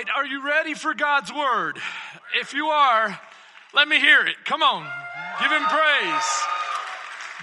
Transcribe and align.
right, 0.00 0.16
are 0.16 0.26
you 0.26 0.44
ready 0.46 0.74
for 0.74 0.94
God's 0.94 1.32
word? 1.32 1.78
If 2.40 2.54
you 2.54 2.66
are, 2.66 3.20
let 3.74 3.86
me 3.86 4.00
hear 4.00 4.24
it. 4.24 4.36
Come 4.44 4.62
on, 4.62 4.86
give 5.40 5.50
him 5.50 5.62
praise. 5.62 6.42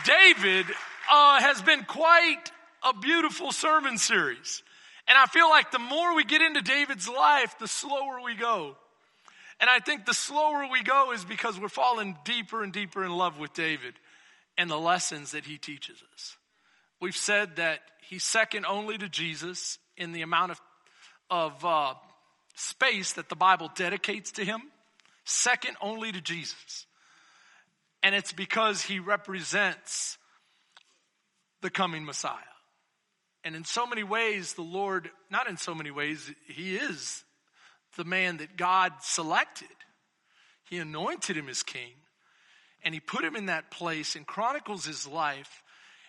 David 0.05 0.65
uh, 1.11 1.39
has 1.41 1.61
been 1.61 1.83
quite 1.83 2.51
a 2.83 2.93
beautiful 2.93 3.51
sermon 3.51 3.97
series. 3.97 4.63
And 5.07 5.17
I 5.17 5.25
feel 5.25 5.49
like 5.49 5.71
the 5.71 5.79
more 5.79 6.15
we 6.15 6.25
get 6.25 6.41
into 6.41 6.61
David's 6.61 7.07
life, 7.07 7.57
the 7.59 7.67
slower 7.67 8.21
we 8.23 8.35
go. 8.35 8.75
And 9.59 9.69
I 9.69 9.79
think 9.79 10.05
the 10.05 10.13
slower 10.13 10.67
we 10.71 10.83
go 10.83 11.11
is 11.13 11.23
because 11.23 11.59
we're 11.59 11.69
falling 11.69 12.17
deeper 12.25 12.63
and 12.63 12.73
deeper 12.73 13.03
in 13.03 13.11
love 13.11 13.39
with 13.39 13.53
David 13.53 13.93
and 14.57 14.69
the 14.69 14.77
lessons 14.77 15.31
that 15.31 15.45
he 15.45 15.57
teaches 15.57 16.03
us. 16.13 16.37
We've 16.99 17.15
said 17.15 17.57
that 17.57 17.79
he's 18.09 18.23
second 18.23 18.65
only 18.65 18.97
to 18.97 19.07
Jesus 19.07 19.77
in 19.95 20.11
the 20.11 20.23
amount 20.23 20.51
of, 20.51 20.61
of 21.29 21.65
uh, 21.65 21.93
space 22.57 23.13
that 23.13 23.29
the 23.29 23.35
Bible 23.35 23.69
dedicates 23.75 24.31
to 24.33 24.43
him, 24.43 24.61
second 25.23 25.77
only 25.81 26.11
to 26.11 26.19
Jesus. 26.19 26.85
And 28.03 28.15
it's 28.15 28.33
because 28.33 28.81
he 28.81 28.99
represents 28.99 30.17
the 31.61 31.69
coming 31.69 32.05
Messiah. 32.05 32.33
And 33.43 33.55
in 33.55 33.63
so 33.63 33.85
many 33.85 34.03
ways, 34.03 34.53
the 34.53 34.61
Lord, 34.61 35.09
not 35.29 35.47
in 35.47 35.57
so 35.57 35.73
many 35.73 35.91
ways, 35.91 36.31
he 36.47 36.75
is 36.75 37.23
the 37.95 38.03
man 38.03 38.37
that 38.37 38.57
God 38.57 38.93
selected. 39.01 39.67
He 40.69 40.77
anointed 40.77 41.37
him 41.37 41.49
as 41.49 41.63
king 41.63 41.93
and 42.83 42.93
he 42.93 42.99
put 42.99 43.23
him 43.23 43.35
in 43.35 43.47
that 43.47 43.71
place 43.71 44.15
and 44.15 44.25
chronicles 44.25 44.85
his 44.85 45.07
life. 45.07 45.63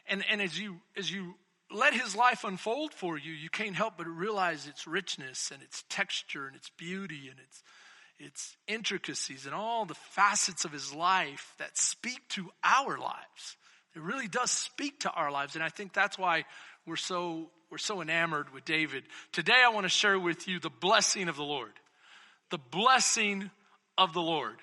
And, 0.06 0.24
and 0.30 0.40
as 0.40 0.58
you, 0.58 0.76
as 0.96 1.10
you 1.10 1.34
let 1.70 1.94
his 1.94 2.16
life 2.16 2.44
unfold 2.44 2.94
for 2.94 3.18
you, 3.18 3.32
you 3.32 3.50
can't 3.50 3.76
help 3.76 3.98
but 3.98 4.06
realize 4.06 4.66
its 4.66 4.86
richness 4.86 5.50
and 5.52 5.62
its 5.62 5.84
texture 5.88 6.46
and 6.46 6.56
its 6.56 6.70
beauty 6.70 7.28
and 7.28 7.38
its, 7.38 7.62
its 8.18 8.56
intricacies 8.66 9.46
and 9.46 9.54
all 9.54 9.84
the 9.84 9.94
facets 9.94 10.64
of 10.64 10.72
his 10.72 10.94
life 10.94 11.54
that 11.58 11.76
speak 11.76 12.26
to 12.30 12.50
our 12.64 12.98
lives. 12.98 13.56
It 13.94 14.02
really 14.02 14.28
does 14.28 14.50
speak 14.50 15.00
to 15.00 15.10
our 15.10 15.30
lives. 15.30 15.54
And 15.54 15.64
I 15.64 15.68
think 15.68 15.92
that's 15.92 16.18
why 16.18 16.44
we're 16.86 16.96
so, 16.96 17.50
we're 17.70 17.78
so 17.78 18.00
enamored 18.00 18.52
with 18.52 18.64
David. 18.64 19.04
Today 19.32 19.62
I 19.64 19.68
want 19.70 19.84
to 19.84 19.90
share 19.90 20.18
with 20.18 20.48
you 20.48 20.60
the 20.60 20.70
blessing 20.70 21.28
of 21.28 21.36
the 21.36 21.44
Lord. 21.44 21.72
The 22.50 22.58
blessing 22.58 23.50
of 23.98 24.14
the 24.14 24.22
Lord. 24.22 24.56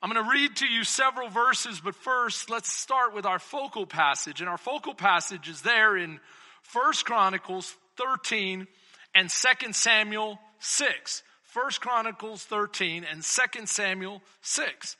I'm 0.00 0.12
going 0.12 0.24
to 0.24 0.30
read 0.30 0.56
to 0.56 0.66
you 0.66 0.84
several 0.84 1.28
verses, 1.28 1.80
but 1.80 1.94
first 1.96 2.50
let's 2.50 2.72
start 2.72 3.14
with 3.14 3.26
our 3.26 3.40
focal 3.40 3.84
passage. 3.84 4.40
And 4.40 4.48
our 4.48 4.58
focal 4.58 4.94
passage 4.94 5.48
is 5.48 5.62
there 5.62 5.96
in 5.96 6.20
First 6.62 7.04
Chronicles 7.04 7.74
13 7.96 8.68
and 9.14 9.28
2 9.28 9.72
Samuel 9.72 10.38
6. 10.60 11.22
First 11.42 11.80
Chronicles 11.80 12.44
13 12.44 13.04
and 13.10 13.22
2 13.22 13.66
Samuel 13.66 14.22
6. 14.42 14.96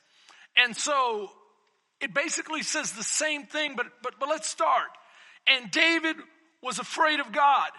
And 0.57 0.75
so 0.75 1.29
it 2.01 2.13
basically 2.13 2.63
says 2.63 2.91
the 2.91 3.03
same 3.03 3.45
thing, 3.45 3.75
but, 3.77 3.85
but, 4.03 4.15
but 4.19 4.27
let's 4.27 4.49
start. 4.49 4.89
And 5.47 5.71
David 5.71 6.17
was 6.61 6.77
afraid 6.79 7.21
of 7.21 7.31
God. 7.31 7.69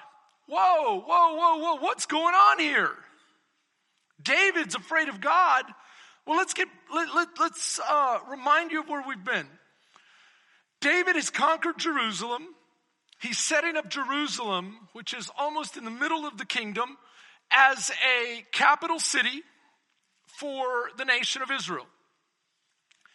Whoa, 0.48 1.00
whoa, 1.06 1.34
whoa, 1.34 1.56
whoa, 1.58 1.74
what's 1.76 2.06
going 2.06 2.34
on 2.34 2.58
here? 2.58 2.90
David's 4.22 4.74
afraid 4.74 5.08
of 5.08 5.20
God 5.20 5.64
well, 6.30 6.38
let's 6.38 6.54
get, 6.54 6.68
let, 6.94 7.12
let, 7.12 7.28
let's 7.40 7.80
uh, 7.90 8.18
remind 8.30 8.70
you 8.70 8.82
of 8.82 8.88
where 8.88 9.02
we've 9.04 9.24
been. 9.24 9.48
David 10.80 11.16
has 11.16 11.28
conquered 11.28 11.76
Jerusalem. 11.76 12.46
He's 13.20 13.36
setting 13.36 13.76
up 13.76 13.90
Jerusalem, 13.90 14.76
which 14.92 15.12
is 15.12 15.28
almost 15.36 15.76
in 15.76 15.84
the 15.84 15.90
middle 15.90 16.24
of 16.24 16.38
the 16.38 16.44
kingdom, 16.44 16.98
as 17.50 17.90
a 17.90 18.44
capital 18.52 19.00
city 19.00 19.42
for 20.38 20.90
the 20.96 21.04
nation 21.04 21.42
of 21.42 21.50
Israel. 21.50 21.86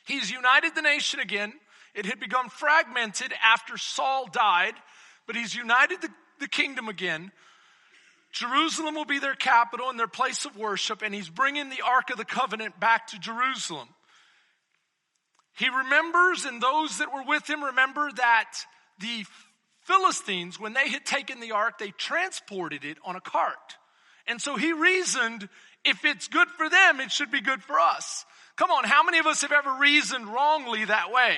He's 0.06 0.30
united 0.30 0.76
the 0.76 0.82
nation 0.82 1.22
again. 1.22 1.54
It 1.94 2.06
had 2.06 2.20
become 2.20 2.50
fragmented 2.50 3.32
after 3.42 3.78
Saul 3.78 4.28
died, 4.30 4.74
but 5.26 5.38
he's 5.38 5.56
united 5.56 6.02
the, 6.02 6.10
the 6.42 6.50
kingdom 6.50 6.90
again. 6.90 7.32
Jerusalem 8.36 8.96
will 8.96 9.06
be 9.06 9.20
their 9.20 9.34
capital 9.34 9.90
and 9.90 9.98
their 9.98 10.10
place 10.10 10.44
of 10.44 10.58
worship, 10.58 11.02
and 11.02 11.16
he's 11.16 11.30
bringing 11.30 11.70
the 11.70 11.82
Ark 11.86 12.10
of 12.10 12.18
the 12.18 12.26
Covenant 12.26 12.78
back 12.82 13.08
to 13.08 13.20
Jerusalem. 13.20 13.88
He 15.58 15.70
remembers, 15.70 16.44
and 16.44 16.62
those 16.62 16.98
that 16.98 17.14
were 17.14 17.24
with 17.24 17.50
him 17.50 17.64
remember 17.64 18.12
that 18.18 18.52
the 19.00 19.24
Philistines, 19.84 20.60
when 20.60 20.74
they 20.74 20.90
had 20.90 21.06
taken 21.06 21.40
the 21.40 21.54
ark, 21.54 21.78
they 21.78 21.92
transported 21.92 22.84
it 22.84 22.98
on 23.06 23.16
a 23.16 23.22
cart. 23.22 23.78
And 24.28 24.42
so 24.42 24.58
he 24.58 24.74
reasoned, 24.74 25.48
if 25.86 26.04
it's 26.04 26.28
good 26.28 26.50
for 26.50 26.68
them, 26.68 27.00
it 27.00 27.12
should 27.12 27.32
be 27.32 27.40
good 27.40 27.64
for 27.64 27.80
us. 27.80 28.26
Come 28.58 28.70
on, 28.70 28.84
how 28.84 29.04
many 29.04 29.20
of 29.20 29.28
us 29.28 29.44
have 29.44 29.54
ever 29.54 29.78
reasoned 29.80 30.28
wrongly 30.28 30.84
that 30.84 31.10
way? 31.12 31.38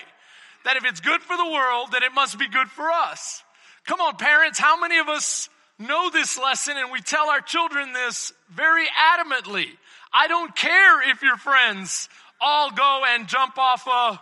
That 0.65 0.77
if 0.77 0.85
it's 0.85 1.01
good 1.01 1.21
for 1.21 1.37
the 1.37 1.51
world, 1.51 1.89
then 1.91 2.01
it 2.01 2.13
must 2.15 2.39
be 2.39 2.49
good 2.49 2.69
for 2.69 2.89
us. 2.89 3.43
Come 3.85 4.01
on, 4.01 4.15
parents, 4.15 4.57
how 4.57 4.79
many 4.79 4.97
of 4.97 5.09
us 5.09 5.49
know 5.79 6.09
this 6.09 6.37
lesson 6.37 6.75
and 6.77 6.91
we 6.91 7.01
tell 7.01 7.29
our 7.29 7.41
children 7.41 7.93
this 7.93 8.33
very 8.51 8.85
adamantly. 8.85 9.67
I 10.13 10.27
don't 10.27 10.55
care 10.55 11.09
if 11.11 11.21
your 11.21 11.37
friends 11.37 12.09
all 12.39 12.71
go 12.71 13.03
and 13.07 13.27
jump 13.27 13.57
off 13.57 13.87
a, 13.87 14.19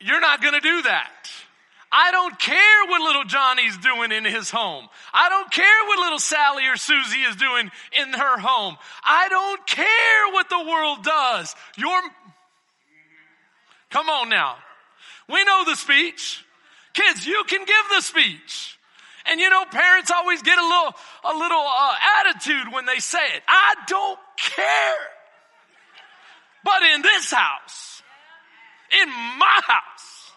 you're 0.00 0.20
not 0.20 0.42
gonna 0.42 0.60
do 0.60 0.82
that. 0.82 1.30
I 1.92 2.12
don't 2.12 2.38
care 2.38 2.84
what 2.86 3.00
little 3.00 3.24
Johnny's 3.24 3.76
doing 3.78 4.12
in 4.12 4.24
his 4.24 4.50
home. 4.50 4.88
I 5.12 5.28
don't 5.28 5.50
care 5.50 5.86
what 5.86 5.98
little 5.98 6.20
Sally 6.20 6.66
or 6.68 6.76
Susie 6.76 7.22
is 7.22 7.34
doing 7.34 7.70
in 8.00 8.12
her 8.12 8.38
home. 8.38 8.76
I 9.02 9.28
don't 9.28 9.66
care 9.66 10.32
what 10.32 10.48
the 10.48 10.64
world 10.64 11.02
does. 11.02 11.54
Your, 11.76 12.00
come 13.90 14.08
on 14.08 14.28
now. 14.28 14.56
We 15.28 15.42
know 15.44 15.64
the 15.64 15.74
speech. 15.74 16.44
Kids, 16.92 17.26
you 17.26 17.42
can 17.48 17.64
give 17.64 17.84
the 17.96 18.02
speech. 18.02 18.78
And 19.26 19.40
you 19.40 19.50
know, 19.50 19.64
parents 19.70 20.10
always 20.10 20.42
get 20.42 20.58
a 20.58 20.62
little, 20.62 20.94
a 21.24 21.38
little 21.38 21.64
uh, 21.66 21.94
attitude 22.20 22.72
when 22.72 22.86
they 22.86 22.98
say 22.98 23.24
it. 23.34 23.42
I 23.46 23.74
don't 23.86 24.18
care. 24.36 24.96
But 26.64 26.82
in 26.94 27.02
this 27.02 27.32
house, 27.32 28.02
in 29.02 29.08
my 29.08 29.60
house, 29.66 30.32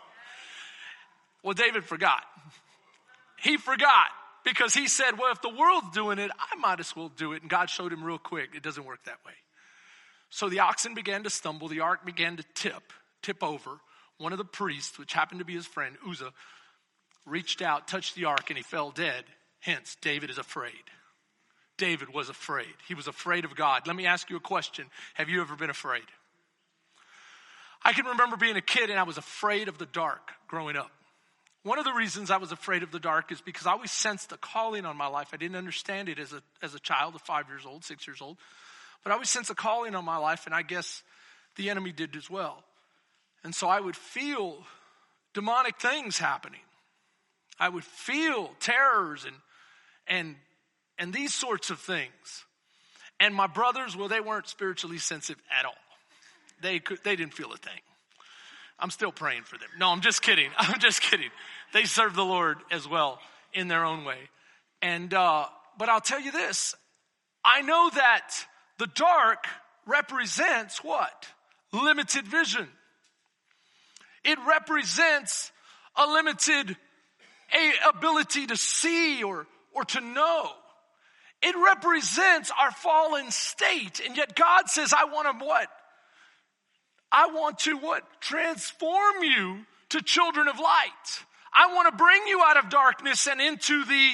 well, 1.44 1.54
David 1.54 1.84
forgot. 1.84 2.24
He 3.42 3.58
forgot 3.58 4.08
because 4.46 4.74
he 4.74 4.88
said, 4.88 5.18
well, 5.20 5.32
if 5.32 5.42
the 5.42 5.50
world's 5.50 5.92
doing 5.94 6.20
it, 6.20 6.32
I 6.40 6.56
might 6.56 6.80
as 6.80 6.96
well 6.96 7.10
do 7.10 7.34
it. 7.34 7.42
And 7.42 7.50
God 7.50 7.70
showed 7.70 7.92
him 7.92 8.04
real 8.04 8.18
quick, 8.18 8.52
it 8.56 8.64
doesn't 8.64 8.86
work 8.86 9.04
that 9.06 9.18
way. 9.26 9.34
So 10.30 10.50
the 10.50 10.62
oxen 10.62 10.96
began 10.96 11.24
to 11.24 11.30
stumble. 11.30 11.68
The 11.68 11.82
ark 11.82 12.06
began 12.06 12.38
to 12.38 12.44
tip, 12.56 12.94
tip 13.22 13.44
over. 13.44 13.80
One 14.18 14.32
of 14.32 14.38
the 14.38 14.46
priests, 14.46 14.98
which 14.98 15.14
happened 15.14 15.40
to 15.40 15.46
be 15.46 15.54
his 15.54 15.66
friend, 15.66 15.96
Uzzah, 16.10 16.32
reached 17.26 17.62
out, 17.62 17.88
touched 17.88 18.16
the 18.16 18.26
ark, 18.26 18.50
and 18.50 18.58
he 18.58 18.64
fell 18.64 18.92
dead. 18.92 19.24
Hence, 19.60 19.98
David 20.02 20.30
is 20.30 20.38
afraid. 20.38 20.74
David 21.78 22.14
was 22.14 22.30
afraid. 22.30 22.74
He 22.88 22.94
was 22.94 23.08
afraid 23.08 23.46
of 23.46 23.56
God. 23.56 23.88
Let 23.88 23.96
me 23.96 24.06
ask 24.06 24.30
you 24.30 24.36
a 24.36 24.42
question. 24.42 24.86
Have 25.16 25.30
you 25.30 25.42
ever 25.42 25.56
been 25.56 25.70
afraid? 25.70 26.04
I 27.84 27.94
can 27.94 28.06
remember 28.06 28.38
being 28.38 28.56
a 28.56 28.62
kid 28.62 28.90
and 28.90 29.00
I 29.00 29.04
was 29.04 29.18
afraid 29.18 29.68
of 29.68 29.78
the 29.78 29.86
dark 29.86 30.32
growing 30.48 30.78
up. 30.78 30.92
One 31.64 31.80
of 31.80 31.86
the 31.86 31.94
reasons 31.94 32.30
I 32.30 32.38
was 32.38 32.52
afraid 32.52 32.84
of 32.84 32.92
the 32.92 33.00
dark 33.00 33.32
is 33.32 33.40
because 33.40 33.66
I 33.66 33.72
always 33.72 33.92
sensed 33.92 34.32
a 34.34 34.38
calling 34.38 34.86
on 34.86 34.98
my 34.98 35.08
life. 35.08 35.30
I 35.34 35.38
didn't 35.38 35.56
understand 35.56 36.10
it 36.10 36.20
as 36.20 36.34
a, 36.34 36.42
as 36.62 36.76
a 36.76 36.80
child 36.80 37.16
of 37.16 37.22
five 37.22 37.48
years 37.48 37.66
old, 37.66 37.86
six 37.86 38.06
years 38.06 38.22
old, 38.22 38.38
but 39.04 39.12
I 39.12 39.14
always 39.14 39.30
sensed 39.30 39.50
a 39.50 39.56
calling 39.56 39.96
on 39.96 40.04
my 40.04 40.18
life, 40.18 40.46
and 40.46 40.54
I 40.54 40.62
guess 40.62 41.04
the 41.56 41.70
enemy 41.70 41.94
did 41.94 42.18
as 42.18 42.30
well. 42.30 42.64
And 43.46 43.56
so 43.56 43.68
I 43.70 43.80
would 43.80 43.96
feel 43.96 44.66
demonic 45.34 45.80
things 45.80 46.18
happening. 46.18 46.60
I 47.63 47.69
would 47.69 47.85
feel 47.85 48.50
terrors 48.59 49.24
and, 49.24 49.35
and, 50.06 50.35
and 51.00 51.13
these 51.13 51.34
sorts 51.34 51.69
of 51.69 51.79
things. 51.79 52.44
And 53.21 53.33
my 53.33 53.48
brothers, 53.48 53.95
well, 53.95 54.10
they 54.10 54.19
weren't 54.19 54.50
spiritually 54.50 54.98
sensitive 54.98 55.42
at 55.57 55.65
all. 55.65 55.71
They 56.62 56.80
could, 56.80 57.00
they 57.06 57.15
didn't 57.15 57.33
feel 57.33 57.54
a 57.54 57.57
thing. 57.57 57.80
I'm 58.77 58.89
still 58.89 59.13
praying 59.13 59.44
for 59.44 59.57
them. 59.57 59.69
No, 59.80 59.92
I'm 59.92 60.01
just 60.01 60.21
kidding. 60.21 60.50
I'm 60.57 60.77
just 60.81 61.01
kidding. 61.01 61.30
They 61.71 61.86
serve 61.86 62.15
the 62.15 62.25
Lord 62.25 62.57
as 62.69 62.86
well 62.86 63.19
in 63.54 63.69
their 63.69 63.86
own 63.86 64.04
way. 64.04 64.18
And, 64.81 65.13
uh, 65.13 65.45
but 65.80 65.88
I'll 65.88 66.01
tell 66.01 66.19
you 66.19 66.33
this. 66.33 66.75
I 67.45 67.62
know 67.62 67.89
that 67.95 68.30
the 68.77 68.88
dark 68.88 69.45
represents 69.86 70.83
what? 70.83 71.30
Limited 71.71 72.27
vision. 72.27 72.68
It 74.25 74.38
represents 74.45 75.54
a 75.95 76.06
limited 76.06 76.75
a 77.56 77.90
ability 77.90 78.48
to 78.48 78.58
see 78.58 79.24
or, 79.24 79.48
or 79.74 79.86
to 79.86 80.02
know. 80.02 80.50
It 81.42 81.56
represents 81.58 82.52
our 82.58 82.72
fallen 82.72 83.30
state. 83.32 84.02
And 84.06 84.16
yet 84.16 84.36
God 84.36 84.70
says, 84.70 84.94
I 84.94 85.06
want 85.06 85.40
to 85.40 85.46
what? 85.46 85.68
I 87.12 87.28
want 87.28 87.60
to 87.60 87.78
what? 87.78 88.04
Transform 88.22 89.24
you 89.24 89.60
to 89.90 90.02
children 90.02 90.48
of 90.48 90.58
light. 90.58 91.24
I 91.54 91.74
want 91.74 91.92
to 91.92 92.04
bring 92.04 92.28
you 92.28 92.42
out 92.44 92.58
of 92.58 92.70
darkness 92.70 93.28
and 93.28 93.40
into 93.40 93.86
the 93.86 94.12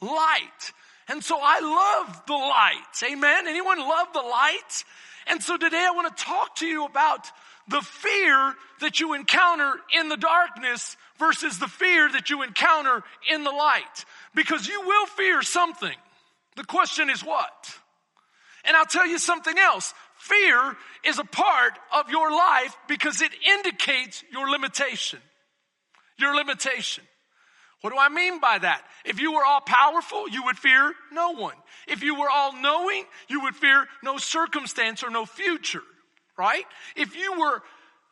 light. 0.00 0.72
And 1.08 1.22
so 1.22 1.38
I 1.42 1.60
love 1.60 2.22
the 2.26 2.34
light. 2.34 3.12
Amen. 3.12 3.48
Anyone 3.48 3.78
love 3.78 4.08
the 4.14 4.20
light? 4.20 4.84
And 5.26 5.42
so 5.42 5.56
today 5.56 5.84
I 5.86 5.90
want 5.90 6.16
to 6.16 6.24
talk 6.24 6.56
to 6.56 6.66
you 6.66 6.86
about 6.86 7.26
the 7.70 7.80
fear 7.80 8.54
that 8.80 8.98
you 9.00 9.14
encounter 9.14 9.72
in 9.98 10.08
the 10.08 10.16
darkness 10.16 10.96
versus 11.18 11.58
the 11.58 11.68
fear 11.68 12.10
that 12.10 12.28
you 12.28 12.42
encounter 12.42 13.02
in 13.32 13.44
the 13.44 13.50
light. 13.50 14.04
Because 14.34 14.66
you 14.66 14.80
will 14.80 15.06
fear 15.06 15.42
something. 15.42 15.96
The 16.56 16.64
question 16.64 17.08
is 17.08 17.24
what? 17.24 17.78
And 18.64 18.76
I'll 18.76 18.86
tell 18.86 19.06
you 19.06 19.18
something 19.18 19.56
else. 19.56 19.94
Fear 20.16 20.76
is 21.04 21.18
a 21.18 21.24
part 21.24 21.78
of 21.94 22.10
your 22.10 22.30
life 22.30 22.76
because 22.88 23.22
it 23.22 23.30
indicates 23.56 24.22
your 24.32 24.50
limitation. 24.50 25.20
Your 26.18 26.34
limitation. 26.34 27.04
What 27.82 27.92
do 27.92 27.98
I 27.98 28.10
mean 28.10 28.40
by 28.40 28.58
that? 28.58 28.82
If 29.04 29.20
you 29.20 29.32
were 29.32 29.44
all 29.44 29.62
powerful, 29.62 30.28
you 30.28 30.44
would 30.44 30.58
fear 30.58 30.92
no 31.12 31.30
one. 31.30 31.54
If 31.88 32.02
you 32.02 32.18
were 32.18 32.28
all 32.28 32.52
knowing, 32.60 33.04
you 33.28 33.42
would 33.42 33.56
fear 33.56 33.86
no 34.02 34.18
circumstance 34.18 35.02
or 35.02 35.10
no 35.10 35.24
future, 35.24 35.82
right? 36.36 36.64
If 36.96 37.16
you 37.16 37.38
were 37.38 37.62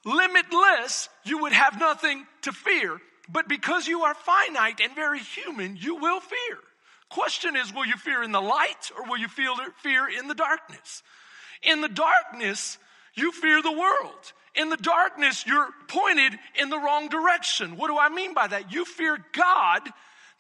limitless, 0.04 1.08
you 1.24 1.38
would 1.38 1.52
have 1.52 1.78
nothing 1.78 2.26
to 2.42 2.52
fear. 2.52 3.00
But 3.30 3.48
because 3.48 3.86
you 3.86 4.02
are 4.02 4.14
finite 4.14 4.80
and 4.80 4.94
very 4.94 5.20
human, 5.20 5.76
you 5.76 5.96
will 5.96 6.20
fear. 6.20 6.58
Question 7.10 7.56
is, 7.56 7.72
will 7.72 7.86
you 7.86 7.96
fear 7.96 8.22
in 8.22 8.32
the 8.32 8.40
light 8.40 8.90
or 8.96 9.08
will 9.08 9.18
you 9.18 9.28
feel 9.28 9.56
fear 9.82 10.08
in 10.08 10.28
the 10.28 10.34
darkness? 10.34 11.02
In 11.62 11.80
the 11.80 11.88
darkness, 11.88 12.78
you 13.14 13.32
fear 13.32 13.62
the 13.62 13.72
world. 13.72 14.32
In 14.54 14.70
the 14.70 14.76
darkness, 14.76 15.44
you're 15.46 15.68
pointed 15.88 16.38
in 16.58 16.70
the 16.70 16.78
wrong 16.78 17.08
direction. 17.08 17.76
What 17.76 17.88
do 17.88 17.98
I 17.98 18.08
mean 18.08 18.34
by 18.34 18.46
that? 18.48 18.72
You 18.72 18.84
fear 18.84 19.18
God, 19.32 19.82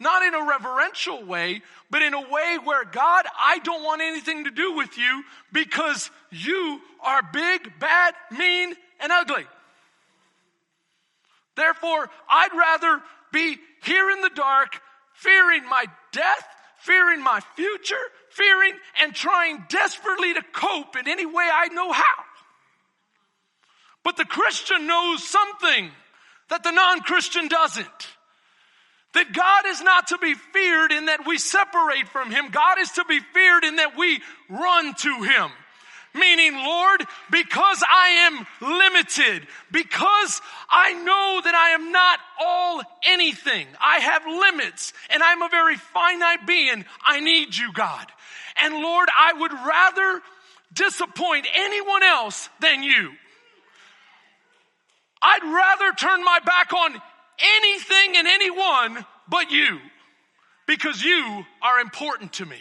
not 0.00 0.22
in 0.22 0.34
a 0.34 0.46
reverential 0.46 1.24
way, 1.24 1.62
but 1.90 2.02
in 2.02 2.14
a 2.14 2.20
way 2.20 2.58
where 2.62 2.84
God, 2.84 3.24
I 3.38 3.58
don't 3.58 3.82
want 3.82 4.00
anything 4.00 4.44
to 4.44 4.50
do 4.50 4.74
with 4.74 4.96
you 4.96 5.24
because 5.52 6.10
you 6.30 6.80
are 7.04 7.22
big, 7.32 7.72
bad, 7.80 8.14
mean, 8.36 8.74
and 9.00 9.12
ugly. 9.12 9.44
Therefore, 11.56 12.08
I'd 12.30 12.56
rather 12.56 13.02
be 13.32 13.56
here 13.82 14.10
in 14.10 14.20
the 14.20 14.30
dark, 14.34 14.80
fearing 15.14 15.64
my 15.68 15.86
death, 16.12 16.46
fearing 16.78 17.22
my 17.22 17.40
future, 17.56 17.96
fearing 18.30 18.74
and 19.02 19.12
trying 19.12 19.64
desperately 19.68 20.34
to 20.34 20.42
cope 20.52 20.96
in 20.96 21.08
any 21.08 21.26
way 21.26 21.48
I 21.52 21.68
know 21.68 21.90
how. 21.90 22.04
But 24.04 24.16
the 24.16 24.24
Christian 24.24 24.86
knows 24.86 25.26
something 25.28 25.90
that 26.48 26.62
the 26.62 26.70
non-Christian 26.70 27.48
doesn't. 27.48 28.17
That 29.14 29.32
God 29.32 29.66
is 29.66 29.80
not 29.80 30.08
to 30.08 30.18
be 30.18 30.34
feared 30.34 30.92
in 30.92 31.06
that 31.06 31.26
we 31.26 31.38
separate 31.38 32.08
from 32.08 32.30
Him. 32.30 32.50
God 32.50 32.78
is 32.78 32.90
to 32.92 33.04
be 33.04 33.20
feared 33.20 33.64
in 33.64 33.76
that 33.76 33.96
we 33.96 34.20
run 34.48 34.94
to 34.94 35.22
Him. 35.22 35.50
Meaning, 36.14 36.54
Lord, 36.54 37.04
because 37.30 37.82
I 37.88 38.08
am 38.28 38.46
limited, 38.60 39.46
because 39.70 40.40
I 40.70 40.94
know 40.94 41.40
that 41.44 41.54
I 41.54 41.70
am 41.70 41.92
not 41.92 42.18
all 42.40 42.82
anything, 43.06 43.66
I 43.80 43.98
have 43.98 44.26
limits, 44.26 44.92
and 45.10 45.22
I'm 45.22 45.42
a 45.42 45.48
very 45.50 45.76
finite 45.76 46.46
being, 46.46 46.84
I 47.04 47.20
need 47.20 47.56
you, 47.56 47.72
God. 47.72 48.06
And 48.60 48.74
Lord, 48.74 49.08
I 49.16 49.34
would 49.34 49.52
rather 49.52 50.22
disappoint 50.72 51.46
anyone 51.54 52.02
else 52.02 52.48
than 52.60 52.82
you. 52.82 53.12
I'd 55.20 55.44
rather 55.44 55.92
turn 55.94 56.24
my 56.24 56.38
back 56.44 56.72
on 56.72 57.00
anything 57.38 58.16
and 58.16 58.26
anyone 58.26 59.04
but 59.28 59.50
you 59.50 59.78
because 60.66 61.02
you 61.02 61.44
are 61.62 61.80
important 61.80 62.34
to 62.34 62.46
me. 62.46 62.58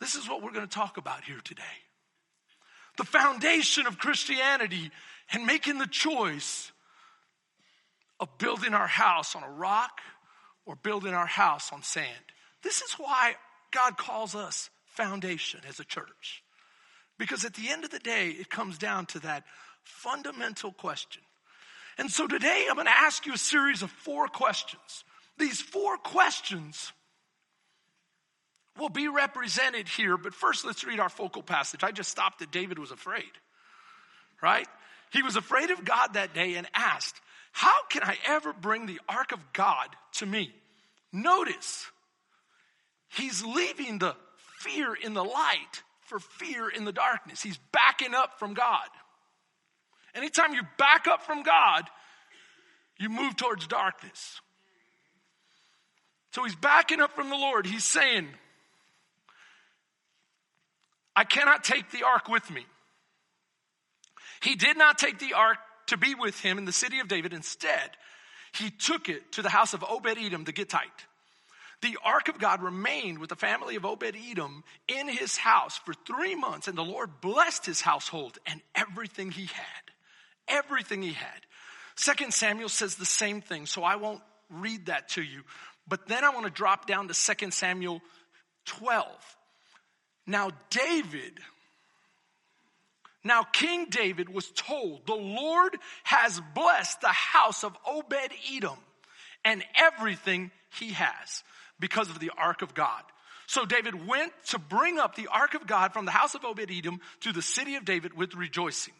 This 0.00 0.14
is 0.14 0.28
what 0.28 0.42
we're 0.42 0.52
going 0.52 0.66
to 0.66 0.74
talk 0.74 0.96
about 0.96 1.24
here 1.24 1.40
today. 1.44 1.62
The 2.96 3.04
foundation 3.04 3.86
of 3.86 3.98
Christianity 3.98 4.90
and 5.32 5.46
making 5.46 5.78
the 5.78 5.86
choice 5.86 6.72
of 8.18 8.38
building 8.38 8.74
our 8.74 8.86
house 8.86 9.34
on 9.34 9.42
a 9.42 9.50
rock 9.50 10.00
or 10.66 10.76
building 10.76 11.14
our 11.14 11.26
house 11.26 11.72
on 11.72 11.82
sand. 11.82 12.06
This 12.62 12.82
is 12.82 12.92
why 12.94 13.34
God 13.72 13.96
calls 13.96 14.34
us 14.34 14.70
foundation 14.86 15.60
as 15.68 15.80
a 15.80 15.84
church. 15.84 16.42
Because 17.18 17.44
at 17.44 17.54
the 17.54 17.68
end 17.68 17.84
of 17.84 17.90
the 17.90 17.98
day, 17.98 18.28
it 18.28 18.50
comes 18.50 18.78
down 18.78 19.06
to 19.06 19.18
that 19.20 19.44
fundamental 19.82 20.72
question. 20.72 21.22
And 21.98 22.10
so 22.10 22.26
today 22.26 22.66
I'm 22.68 22.76
going 22.76 22.86
to 22.86 22.96
ask 22.96 23.26
you 23.26 23.34
a 23.34 23.38
series 23.38 23.82
of 23.82 23.90
four 23.90 24.28
questions. 24.28 25.04
These 25.38 25.60
four 25.60 25.96
questions 25.96 26.92
will 28.78 28.88
be 28.88 29.08
represented 29.08 29.88
here, 29.88 30.16
but 30.16 30.34
first 30.34 30.64
let's 30.64 30.84
read 30.84 31.00
our 31.00 31.08
focal 31.08 31.42
passage. 31.42 31.84
I 31.84 31.90
just 31.90 32.10
stopped 32.10 32.38
that 32.38 32.50
David 32.50 32.78
was 32.78 32.90
afraid, 32.90 33.30
right? 34.42 34.66
He 35.12 35.22
was 35.22 35.36
afraid 35.36 35.70
of 35.70 35.84
God 35.84 36.14
that 36.14 36.34
day 36.34 36.54
and 36.54 36.66
asked, 36.74 37.20
How 37.52 37.84
can 37.90 38.02
I 38.02 38.16
ever 38.26 38.52
bring 38.52 38.86
the 38.86 39.00
ark 39.08 39.32
of 39.32 39.52
God 39.52 39.88
to 40.14 40.26
me? 40.26 40.54
Notice, 41.12 41.86
he's 43.16 43.44
leaving 43.44 43.98
the 43.98 44.16
fear 44.60 44.94
in 44.94 45.12
the 45.12 45.24
light 45.24 45.82
for 46.00 46.18
fear 46.18 46.68
in 46.68 46.84
the 46.84 46.92
darkness. 46.92 47.42
He's 47.42 47.58
backing 47.72 48.14
up 48.14 48.38
from 48.38 48.54
God. 48.54 48.88
Anytime 50.14 50.54
you 50.54 50.62
back 50.78 51.06
up 51.06 51.22
from 51.22 51.42
God, 51.42 51.84
you 52.98 53.08
move 53.08 53.36
towards 53.36 53.66
darkness. 53.66 54.40
So 56.32 56.44
he's 56.44 56.54
backing 56.54 57.00
up 57.00 57.12
from 57.12 57.30
the 57.30 57.36
Lord. 57.36 57.66
He's 57.66 57.84
saying, 57.84 58.28
I 61.14 61.24
cannot 61.24 61.64
take 61.64 61.90
the 61.90 62.04
ark 62.04 62.28
with 62.28 62.50
me. 62.50 62.64
He 64.40 64.54
did 64.56 64.76
not 64.76 64.98
take 64.98 65.18
the 65.18 65.34
ark 65.34 65.58
to 65.88 65.96
be 65.96 66.14
with 66.14 66.40
him 66.40 66.58
in 66.58 66.64
the 66.64 66.72
city 66.72 67.00
of 67.00 67.08
David. 67.08 67.32
Instead, 67.32 67.90
he 68.54 68.70
took 68.70 69.08
it 69.08 69.32
to 69.32 69.42
the 69.42 69.48
house 69.48 69.74
of 69.74 69.84
Obed 69.84 70.18
Edom 70.18 70.44
the 70.44 70.52
Gittite. 70.52 71.06
The 71.82 71.98
ark 72.04 72.28
of 72.28 72.38
God 72.38 72.62
remained 72.62 73.18
with 73.18 73.28
the 73.28 73.36
family 73.36 73.76
of 73.76 73.84
Obed 73.84 74.16
Edom 74.16 74.62
in 74.88 75.08
his 75.08 75.36
house 75.36 75.76
for 75.78 75.94
three 75.94 76.34
months, 76.34 76.68
and 76.68 76.78
the 76.78 76.82
Lord 76.82 77.20
blessed 77.20 77.66
his 77.66 77.80
household 77.80 78.38
and 78.46 78.60
everything 78.74 79.30
he 79.30 79.46
had. 79.46 79.91
Everything 80.52 81.02
he 81.02 81.12
had. 81.12 81.40
Second 81.96 82.32
Samuel 82.32 82.68
says 82.68 82.94
the 82.94 83.04
same 83.04 83.40
thing, 83.40 83.66
so 83.66 83.82
I 83.82 83.96
won't 83.96 84.22
read 84.48 84.86
that 84.86 85.08
to 85.10 85.22
you. 85.22 85.42
But 85.88 86.06
then 86.06 86.24
I 86.24 86.30
want 86.30 86.46
to 86.46 86.52
drop 86.52 86.86
down 86.86 87.08
to 87.08 87.14
Second 87.14 87.52
Samuel 87.52 88.00
12. 88.66 89.06
Now, 90.26 90.50
David, 90.70 91.38
now 93.24 93.42
King 93.42 93.86
David 93.90 94.28
was 94.28 94.50
told, 94.50 95.06
the 95.06 95.14
Lord 95.14 95.76
has 96.04 96.40
blessed 96.54 97.00
the 97.00 97.08
house 97.08 97.64
of 97.64 97.76
Obed 97.86 98.32
Edom 98.54 98.78
and 99.44 99.64
everything 99.74 100.50
he 100.78 100.90
has 100.90 101.42
because 101.80 102.08
of 102.08 102.20
the 102.20 102.30
ark 102.36 102.62
of 102.62 102.74
God. 102.74 103.02
So 103.46 103.66
David 103.66 104.06
went 104.06 104.32
to 104.46 104.58
bring 104.58 104.98
up 104.98 105.14
the 105.14 105.28
ark 105.30 105.54
of 105.54 105.66
God 105.66 105.92
from 105.92 106.04
the 106.04 106.10
house 106.10 106.34
of 106.34 106.44
Obed 106.44 106.70
Edom 106.70 107.00
to 107.20 107.32
the 107.32 107.42
city 107.42 107.74
of 107.74 107.84
David 107.84 108.16
with 108.16 108.34
rejoicing. 108.34 108.94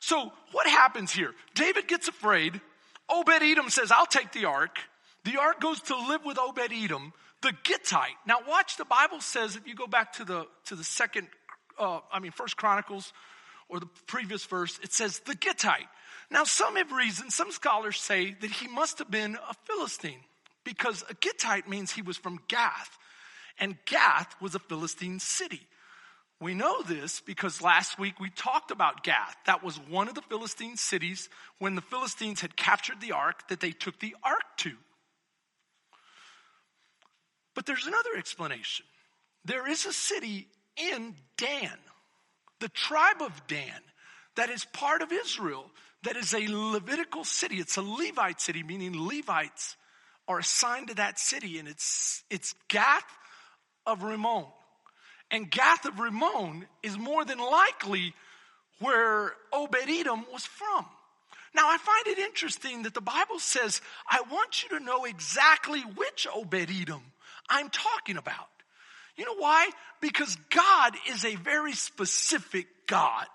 So 0.00 0.32
what 0.52 0.66
happens 0.66 1.12
here? 1.12 1.32
David 1.54 1.88
gets 1.88 2.08
afraid. 2.08 2.60
Obed 3.08 3.42
Edom 3.42 3.70
says, 3.70 3.90
I'll 3.90 4.06
take 4.06 4.32
the 4.32 4.46
ark. 4.46 4.78
The 5.24 5.38
ark 5.38 5.60
goes 5.60 5.80
to 5.82 5.96
live 5.96 6.24
with 6.24 6.38
Obed 6.38 6.72
Edom 6.72 7.12
the 7.42 7.52
Gittite. 7.64 8.16
Now 8.26 8.38
watch 8.48 8.76
the 8.76 8.84
Bible 8.84 9.20
says 9.20 9.56
if 9.56 9.66
you 9.66 9.74
go 9.74 9.86
back 9.86 10.14
to 10.14 10.24
the 10.24 10.46
to 10.66 10.74
the 10.74 10.84
second 10.84 11.28
uh, 11.78 12.00
I 12.12 12.18
mean 12.18 12.32
first 12.32 12.56
Chronicles 12.56 13.12
or 13.68 13.80
the 13.80 13.88
previous 14.06 14.44
verse, 14.44 14.78
it 14.82 14.92
says 14.92 15.20
the 15.20 15.34
Gittite. 15.34 15.88
Now 16.30 16.44
some 16.44 16.76
have 16.76 16.92
reasoned, 16.92 17.32
some 17.32 17.50
scholars 17.50 18.00
say 18.00 18.36
that 18.40 18.50
he 18.50 18.68
must 18.68 18.98
have 18.98 19.10
been 19.10 19.36
a 19.36 19.54
Philistine 19.64 20.20
because 20.64 21.04
a 21.08 21.14
Gittite 21.14 21.68
means 21.68 21.92
he 21.92 22.02
was 22.02 22.16
from 22.16 22.40
Gath. 22.48 22.98
And 23.58 23.76
Gath 23.86 24.34
was 24.40 24.54
a 24.54 24.58
Philistine 24.58 25.18
city. 25.18 25.62
We 26.40 26.52
know 26.52 26.82
this 26.82 27.20
because 27.20 27.62
last 27.62 27.98
week 27.98 28.20
we 28.20 28.28
talked 28.28 28.70
about 28.70 29.02
Gath. 29.02 29.36
That 29.46 29.64
was 29.64 29.76
one 29.88 30.08
of 30.08 30.14
the 30.14 30.22
Philistine 30.22 30.76
cities 30.76 31.30
when 31.58 31.74
the 31.74 31.80
Philistines 31.80 32.42
had 32.42 32.56
captured 32.56 33.00
the 33.00 33.12
ark 33.12 33.48
that 33.48 33.60
they 33.60 33.70
took 33.70 33.98
the 34.00 34.14
ark 34.22 34.44
to. 34.58 34.72
But 37.54 37.64
there's 37.64 37.86
another 37.86 38.16
explanation. 38.18 38.84
There 39.46 39.66
is 39.66 39.86
a 39.86 39.92
city 39.92 40.46
in 40.76 41.14
Dan, 41.38 41.78
the 42.60 42.68
tribe 42.68 43.22
of 43.22 43.46
Dan, 43.46 43.80
that 44.36 44.50
is 44.50 44.66
part 44.66 45.00
of 45.00 45.10
Israel, 45.12 45.70
that 46.02 46.16
is 46.16 46.34
a 46.34 46.46
Levitical 46.46 47.24
city. 47.24 47.56
It's 47.56 47.78
a 47.78 47.82
Levite 47.82 48.42
city, 48.42 48.62
meaning 48.62 49.06
Levites 49.08 49.76
are 50.28 50.38
assigned 50.38 50.88
to 50.88 50.94
that 50.96 51.18
city, 51.18 51.58
and 51.58 51.66
it's, 51.66 52.22
it's 52.28 52.54
Gath 52.68 53.06
of 53.86 54.02
Rimmon. 54.02 54.44
And 55.30 55.50
Gath 55.50 55.84
of 55.84 55.98
Rimmon 55.98 56.66
is 56.82 56.96
more 56.96 57.24
than 57.24 57.38
likely 57.38 58.14
where 58.78 59.32
Obed 59.52 59.88
Edom 59.88 60.24
was 60.32 60.44
from. 60.44 60.86
Now, 61.54 61.68
I 61.68 61.78
find 61.78 62.18
it 62.18 62.22
interesting 62.22 62.82
that 62.82 62.94
the 62.94 63.00
Bible 63.00 63.38
says, 63.38 63.80
I 64.08 64.20
want 64.30 64.62
you 64.62 64.78
to 64.78 64.84
know 64.84 65.04
exactly 65.04 65.80
which 65.80 66.26
Obed 66.32 66.70
Edom 66.70 67.00
I'm 67.48 67.70
talking 67.70 68.18
about. 68.18 68.48
You 69.16 69.24
know 69.24 69.36
why? 69.36 69.70
Because 70.00 70.36
God 70.50 70.94
is 71.08 71.24
a 71.24 71.34
very 71.36 71.72
specific 71.72 72.66
God. 72.86 73.26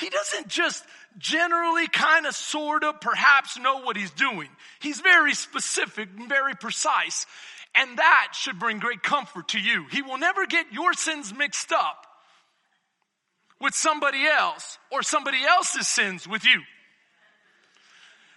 He 0.00 0.08
doesn't 0.08 0.48
just 0.48 0.82
generally 1.18 1.86
kind 1.86 2.26
of 2.26 2.34
sort 2.34 2.84
of 2.84 3.00
perhaps 3.00 3.58
know 3.58 3.82
what 3.82 3.96
he's 3.96 4.10
doing. 4.10 4.48
He's 4.80 5.00
very 5.00 5.34
specific 5.34 6.08
and 6.18 6.28
very 6.28 6.54
precise. 6.54 7.26
And 7.74 7.98
that 7.98 8.32
should 8.32 8.58
bring 8.58 8.78
great 8.78 9.02
comfort 9.02 9.48
to 9.48 9.60
you. 9.60 9.86
He 9.90 10.02
will 10.02 10.18
never 10.18 10.46
get 10.46 10.72
your 10.72 10.92
sins 10.92 11.32
mixed 11.32 11.72
up 11.72 12.06
with 13.60 13.74
somebody 13.74 14.24
else 14.26 14.78
or 14.90 15.02
somebody 15.02 15.38
else's 15.44 15.86
sins 15.86 16.26
with 16.26 16.44
you. 16.44 16.62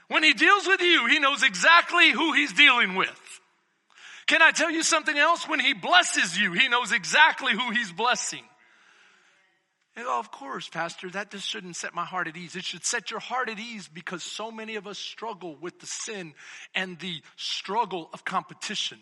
When 0.09 0.23
he 0.23 0.33
deals 0.33 0.67
with 0.67 0.81
you, 0.81 1.07
he 1.07 1.19
knows 1.19 1.43
exactly 1.43 2.11
who 2.11 2.33
he's 2.33 2.53
dealing 2.53 2.95
with. 2.95 3.19
Can 4.27 4.41
I 4.41 4.51
tell 4.51 4.69
you 4.69 4.83
something 4.83 5.17
else? 5.17 5.47
When 5.47 5.59
he 5.59 5.73
blesses 5.73 6.37
you, 6.37 6.53
he 6.53 6.67
knows 6.67 6.91
exactly 6.91 7.53
who 7.53 7.71
he's 7.71 7.91
blessing. 7.91 8.43
And 9.95 10.05
oh, 10.07 10.19
of 10.19 10.31
course, 10.31 10.69
Pastor, 10.69 11.09
that 11.11 11.31
just 11.31 11.47
shouldn't 11.47 11.75
set 11.75 11.93
my 11.93 12.05
heart 12.05 12.27
at 12.27 12.37
ease. 12.37 12.55
It 12.55 12.63
should 12.63 12.85
set 12.85 13.11
your 13.11 13.19
heart 13.19 13.49
at 13.49 13.59
ease 13.59 13.87
because 13.87 14.23
so 14.23 14.51
many 14.51 14.75
of 14.75 14.87
us 14.87 14.97
struggle 14.97 15.55
with 15.59 15.79
the 15.79 15.85
sin 15.85 16.33
and 16.73 16.99
the 16.99 17.21
struggle 17.35 18.09
of 18.13 18.25
competition 18.25 18.99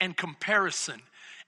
and 0.00 0.16
comparison 0.16 1.00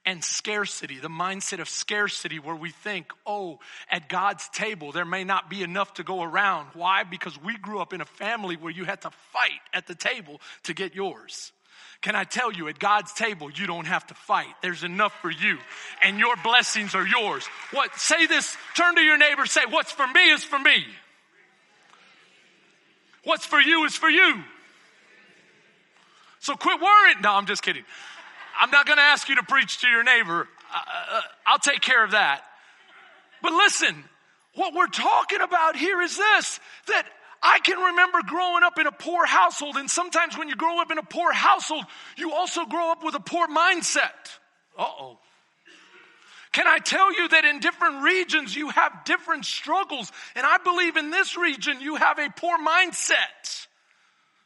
and 0.07 0.25
scarcity, 0.25 0.99
the 0.99 1.09
mindset 1.09 1.61
of 1.61 1.69
scarcity 1.69 2.39
where 2.39 2.57
we 2.57 2.71
think, 2.71 3.13
oh, 3.27 3.59
at 3.91 4.09
God's 4.09 4.49
table, 4.51 4.91
there 4.91 5.05
may 5.05 5.25
not 5.25 5.51
be 5.51 5.63
enough 5.63 5.95
to 5.95 6.03
go 6.03 6.23
around. 6.23 6.69
Why? 6.73 7.05
Because 7.05 7.41
we 7.43 7.57
grew 7.59 7.81
up 7.81 7.93
in 7.93 8.01
a 8.01 8.07
family 8.07 8.57
where 8.57 8.73
you 8.73 8.85
had 8.85 9.03
to 9.03 9.11
fight 9.11 9.61
at 9.75 9.87
the 9.87 9.95
table 9.95 10.41
to 10.65 10.73
get 10.73 10.95
yours. 10.95 11.53
Can 12.01 12.15
I 12.15 12.25
tell 12.25 12.53
you, 12.53 12.69
at 12.69 12.79
God's 12.79 13.13
table, 13.13 13.51
you 13.51 13.67
don't 13.67 13.87
have 13.87 14.07
to 14.07 14.15
fight. 14.15 14.47
There's 14.63 14.85
enough 14.85 15.13
for 15.21 15.31
you, 15.31 15.59
and 16.03 16.19
your 16.19 16.37
blessings 16.43 16.95
are 16.95 17.07
yours. 17.07 17.45
What? 17.73 17.95
Say 17.99 18.27
this, 18.27 18.57
turn 18.77 18.95
to 18.95 19.03
your 19.03 19.19
neighbor, 19.19 19.47
say, 19.47 19.63
What's 19.69 19.91
for 19.91 20.07
me 20.07 20.31
is 20.31 20.45
for 20.45 20.59
me. 20.59 20.87
What's 23.25 23.45
for 23.45 23.61
you 23.61 23.85
is 23.85 23.95
for 23.95 24.09
you. 24.09 24.43
So 26.41 26.55
quit 26.55 26.81
worrying. 26.81 27.21
No, 27.21 27.33
I'm 27.33 27.47
just 27.47 27.63
kidding. 27.63 27.85
I'm 28.59 28.71
not 28.71 28.87
going 28.87 28.97
to 28.97 29.03
ask 29.03 29.29
you 29.29 29.37
to 29.37 29.45
preach 29.45 29.79
to 29.83 29.89
your 29.89 30.03
neighbor. 30.03 30.49
Uh, 30.75 30.79
uh, 31.13 31.21
I'll 31.47 31.59
take 31.59 31.81
care 31.81 32.05
of 32.05 32.11
that. 32.11 32.43
But 33.41 33.53
listen, 33.53 33.95
what 34.55 34.75
we're 34.75 34.89
talking 34.89 35.41
about 35.41 35.77
here 35.77 36.01
is 36.03 36.17
this 36.17 36.61
that 36.89 37.07
I 37.41 37.61
can 37.61 37.79
remember 37.79 38.19
growing 38.27 38.65
up 38.65 38.79
in 38.79 38.89
a 38.89 38.93
poor 38.93 39.25
household, 39.25 39.77
and 39.77 39.89
sometimes 39.89 40.37
when 40.37 40.49
you 40.49 40.57
grow 40.57 40.81
up 40.81 40.91
in 40.91 40.99
a 40.99 41.05
poor 41.05 41.33
household, 41.33 41.85
you 42.17 42.33
also 42.33 42.65
grow 42.65 42.91
up 42.91 43.05
with 43.05 43.15
a 43.15 43.21
poor 43.21 43.47
mindset. 43.47 44.39
Uh 44.77 44.85
oh. 44.85 45.19
Can 46.51 46.67
I 46.67 46.79
tell 46.79 47.13
you 47.15 47.29
that 47.29 47.45
in 47.45 47.61
different 47.61 48.03
regions 48.03 48.57
you 48.57 48.71
have 48.71 49.05
different 49.05 49.45
struggles? 49.45 50.11
And 50.35 50.45
I 50.45 50.59
believe 50.59 50.97
in 50.97 51.11
this 51.11 51.37
region 51.37 51.81
you 51.81 51.97
have 51.97 52.19
a 52.19 52.31
poor 52.31 52.57
mindset. 52.59 53.67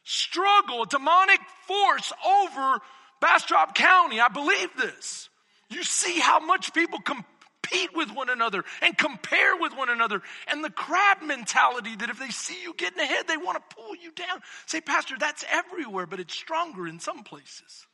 Struggle, 0.04 0.85
demonic 0.85 1.40
force 1.66 2.12
over 2.26 2.81
Bastrop 3.23 3.75
County. 3.75 4.21
I 4.21 4.29
believe 4.29 4.69
this. 4.76 5.31
You 5.71 5.83
see 5.85 6.21
how 6.21 6.41
much 6.41 6.75
people 6.75 6.99
compete 7.00 7.95
with 7.95 8.11
one 8.11 8.29
another 8.29 8.64
and 8.83 8.99
compare 8.99 9.57
with 9.57 9.75
one 9.75 9.88
another. 9.88 10.21
And 10.49 10.62
the 10.62 10.71
crab 10.71 11.23
mentality 11.23 11.97
that 11.97 12.11
if 12.11 12.19
they 12.19 12.29
see 12.29 12.61
you 12.62 12.75
getting 12.75 13.00
ahead, 13.00 13.26
they 13.29 13.38
want 13.38 13.57
to 13.57 13.76
pull 13.76 13.95
you 13.97 14.11
down. 14.12 14.41
Say, 14.67 14.83
Pastor, 14.83 15.14
that's 15.19 15.45
everywhere, 15.50 16.07
but 16.07 16.21
it's 16.21 16.35
stronger 16.35 16.87
in 16.87 17.00
some 17.00 17.23
places. 17.23 17.87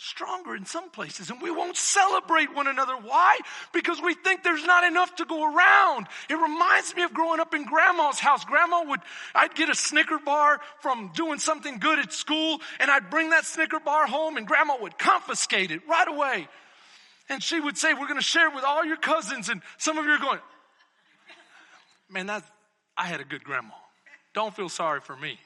Stronger 0.00 0.54
in 0.54 0.64
some 0.64 0.90
places, 0.90 1.28
and 1.28 1.42
we 1.42 1.50
won't 1.50 1.76
celebrate 1.76 2.54
one 2.54 2.68
another. 2.68 2.94
Why? 2.94 3.36
Because 3.72 4.00
we 4.00 4.14
think 4.14 4.44
there's 4.44 4.64
not 4.64 4.84
enough 4.84 5.16
to 5.16 5.24
go 5.24 5.42
around. 5.42 6.06
It 6.30 6.34
reminds 6.34 6.94
me 6.94 7.02
of 7.02 7.12
growing 7.12 7.40
up 7.40 7.52
in 7.52 7.64
grandma's 7.64 8.20
house. 8.20 8.44
Grandma 8.44 8.84
would, 8.84 9.00
I'd 9.34 9.56
get 9.56 9.70
a 9.70 9.74
Snicker 9.74 10.20
bar 10.24 10.60
from 10.82 11.10
doing 11.16 11.40
something 11.40 11.78
good 11.80 11.98
at 11.98 12.12
school, 12.12 12.60
and 12.78 12.92
I'd 12.92 13.10
bring 13.10 13.30
that 13.30 13.44
Snicker 13.44 13.80
bar 13.80 14.06
home, 14.06 14.36
and 14.36 14.46
grandma 14.46 14.76
would 14.80 14.96
confiscate 14.98 15.72
it 15.72 15.80
right 15.88 16.06
away. 16.06 16.46
And 17.28 17.42
she 17.42 17.58
would 17.58 17.76
say, 17.76 17.92
We're 17.92 18.06
going 18.06 18.20
to 18.20 18.22
share 18.22 18.50
it 18.50 18.54
with 18.54 18.62
all 18.62 18.84
your 18.84 18.98
cousins. 18.98 19.48
And 19.48 19.62
some 19.78 19.98
of 19.98 20.04
you 20.04 20.12
are 20.12 20.20
going, 20.20 20.38
Man, 22.08 22.26
that, 22.26 22.44
I 22.96 23.06
had 23.06 23.20
a 23.20 23.24
good 23.24 23.42
grandma. 23.42 23.74
Don't 24.32 24.54
feel 24.54 24.68
sorry 24.68 25.00
for 25.00 25.16
me. 25.16 25.40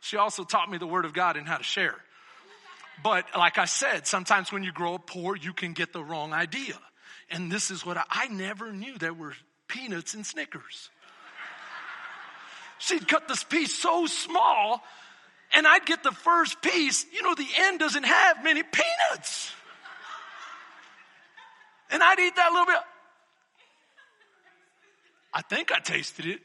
She 0.00 0.16
also 0.16 0.42
taught 0.42 0.68
me 0.68 0.78
the 0.78 0.88
Word 0.88 1.04
of 1.04 1.12
God 1.12 1.36
and 1.36 1.46
how 1.46 1.58
to 1.58 1.62
share. 1.62 1.94
But 3.02 3.26
like 3.36 3.58
I 3.58 3.64
said, 3.64 4.06
sometimes 4.06 4.52
when 4.52 4.62
you 4.62 4.72
grow 4.72 4.94
up 4.94 5.06
poor, 5.06 5.36
you 5.36 5.52
can 5.52 5.72
get 5.72 5.92
the 5.92 6.02
wrong 6.02 6.32
idea. 6.32 6.78
And 7.30 7.50
this 7.50 7.70
is 7.70 7.84
what 7.84 7.96
I, 7.96 8.04
I 8.08 8.28
never 8.28 8.72
knew 8.72 8.98
there 8.98 9.14
were 9.14 9.34
peanuts 9.68 10.14
and 10.14 10.24
Snickers. 10.24 10.90
She'd 12.78 13.06
cut 13.08 13.28
this 13.28 13.44
piece 13.44 13.78
so 13.78 14.06
small, 14.06 14.82
and 15.54 15.66
I'd 15.66 15.86
get 15.86 16.02
the 16.02 16.12
first 16.12 16.60
piece. 16.62 17.06
You 17.12 17.22
know, 17.22 17.34
the 17.34 17.46
end 17.56 17.78
doesn't 17.78 18.04
have 18.04 18.42
many 18.42 18.62
peanuts. 18.62 19.52
And 21.90 22.02
I'd 22.02 22.18
eat 22.18 22.36
that 22.36 22.50
little 22.50 22.66
bit. 22.66 22.80
I 25.32 25.42
think 25.42 25.72
I 25.72 25.78
tasted 25.78 26.26
it. 26.26 26.40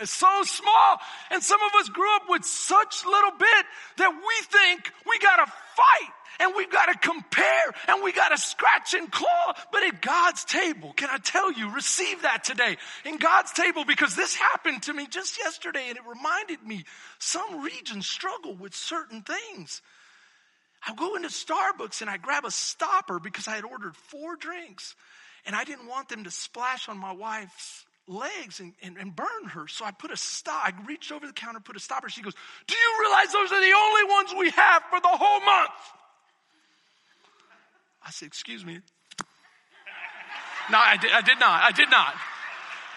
It's 0.00 0.12
so 0.12 0.42
small. 0.42 0.98
And 1.30 1.42
some 1.42 1.60
of 1.62 1.80
us 1.80 1.88
grew 1.88 2.14
up 2.16 2.22
with 2.28 2.44
such 2.44 3.04
little 3.04 3.32
bit 3.38 3.66
that 3.98 4.10
we 4.10 4.46
think 4.46 4.92
we 5.06 5.18
gotta 5.18 5.46
fight 5.46 6.12
and 6.40 6.52
we 6.56 6.66
gotta 6.66 6.98
compare 6.98 7.74
and 7.88 8.02
we 8.02 8.12
gotta 8.12 8.38
scratch 8.38 8.94
and 8.94 9.10
claw. 9.10 9.54
But 9.72 9.84
at 9.84 10.02
God's 10.02 10.44
table, 10.44 10.92
can 10.92 11.08
I 11.10 11.18
tell 11.18 11.52
you, 11.52 11.70
receive 11.70 12.22
that 12.22 12.44
today. 12.44 12.76
In 13.04 13.18
God's 13.18 13.52
table, 13.52 13.84
because 13.84 14.16
this 14.16 14.34
happened 14.34 14.82
to 14.84 14.92
me 14.92 15.06
just 15.06 15.38
yesterday 15.38 15.88
and 15.88 15.96
it 15.96 16.04
reminded 16.06 16.62
me 16.62 16.84
some 17.18 17.62
regions 17.62 18.06
struggle 18.06 18.54
with 18.54 18.74
certain 18.74 19.22
things. 19.22 19.82
I 20.86 20.94
go 20.94 21.16
into 21.16 21.28
Starbucks 21.28 22.02
and 22.02 22.10
I 22.10 22.18
grab 22.18 22.44
a 22.44 22.50
stopper 22.50 23.18
because 23.18 23.48
I 23.48 23.52
had 23.52 23.64
ordered 23.64 23.96
four 23.96 24.36
drinks 24.36 24.94
and 25.46 25.56
I 25.56 25.64
didn't 25.64 25.88
want 25.88 26.08
them 26.08 26.24
to 26.24 26.30
splash 26.30 26.88
on 26.88 26.98
my 26.98 27.12
wife's 27.12 27.84
legs 28.06 28.60
and, 28.60 28.74
and, 28.82 28.96
and 28.96 29.14
burn 29.14 29.44
her. 29.50 29.66
So 29.68 29.84
I 29.84 29.90
put 29.90 30.10
a 30.10 30.16
stop. 30.16 30.66
I 30.66 30.72
reached 30.86 31.12
over 31.12 31.26
the 31.26 31.32
counter, 31.32 31.60
put 31.60 31.76
a 31.76 31.80
stopper. 31.80 32.08
She 32.08 32.22
goes, 32.22 32.34
Do 32.66 32.74
you 32.74 32.98
realize 33.00 33.32
those 33.32 33.52
are 33.52 33.60
the 33.60 33.74
only 33.76 34.04
ones 34.12 34.34
we 34.38 34.50
have 34.50 34.82
for 34.90 35.00
the 35.00 35.08
whole 35.08 35.40
month? 35.40 35.70
I 38.06 38.10
said, 38.10 38.26
Excuse 38.26 38.64
me. 38.64 38.80
No, 40.70 40.78
I 40.78 40.96
did, 40.96 41.12
I 41.12 41.20
did 41.20 41.38
not. 41.38 41.62
I 41.62 41.72
did 41.72 41.90
not. 41.90 42.14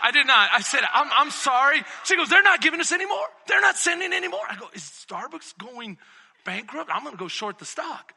I 0.01 0.11
did 0.11 0.27
not. 0.27 0.49
I 0.53 0.61
said, 0.61 0.81
I'm, 0.93 1.09
I'm 1.11 1.31
sorry. 1.31 1.81
She 2.05 2.15
goes, 2.15 2.29
They're 2.29 2.43
not 2.43 2.61
giving 2.61 2.79
us 2.79 2.91
any 2.91 3.05
more. 3.05 3.25
They're 3.47 3.61
not 3.61 3.77
sending 3.77 4.13
anymore. 4.13 4.41
I 4.49 4.55
go, 4.55 4.67
Is 4.73 4.83
Starbucks 4.83 5.57
going 5.57 5.97
bankrupt? 6.45 6.89
I'm 6.93 7.03
going 7.03 7.15
to 7.15 7.19
go 7.19 7.27
short 7.27 7.59
the 7.59 7.65
stock. 7.65 8.13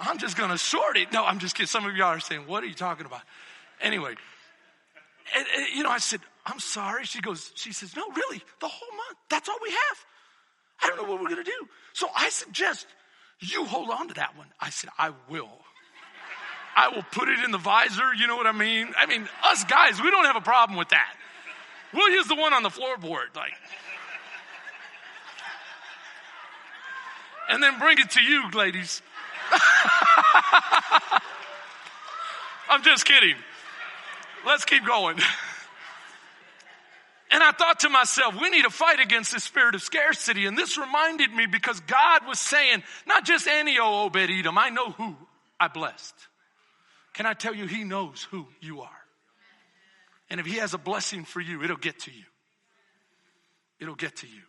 I'm 0.00 0.18
just 0.18 0.36
going 0.36 0.50
to 0.50 0.58
short 0.58 0.96
it. 0.96 1.12
No, 1.12 1.24
I'm 1.24 1.38
just 1.38 1.54
kidding. 1.54 1.66
Some 1.66 1.84
of 1.86 1.96
y'all 1.96 2.08
are 2.08 2.20
saying, 2.20 2.46
what 2.46 2.62
are 2.62 2.66
you 2.66 2.74
talking 2.74 3.06
about? 3.06 3.22
Anyway, 3.80 4.14
and, 5.36 5.46
and, 5.56 5.66
you 5.74 5.82
know, 5.82 5.90
I 5.90 5.98
said, 5.98 6.20
I'm 6.46 6.60
sorry. 6.60 7.04
She 7.04 7.20
goes, 7.20 7.50
she 7.54 7.72
says, 7.72 7.94
no, 7.96 8.08
really, 8.08 8.42
the 8.60 8.68
whole 8.68 8.96
month. 8.96 9.18
That's 9.28 9.48
all 9.48 9.58
we 9.62 9.70
have. 9.70 10.04
I 10.82 10.88
don't 10.88 10.96
know 10.96 11.08
what 11.10 11.20
we're 11.20 11.28
going 11.28 11.44
to 11.44 11.50
do. 11.50 11.68
So 11.92 12.08
I 12.16 12.28
suggest 12.28 12.86
you 13.40 13.64
hold 13.64 13.90
on 13.90 14.08
to 14.08 14.14
that 14.14 14.36
one. 14.36 14.46
I 14.60 14.70
said, 14.70 14.90
I 14.98 15.12
will. 15.28 15.50
I 16.76 16.88
will 16.88 17.02
put 17.02 17.28
it 17.28 17.40
in 17.44 17.50
the 17.50 17.58
visor. 17.58 18.14
You 18.14 18.26
know 18.26 18.36
what 18.36 18.46
I 18.46 18.52
mean? 18.52 18.92
I 18.96 19.06
mean, 19.06 19.28
us 19.44 19.64
guys, 19.64 20.00
we 20.00 20.10
don't 20.10 20.24
have 20.24 20.36
a 20.36 20.40
problem 20.40 20.78
with 20.78 20.90
that. 20.90 21.14
We'll 21.92 22.10
use 22.10 22.26
the 22.26 22.34
one 22.34 22.52
on 22.52 22.62
the 22.62 22.68
floorboard. 22.68 23.34
Like, 23.34 23.52
and 27.48 27.62
then 27.62 27.78
bring 27.78 27.98
it 27.98 28.10
to 28.10 28.22
you, 28.22 28.50
ladies. 28.50 29.02
I'm 32.68 32.82
just 32.82 33.06
kidding. 33.06 33.36
Let's 34.46 34.64
keep 34.64 34.86
going. 34.86 35.18
And 37.30 37.42
I 37.42 37.52
thought 37.52 37.80
to 37.80 37.90
myself, 37.90 38.34
we 38.40 38.48
need 38.48 38.62
to 38.62 38.70
fight 38.70 39.00
against 39.00 39.32
this 39.32 39.44
spirit 39.44 39.74
of 39.74 39.82
scarcity. 39.82 40.46
And 40.46 40.56
this 40.56 40.78
reminded 40.78 41.30
me 41.30 41.46
because 41.46 41.80
God 41.80 42.26
was 42.26 42.38
saying, 42.38 42.82
not 43.06 43.26
just 43.26 43.46
any 43.46 43.78
old 43.78 44.16
Obed 44.16 44.30
Edom, 44.30 44.56
I 44.56 44.70
know 44.70 44.90
who 44.92 45.14
I 45.60 45.68
blessed. 45.68 46.14
Can 47.12 47.26
I 47.26 47.34
tell 47.34 47.54
you, 47.54 47.66
He 47.66 47.84
knows 47.84 48.26
who 48.30 48.46
you 48.60 48.80
are. 48.80 48.90
And 50.30 50.40
if 50.40 50.46
He 50.46 50.56
has 50.56 50.72
a 50.72 50.78
blessing 50.78 51.24
for 51.24 51.40
you, 51.40 51.62
it'll 51.62 51.76
get 51.76 52.00
to 52.00 52.10
you. 52.10 52.24
It'll 53.78 53.94
get 53.94 54.16
to 54.16 54.26
you. 54.26 54.42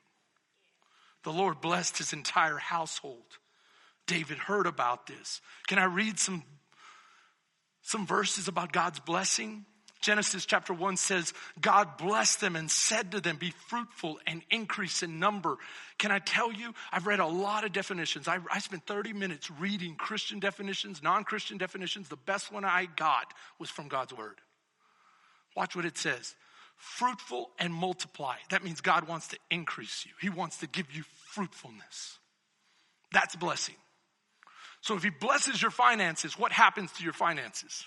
The 1.24 1.32
Lord 1.34 1.62
blessed 1.62 1.98
his 1.98 2.14
entire 2.14 2.58
household. 2.58 3.26
David 4.08 4.38
heard 4.38 4.66
about 4.66 5.08
this. 5.08 5.42
Can 5.68 5.78
I 5.78 5.84
read 5.84 6.18
some, 6.18 6.44
some 7.82 8.08
verses 8.08 8.48
about 8.48 8.72
God's 8.72 9.00
blessing? 9.00 9.66
Genesis 10.00 10.46
chapter 10.46 10.74
1 10.74 10.96
says, 10.96 11.34
God 11.60 11.98
blessed 11.98 12.40
them 12.40 12.56
and 12.56 12.72
said 12.72 13.12
to 13.12 13.20
them, 13.20 13.36
Be 13.36 13.52
fruitful 13.68 14.20
and 14.26 14.42
increase 14.50 15.04
in 15.04 15.20
number. 15.20 15.58
Can 15.98 16.12
I 16.12 16.20
tell 16.20 16.54
you, 16.54 16.74
I've 16.92 17.06
read 17.06 17.20
a 17.20 17.28
lot 17.28 17.66
of 17.66 17.74
definitions. 17.74 18.28
I, 18.28 18.40
I 18.50 18.60
spent 18.60 18.86
30 18.86 19.12
minutes 19.12 19.52
reading 19.52 19.96
Christian 19.96 20.40
definitions, 20.40 21.04
non 21.04 21.26
Christian 21.26 21.58
definitions. 21.58 22.08
The 22.08 22.16
best 22.16 22.52
one 22.52 22.64
I 22.64 22.88
got 22.96 23.34
was 23.60 23.70
from 23.70 23.90
God's 23.90 24.14
Word. 24.14 24.38
Watch 25.56 25.76
what 25.76 25.86
it 25.86 25.98
says 25.98 26.36
fruitful 26.78 27.50
and 27.60 27.74
multiply. 27.74 28.36
That 28.52 28.64
means 28.64 28.80
God 28.80 29.06
wants 29.06 29.28
to 29.30 29.38
increase 29.52 30.06
you, 30.06 30.14
He 30.22 30.30
wants 30.30 30.60
to 30.60 30.68
give 30.68 30.92
you 30.96 31.04
fruitfulness. 31.34 32.20
That's 33.12 33.36
blessing. 33.36 33.76
So 34.80 34.96
if 34.96 35.04
He 35.04 35.10
blesses 35.10 35.62
your 35.62 35.72
finances, 35.72 36.40
what 36.40 36.54
happens 36.54 36.94
to 36.94 37.04
your 37.04 37.12
finances? 37.12 37.86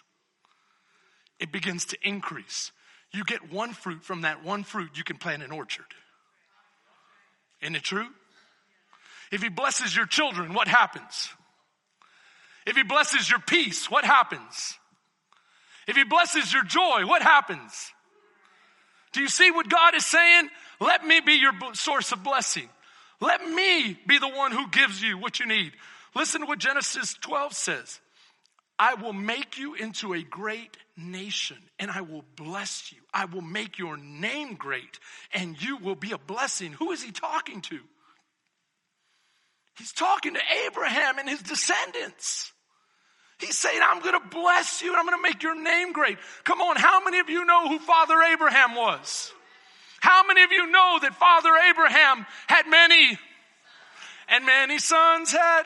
It 1.42 1.50
begins 1.50 1.86
to 1.86 1.98
increase. 2.04 2.70
You 3.12 3.24
get 3.24 3.52
one 3.52 3.72
fruit 3.72 4.04
from 4.04 4.22
that 4.22 4.44
one 4.44 4.62
fruit, 4.62 4.90
you 4.94 5.02
can 5.02 5.16
plant 5.18 5.42
an 5.42 5.50
orchard. 5.50 5.84
Isn't 7.60 7.74
it 7.74 7.82
true? 7.82 8.06
If 9.32 9.42
he 9.42 9.48
blesses 9.48 9.94
your 9.94 10.06
children, 10.06 10.54
what 10.54 10.68
happens? 10.68 11.30
If 12.64 12.76
he 12.76 12.84
blesses 12.84 13.28
your 13.28 13.40
peace, 13.40 13.90
what 13.90 14.04
happens? 14.04 14.78
If 15.88 15.96
he 15.96 16.04
blesses 16.04 16.52
your 16.52 16.62
joy, 16.62 17.06
what 17.06 17.22
happens? 17.22 17.92
Do 19.12 19.20
you 19.20 19.28
see 19.28 19.50
what 19.50 19.68
God 19.68 19.96
is 19.96 20.06
saying? 20.06 20.48
Let 20.80 21.04
me 21.04 21.20
be 21.20 21.34
your 21.34 21.52
source 21.74 22.12
of 22.12 22.22
blessing. 22.22 22.68
Let 23.20 23.44
me 23.44 23.98
be 24.06 24.18
the 24.18 24.28
one 24.28 24.52
who 24.52 24.70
gives 24.70 25.02
you 25.02 25.18
what 25.18 25.40
you 25.40 25.46
need. 25.46 25.72
Listen 26.14 26.42
to 26.42 26.46
what 26.46 26.60
Genesis 26.60 27.14
12 27.14 27.52
says. 27.52 28.00
I 28.78 28.94
will 28.94 29.12
make 29.12 29.58
you 29.58 29.74
into 29.74 30.14
a 30.14 30.22
great 30.22 30.76
nation 30.96 31.58
and 31.78 31.90
I 31.90 32.02
will 32.02 32.24
bless 32.36 32.92
you. 32.92 32.98
I 33.12 33.24
will 33.24 33.42
make 33.42 33.78
your 33.78 33.96
name 33.96 34.54
great 34.54 34.98
and 35.32 35.60
you 35.60 35.76
will 35.78 35.94
be 35.94 36.12
a 36.12 36.18
blessing. 36.18 36.72
Who 36.72 36.92
is 36.92 37.02
he 37.02 37.12
talking 37.12 37.60
to? 37.62 37.78
He's 39.78 39.92
talking 39.92 40.34
to 40.34 40.40
Abraham 40.66 41.18
and 41.18 41.28
his 41.28 41.42
descendants. 41.42 42.52
He's 43.38 43.58
saying, 43.58 43.80
I'm 43.82 44.00
going 44.02 44.20
to 44.20 44.28
bless 44.28 44.82
you 44.82 44.90
and 44.90 44.96
I'm 44.98 45.06
going 45.06 45.18
to 45.18 45.28
make 45.28 45.42
your 45.42 45.60
name 45.60 45.92
great. 45.92 46.18
Come 46.44 46.60
on, 46.60 46.76
how 46.76 47.02
many 47.02 47.18
of 47.18 47.28
you 47.28 47.44
know 47.44 47.68
who 47.68 47.78
Father 47.78 48.20
Abraham 48.22 48.74
was? 48.76 49.32
How 50.00 50.26
many 50.26 50.42
of 50.42 50.52
you 50.52 50.70
know 50.70 50.98
that 51.02 51.14
Father 51.14 51.50
Abraham 51.70 52.26
had 52.46 52.68
many 52.68 53.18
and 54.28 54.44
many 54.44 54.78
sons 54.78 55.32
had? 55.32 55.64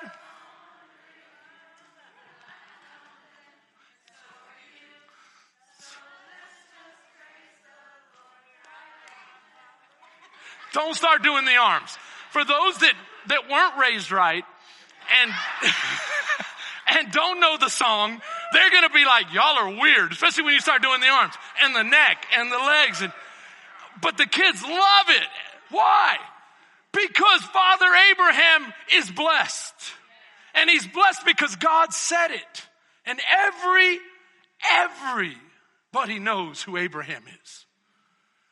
Don't 10.77 10.95
start 10.95 11.23
doing 11.23 11.47
the 11.47 11.57
arms. 11.57 11.97
For 12.33 12.45
those 12.45 12.77
that, 12.81 12.93
that 13.29 13.49
weren't 13.49 13.79
raised 13.79 14.13
right 14.13 14.45
and, 15.23 15.33
and 16.99 17.11
don't 17.13 17.41
know 17.41 17.57
the 17.57 17.71
song, 17.71 18.21
they're 18.53 18.71
gonna 18.71 18.91
be 18.91 19.07
like, 19.07 19.33
y'all 19.33 19.57
are 19.57 19.71
weird, 19.81 20.13
especially 20.13 20.45
when 20.45 20.53
you 20.53 20.61
start 20.61 20.83
doing 20.83 21.01
the 21.01 21.09
arms 21.09 21.33
and 21.63 21.75
the 21.75 21.83
neck 21.83 22.27
and 22.37 22.53
the 22.53 22.59
legs 22.59 23.01
and, 23.01 23.11
but 24.03 24.19
the 24.19 24.27
kids 24.27 24.63
love 24.63 25.07
it. 25.09 25.29
Why? 25.71 26.19
Because 26.93 27.41
Father 27.41 27.87
Abraham 28.13 28.75
is 28.97 29.11
blessed. 29.11 29.73
And 30.55 30.69
he's 30.69 30.87
blessed 30.87 31.25
because 31.25 31.57
God 31.57 31.95
said 31.95 32.33
it. 32.33 32.63
And 33.07 33.19
every, 33.47 33.99
everybody 34.71 36.19
knows 36.19 36.63
who 36.63 36.77
Abraham 36.77 37.23
is. 37.43 37.66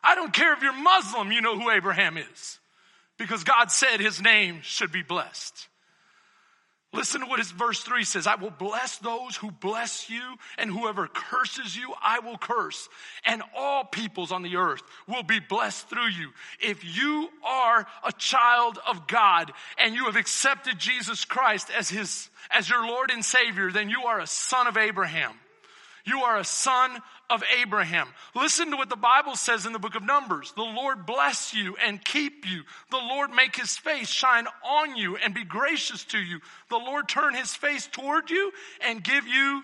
I 0.05 0.15
don't 0.15 0.33
care 0.33 0.53
if 0.53 0.63
you're 0.63 0.73
Muslim, 0.73 1.33
you 1.33 1.41
know 1.41 1.59
who 1.59 1.71
Abraham 1.71 2.19
is. 2.19 2.59
Because 3.17 3.45
God 3.45 3.71
said 3.71 4.01
his 4.01 4.21
name 4.21 4.61
should 4.63 4.93
be 4.93 5.03
blessed. 5.03 5.69
Listen 6.93 7.23
to 7.23 7.27
what 7.27 7.41
his 7.41 7.51
verse 7.51 7.81
3 7.81 8.05
says. 8.05 8.29
I 8.29 8.37
will 8.37 8.51
bless 8.51 8.99
those 8.99 9.35
who 9.35 9.51
bless 9.51 10.09
you, 10.09 10.23
and 10.59 10.71
whoever 10.71 11.09
curses 11.09 11.77
you, 11.77 11.93
I 12.01 12.21
will 12.21 12.39
curse. 12.39 12.89
And 13.25 13.43
all 13.57 13.83
peoples 13.83 14.31
on 14.31 14.43
the 14.43 14.57
earth 14.57 14.83
will 15.09 15.25
be 15.25 15.41
blessed 15.41 15.89
through 15.89 16.11
you. 16.11 16.31
If 16.61 16.85
you 16.85 17.29
are 17.45 17.85
a 18.05 18.13
child 18.13 18.79
of 18.87 19.09
God 19.09 19.53
and 19.77 19.97
you 19.97 20.05
have 20.05 20.15
accepted 20.15 20.79
Jesus 20.79 21.25
Christ 21.25 21.69
as 21.77 21.89
his, 21.89 22.31
as 22.49 22.71
your 22.71 22.87
Lord 22.87 23.11
and 23.11 23.25
Savior, 23.25 23.73
then 23.73 23.91
you 23.91 24.05
are 24.05 24.21
a 24.21 24.27
son 24.27 24.69
of 24.69 24.77
Abraham. 24.77 25.33
You 26.05 26.21
are 26.21 26.39
a 26.39 26.45
son 26.45 26.97
of 27.31 27.43
Abraham. 27.61 28.09
Listen 28.35 28.71
to 28.71 28.77
what 28.77 28.89
the 28.89 28.97
Bible 28.97 29.37
says 29.37 29.67
in 29.67 29.73
the 29.73 29.79
book 29.79 29.95
of 29.95 30.05
Numbers. 30.05 30.53
The 30.57 30.63
Lord 30.63 31.07
bless 31.07 31.55
you 31.55 31.77
and 31.85 32.05
keep 32.05 32.49
you. 32.49 32.63
The 32.91 32.99
Lord 32.99 33.31
make 33.31 33.57
his 33.57 33.77
face 33.77 34.09
shine 34.09 34.47
on 34.65 34.97
you 34.97 35.17
and 35.17 35.35
be 35.35 35.45
gracious 35.45 36.05
to 36.07 36.19
you. 36.19 36.41
The 36.71 36.77
Lord 36.77 37.09
turn 37.09 37.35
his 37.35 37.55
face 37.55 37.87
toward 37.87 38.31
you 38.31 38.53
and 38.87 39.03
give 39.03 39.27
you 39.27 39.63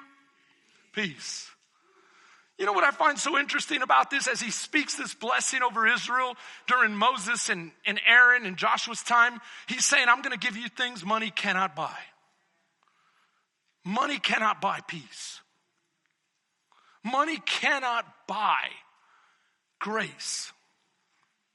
peace. 0.93 1.51
You 2.59 2.67
know 2.67 2.73
what 2.73 2.85
I 2.85 2.91
find 2.91 3.19
so 3.19 3.39
interesting 3.39 3.81
about 3.81 4.11
this 4.11 4.27
as 4.27 4.39
he 4.39 4.51
speaks 4.51 4.95
this 4.95 5.15
blessing 5.15 5.63
over 5.63 5.87
Israel 5.87 6.35
during 6.67 6.95
Moses 6.95 7.49
and, 7.49 7.73
and 7.87 7.99
Aaron 8.07 8.45
and 8.45 8.57
Joshua's 8.57 9.03
time? 9.03 9.41
He's 9.67 9.87
saying, 9.87 10.07
I'm 10.09 10.21
going 10.21 10.39
to 10.39 10.47
give 10.47 10.59
you 10.59 10.69
things 10.69 11.03
money 11.03 11.31
cannot 11.31 11.75
buy. 11.75 11.97
Money 13.83 14.19
cannot 14.19 14.61
buy 14.61 14.81
peace. 14.87 15.41
Money 17.05 17.39
cannot 17.39 18.05
buy 18.27 18.69
grace. 19.79 20.53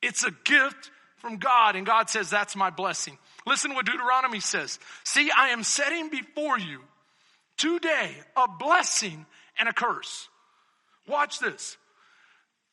It's 0.01 0.23
a 0.23 0.31
gift 0.43 0.91
from 1.17 1.38
God, 1.38 1.75
and 1.75 1.86
God 1.86 2.10
says, 2.10 2.29
That's 2.29 2.55
my 2.55 2.69
blessing. 2.69 3.17
Listen 3.45 3.71
to 3.71 3.75
what 3.75 3.86
Deuteronomy 3.86 4.39
says. 4.39 4.79
See, 5.03 5.29
I 5.36 5.49
am 5.49 5.63
setting 5.63 6.10
before 6.10 6.58
you 6.58 6.81
today 7.58 8.12
a 8.36 8.47
blessing 8.47 9.25
and 9.60 9.69
a 9.69 9.73
curse. 9.73 10.27
Watch 11.08 11.39
this. 11.39 11.77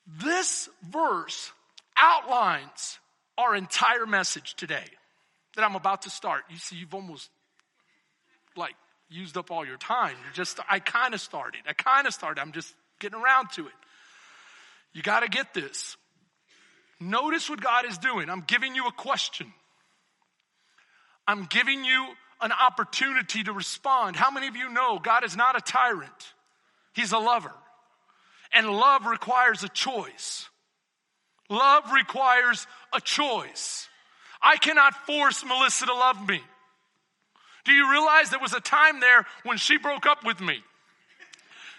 This 0.07 0.69
verse 0.91 1.53
outlines 1.97 2.99
our 3.39 3.55
entire 3.55 4.07
message 4.07 4.55
today 4.55 4.85
that 5.57 5.65
I'm 5.65 5.77
about 5.77 6.03
to 6.03 6.11
start. 6.11 6.45
You 6.51 6.57
see, 6.57 6.77
you've 6.77 6.95
almost 6.95 7.31
like 8.57 8.75
used 9.13 9.37
up 9.37 9.51
all 9.51 9.65
your 9.67 9.77
time. 9.77 10.17
You're 10.25 10.33
just, 10.33 10.59
I 10.69 10.79
kind 10.79 11.15
of 11.15 11.21
started. 11.21 11.63
I 11.69 11.73
kind 11.73 12.07
of 12.07 12.15
started. 12.15 12.41
I'm 12.41 12.53
just 12.53 12.75
getting 12.99 13.21
around 13.21 13.51
to 13.55 13.67
it. 13.67 13.73
You 14.93 15.03
got 15.03 15.21
to 15.21 15.29
get 15.29 15.55
this. 15.55 15.97
Notice 17.01 17.51
what 17.51 17.61
God 17.61 17.85
is 17.85 17.99
doing. 17.99 18.31
I'm 18.31 18.45
giving 18.47 18.75
you 18.75 18.87
a 18.87 18.93
question. 18.93 19.53
I'm 21.27 21.45
giving 21.45 21.85
you 21.85 22.09
an 22.41 22.53
opportunity 22.53 23.43
to 23.45 23.53
respond. 23.53 24.17
How 24.17 24.31
many 24.31 24.49
of 24.49 24.57
you 24.57 24.69
know 24.71 24.99
God 24.99 25.25
is 25.25 25.37
not 25.37 25.57
a 25.57 25.61
tyrant? 25.61 26.33
He's 26.95 27.13
a 27.13 27.19
lover. 27.19 27.53
And 28.53 28.69
love 28.69 29.07
requires 29.07 29.63
a 29.63 29.69
choice. 29.69 30.49
Love 31.49 31.93
requires 31.93 32.67
a 32.93 33.01
choice. 33.01 33.89
I 34.43 34.57
cannot 34.57 34.95
force 35.07 35.45
Melissa 35.45 35.87
to 35.87 35.95
love 35.95 36.29
me. 36.29 36.41
Do 37.65 37.73
you 37.73 37.91
realize 37.91 38.31
there 38.31 38.41
was 38.41 38.53
a 38.53 38.61
time 38.61 39.01
there 39.01 39.25
when 39.45 39.57
she 39.57 39.79
broke 39.79 40.07
up 40.07 40.25
with 40.25 40.41
me? 40.41 40.63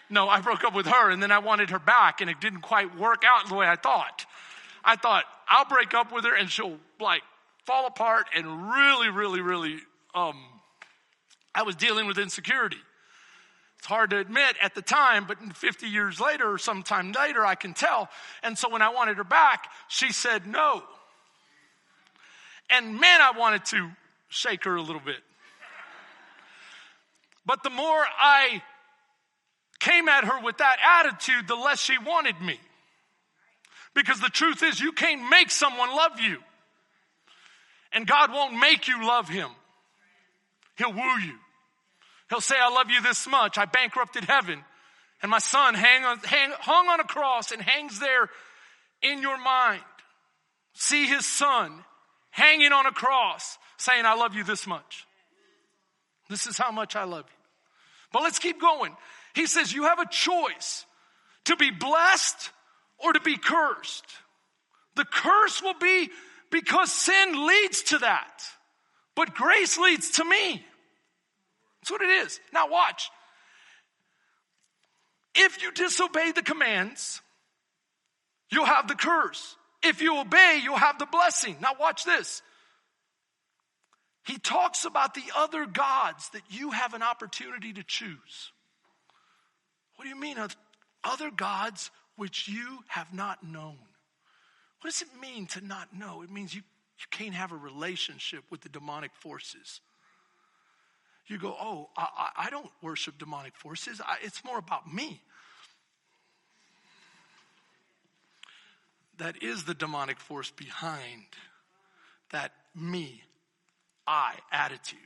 No, 0.10 0.30
I 0.30 0.42
broke 0.42 0.64
up 0.64 0.76
with 0.76 0.86
her 0.86 1.10
and 1.10 1.22
then 1.22 1.32
I 1.32 1.40
wanted 1.40 1.72
her 1.72 1.80
back 1.80 2.22
and 2.22 2.30
it 2.30 2.40
didn't 2.40 2.62
quite 2.62 2.98
work 2.98 3.24
out 3.26 3.50
the 3.50 3.56
way 3.56 3.68
I 3.68 3.76
thought. 3.76 4.26
I 4.84 4.96
thought 4.96 5.26
I'll 5.48 5.66
break 5.66 5.94
up 5.94 6.12
with 6.12 6.26
her 6.26 6.36
and 6.36 6.50
she'll 6.50 6.78
like 7.00 7.22
fall 7.66 7.88
apart 7.88 8.28
and 8.36 8.46
really, 8.72 9.10
really, 9.10 9.42
really, 9.42 9.78
um, 10.14 10.38
I 11.56 11.64
was 11.64 11.76
dealing 11.76 12.08
with 12.08 12.18
insecurity. 12.18 12.78
It's 13.78 13.88
hard 13.88 14.12
to 14.12 14.20
admit 14.20 14.56
at 14.62 14.76
the 14.76 14.82
time, 14.82 15.26
but 15.28 15.38
50 15.58 15.88
years 15.88 16.20
later 16.20 16.54
or 16.54 16.58
sometime 16.58 17.12
later, 17.12 17.46
I 17.46 17.56
can 17.56 17.74
tell. 17.74 18.10
And 18.42 18.58
so 18.58 18.70
when 18.70 18.82
I 18.82 18.90
wanted 18.90 19.18
her 19.18 19.24
back, 19.24 19.70
she 19.90 20.12
said 20.14 20.48
no. 20.48 20.84
And 22.70 23.00
man, 23.00 23.22
I 23.22 23.32
wanted 23.38 23.66
to 23.66 23.90
shake 24.30 24.64
her 24.64 24.76
a 24.76 24.82
little 24.82 25.02
bit. 25.02 25.18
But 27.46 27.64
the 27.64 27.70
more 27.70 28.06
I 28.20 28.62
came 29.80 30.08
at 30.08 30.24
her 30.24 30.42
with 30.42 30.58
that 30.60 30.78
attitude, 31.00 31.48
the 31.48 31.56
less 31.56 31.82
she 31.82 31.98
wanted 31.98 32.40
me. 32.42 32.60
Because 33.94 34.20
the 34.20 34.30
truth 34.30 34.64
is, 34.64 34.80
you 34.80 34.92
can't 34.92 35.30
make 35.30 35.52
someone 35.52 35.90
love 35.90 36.20
you. 36.20 36.38
And 37.92 38.08
God 38.08 38.32
won't 38.32 38.60
make 38.60 38.88
you 38.88 39.06
love 39.06 39.30
him. 39.30 39.50
He'll 40.78 40.94
woo 40.94 41.20
you. 41.24 41.36
He'll 42.30 42.42
say, 42.42 42.56
I 42.60 42.70
love 42.70 42.90
you 42.90 43.02
this 43.02 43.28
much. 43.28 43.58
I 43.58 43.66
bankrupted 43.66 44.24
heaven. 44.24 44.64
And 45.22 45.30
my 45.30 45.40
son 45.40 45.76
hang 45.76 46.04
on, 46.04 46.18
hang, 46.20 46.52
hung 46.60 46.88
on 46.88 47.00
a 47.00 47.04
cross 47.04 47.52
and 47.52 47.62
hangs 47.62 48.00
there 48.00 48.30
in 49.02 49.22
your 49.22 49.38
mind. 49.38 49.82
See 50.74 51.06
his 51.06 51.26
son 51.26 51.84
hanging 52.32 52.72
on 52.72 52.88
a 52.88 52.92
cross 52.92 53.58
saying, 53.78 54.06
I 54.06 54.16
love 54.16 54.34
you 54.34 54.44
this 54.44 54.66
much. 54.66 55.06
This 56.30 56.48
is 56.48 56.58
how 56.58 56.72
much 56.72 56.96
I 56.96 57.04
love 57.04 57.26
you. 57.28 57.44
But 58.12 58.24
let's 58.24 58.40
keep 58.40 58.60
going. 58.62 58.96
He 59.36 59.48
says, 59.48 59.74
You 59.74 59.84
have 59.84 60.00
a 60.00 60.08
choice. 60.10 60.86
to 61.46 61.56
be 61.58 61.72
blessed 61.72 62.52
or 63.00 63.14
to 63.14 63.20
be 63.20 63.38
cursed. 63.38 64.06
The 64.96 65.06
curse 65.06 65.62
will 65.62 65.78
be 65.80 66.10
because 66.52 66.92
sin 66.92 67.48
leads 67.48 67.82
to 67.84 67.98
that. 68.00 68.44
But 69.16 69.34
grace 69.34 69.78
leads 69.78 70.12
to 70.12 70.26
me. 70.26 70.64
That's 71.82 71.92
what 71.92 72.02
it 72.02 72.10
is. 72.26 72.40
Now 72.54 72.70
watch. 72.70 73.10
If 75.36 75.62
you 75.62 75.72
disobey 75.72 76.32
the 76.32 76.44
commands, 76.44 77.22
you'll 78.50 78.66
have 78.66 78.88
the 78.88 78.96
curse. 78.96 79.56
If 79.82 80.02
you 80.02 80.20
obey, 80.20 80.62
you'll 80.64 80.78
have 80.78 81.00
the 81.00 81.08
blessing. 81.08 81.58
Now 81.60 81.72
watch 81.80 82.06
this. 82.06 82.42
He 84.26 84.38
talks 84.38 84.86
about 84.86 85.14
the 85.14 85.24
other 85.36 85.66
gods 85.66 86.30
that 86.30 86.44
you 86.50 86.72
have 86.72 86.94
an 86.94 87.04
opportunity 87.04 87.74
to 87.74 87.84
choose. 87.84 88.52
What 89.96 90.06
do 90.06 90.10
you 90.10 90.20
mean, 90.20 90.38
other 91.04 91.30
gods 91.30 91.92
which 92.16 92.48
you 92.48 92.80
have 92.88 93.14
not 93.14 93.44
known? 93.44 93.78
What 94.82 94.92
does 94.92 95.02
it 95.02 95.10
mean 95.22 95.48
to 95.48 95.66
not 95.66 95.96
know? 95.98 96.24
It 96.24 96.32
means 96.32 96.54
you, 96.54 96.62
you 97.00 97.06
can't 97.12 97.34
have 97.34 97.52
a 97.52 97.58
relationship 97.58 98.44
with 98.50 98.62
the 98.62 98.70
demonic 98.70 99.12
forces. 99.16 99.82
You 101.28 101.38
go, 101.38 101.56
oh, 101.60 101.90
I, 101.98 102.30
I 102.38 102.50
don't 102.50 102.70
worship 102.82 103.18
demonic 103.18 103.56
forces. 103.56 104.02
I, 104.02 104.18
it's 104.24 104.44
more 104.44 104.58
about 104.58 104.94
me. 104.94 105.22
That 109.20 109.42
is 109.42 109.64
the 109.64 109.74
demonic 109.74 110.20
force 110.20 110.52
behind 110.52 111.24
that 112.32 112.52
me, 112.76 113.22
I 114.08 114.36
attitude. 114.52 115.00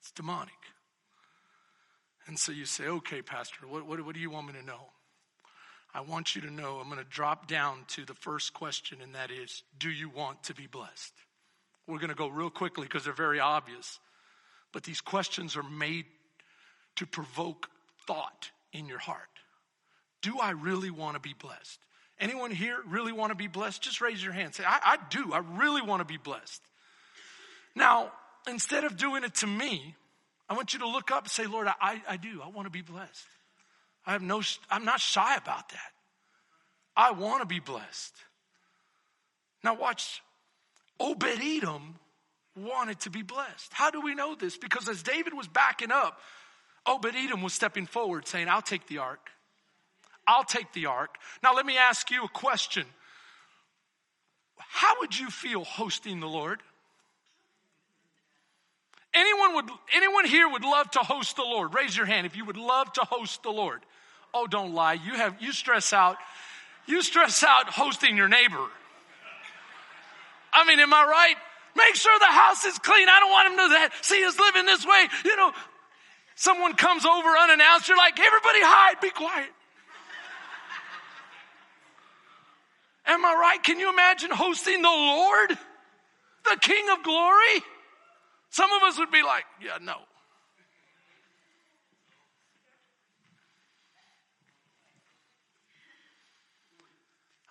It's 0.00 0.10
demonic. 0.10 0.52
And 2.26 2.38
so 2.38 2.52
you 2.52 2.64
say, 2.64 2.86
okay, 2.86 3.22
Pastor, 3.22 3.66
what, 3.68 3.86
what, 3.86 4.04
what 4.04 4.14
do 4.14 4.20
you 4.20 4.30
want 4.30 4.46
me 4.46 4.54
to 4.54 4.64
know? 4.64 4.90
I 5.94 6.00
want 6.00 6.34
you 6.34 6.42
to 6.42 6.50
know 6.50 6.78
I'm 6.80 6.88
going 6.88 6.98
to 6.98 7.08
drop 7.08 7.46
down 7.46 7.84
to 7.88 8.04
the 8.04 8.14
first 8.14 8.52
question, 8.52 8.98
and 9.02 9.14
that 9.14 9.30
is 9.30 9.62
Do 9.78 9.90
you 9.90 10.08
want 10.08 10.42
to 10.44 10.54
be 10.54 10.66
blessed? 10.66 11.12
We're 11.86 11.98
going 11.98 12.08
to 12.08 12.16
go 12.16 12.28
real 12.28 12.50
quickly 12.50 12.84
because 12.84 13.04
they're 13.04 13.12
very 13.12 13.38
obvious. 13.38 14.00
But 14.72 14.82
these 14.82 15.00
questions 15.00 15.56
are 15.56 15.62
made 15.62 16.06
to 16.96 17.06
provoke 17.06 17.68
thought 18.06 18.50
in 18.72 18.86
your 18.86 18.98
heart. 18.98 19.20
Do 20.20 20.38
I 20.40 20.50
really 20.50 20.90
want 20.90 21.14
to 21.14 21.20
be 21.20 21.34
blessed? 21.38 21.78
Anyone 22.18 22.50
here 22.50 22.78
really 22.86 23.12
want 23.12 23.30
to 23.30 23.36
be 23.36 23.46
blessed? 23.46 23.82
Just 23.82 24.00
raise 24.00 24.22
your 24.22 24.32
hand. 24.32 24.54
Say, 24.54 24.64
I, 24.64 24.80
I 24.84 24.98
do. 25.10 25.32
I 25.32 25.42
really 25.56 25.82
want 25.82 26.00
to 26.00 26.04
be 26.04 26.16
blessed. 26.16 26.62
Now, 27.74 28.12
instead 28.48 28.84
of 28.84 28.96
doing 28.96 29.24
it 29.24 29.34
to 29.36 29.46
me, 29.46 29.94
I 30.48 30.54
want 30.54 30.72
you 30.72 30.80
to 30.80 30.88
look 30.88 31.10
up 31.10 31.24
and 31.24 31.30
say, 31.30 31.46
Lord, 31.46 31.68
I, 31.68 32.02
I 32.08 32.16
do. 32.16 32.40
I 32.42 32.48
want 32.48 32.66
to 32.66 32.70
be 32.70 32.82
blessed. 32.82 33.26
I 34.06 34.12
have 34.12 34.22
no, 34.22 34.42
I'm 34.70 34.84
not 34.84 35.00
shy 35.00 35.36
about 35.36 35.70
that. 35.70 35.92
I 36.96 37.12
want 37.12 37.42
to 37.42 37.46
be 37.46 37.60
blessed. 37.60 38.14
Now 39.62 39.74
watch, 39.74 40.22
Obed 41.00 41.24
Edom 41.24 41.96
wanted 42.56 43.00
to 43.00 43.10
be 43.10 43.22
blessed. 43.22 43.72
How 43.72 43.90
do 43.90 44.00
we 44.00 44.14
know 44.14 44.34
this? 44.34 44.56
Because 44.56 44.88
as 44.88 45.02
David 45.02 45.34
was 45.34 45.48
backing 45.48 45.90
up, 45.90 46.20
Obed 46.86 47.14
Edom 47.16 47.42
was 47.42 47.54
stepping 47.54 47.86
forward 47.86 48.28
saying, 48.28 48.48
I'll 48.48 48.62
take 48.62 48.86
the 48.86 48.98
ark. 48.98 49.30
I'll 50.26 50.44
take 50.44 50.72
the 50.72 50.86
ark. 50.86 51.16
Now 51.42 51.54
let 51.54 51.66
me 51.66 51.76
ask 51.76 52.10
you 52.10 52.24
a 52.24 52.28
question. 52.28 52.86
How 54.56 55.00
would 55.00 55.18
you 55.18 55.30
feel 55.30 55.64
hosting 55.64 56.20
the 56.20 56.28
Lord? 56.28 56.60
Anyone 59.14 59.54
would 59.54 59.70
anyone 59.94 60.24
here 60.24 60.48
would 60.48 60.64
love 60.64 60.90
to 60.92 60.98
host 60.98 61.36
the 61.36 61.42
Lord? 61.42 61.72
Raise 61.72 61.96
your 61.96 62.06
hand 62.06 62.26
if 62.26 62.36
you 62.36 62.44
would 62.44 62.56
love 62.56 62.92
to 62.94 63.02
host 63.02 63.42
the 63.42 63.50
Lord. 63.50 63.80
Oh, 64.32 64.48
don't 64.48 64.74
lie. 64.74 64.94
You 64.94 65.14
have 65.14 65.40
you 65.40 65.52
stress 65.52 65.92
out. 65.92 66.16
You 66.86 67.00
stress 67.02 67.44
out 67.44 67.68
hosting 67.68 68.16
your 68.16 68.28
neighbor. 68.28 68.66
I 70.52 70.64
mean, 70.64 70.80
am 70.80 70.92
I 70.92 71.04
right? 71.04 71.36
Make 71.76 71.94
sure 71.94 72.16
the 72.18 72.26
house 72.26 72.64
is 72.64 72.78
clean. 72.78 73.08
I 73.08 73.20
don't 73.20 73.30
want 73.30 73.52
him 73.52 73.90
to 73.90 74.06
see 74.06 74.24
us 74.24 74.38
living 74.38 74.66
this 74.66 74.84
way. 74.84 75.08
You 75.24 75.36
know, 75.36 75.52
someone 76.36 76.74
comes 76.74 77.04
over 77.04 77.28
unannounced. 77.28 77.88
You're 77.88 77.96
like, 77.96 78.18
everybody 78.18 78.60
hide, 78.62 79.00
be 79.00 79.10
quiet. 79.10 79.48
Am 83.06 83.24
I 83.24 83.34
right? 83.34 83.62
Can 83.62 83.78
you 83.78 83.92
imagine 83.92 84.30
hosting 84.30 84.80
the 84.82 84.88
Lord, 84.88 85.50
the 86.44 86.56
King 86.60 86.88
of 86.90 87.02
glory? 87.02 87.62
Some 88.54 88.70
of 88.70 88.84
us 88.84 88.96
would 89.00 89.10
be 89.10 89.24
like, 89.24 89.42
yeah, 89.60 89.78
no. 89.82 89.96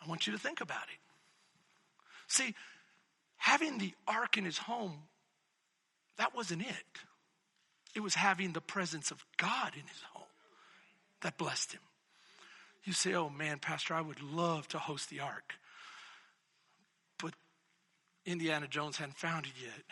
I 0.01 0.07
want 0.07 0.25
you 0.25 0.31
to 0.31 0.39
think 0.39 0.61
about 0.61 0.83
it. 0.83 0.99
See, 2.27 2.55
having 3.35 3.79
the 3.79 3.93
ark 4.07 4.37
in 4.37 4.45
his 4.45 4.57
home, 4.57 4.99
that 6.17 6.33
wasn't 6.33 6.61
it. 6.61 7.01
It 7.93 7.99
was 7.99 8.15
having 8.15 8.53
the 8.53 8.61
presence 8.61 9.11
of 9.11 9.25
God 9.35 9.73
in 9.73 9.85
his 9.85 10.01
home 10.13 10.23
that 11.21 11.37
blessed 11.37 11.73
him. 11.73 11.81
You 12.85 12.93
say, 12.93 13.13
oh 13.13 13.29
man, 13.29 13.59
Pastor, 13.59 13.93
I 13.93 13.99
would 13.99 14.21
love 14.21 14.69
to 14.69 14.79
host 14.79 15.09
the 15.09 15.19
ark. 15.19 15.55
But 17.21 17.33
Indiana 18.25 18.69
Jones 18.69 18.95
hadn't 18.95 19.17
found 19.17 19.47
it 19.47 19.61
yet. 19.61 19.83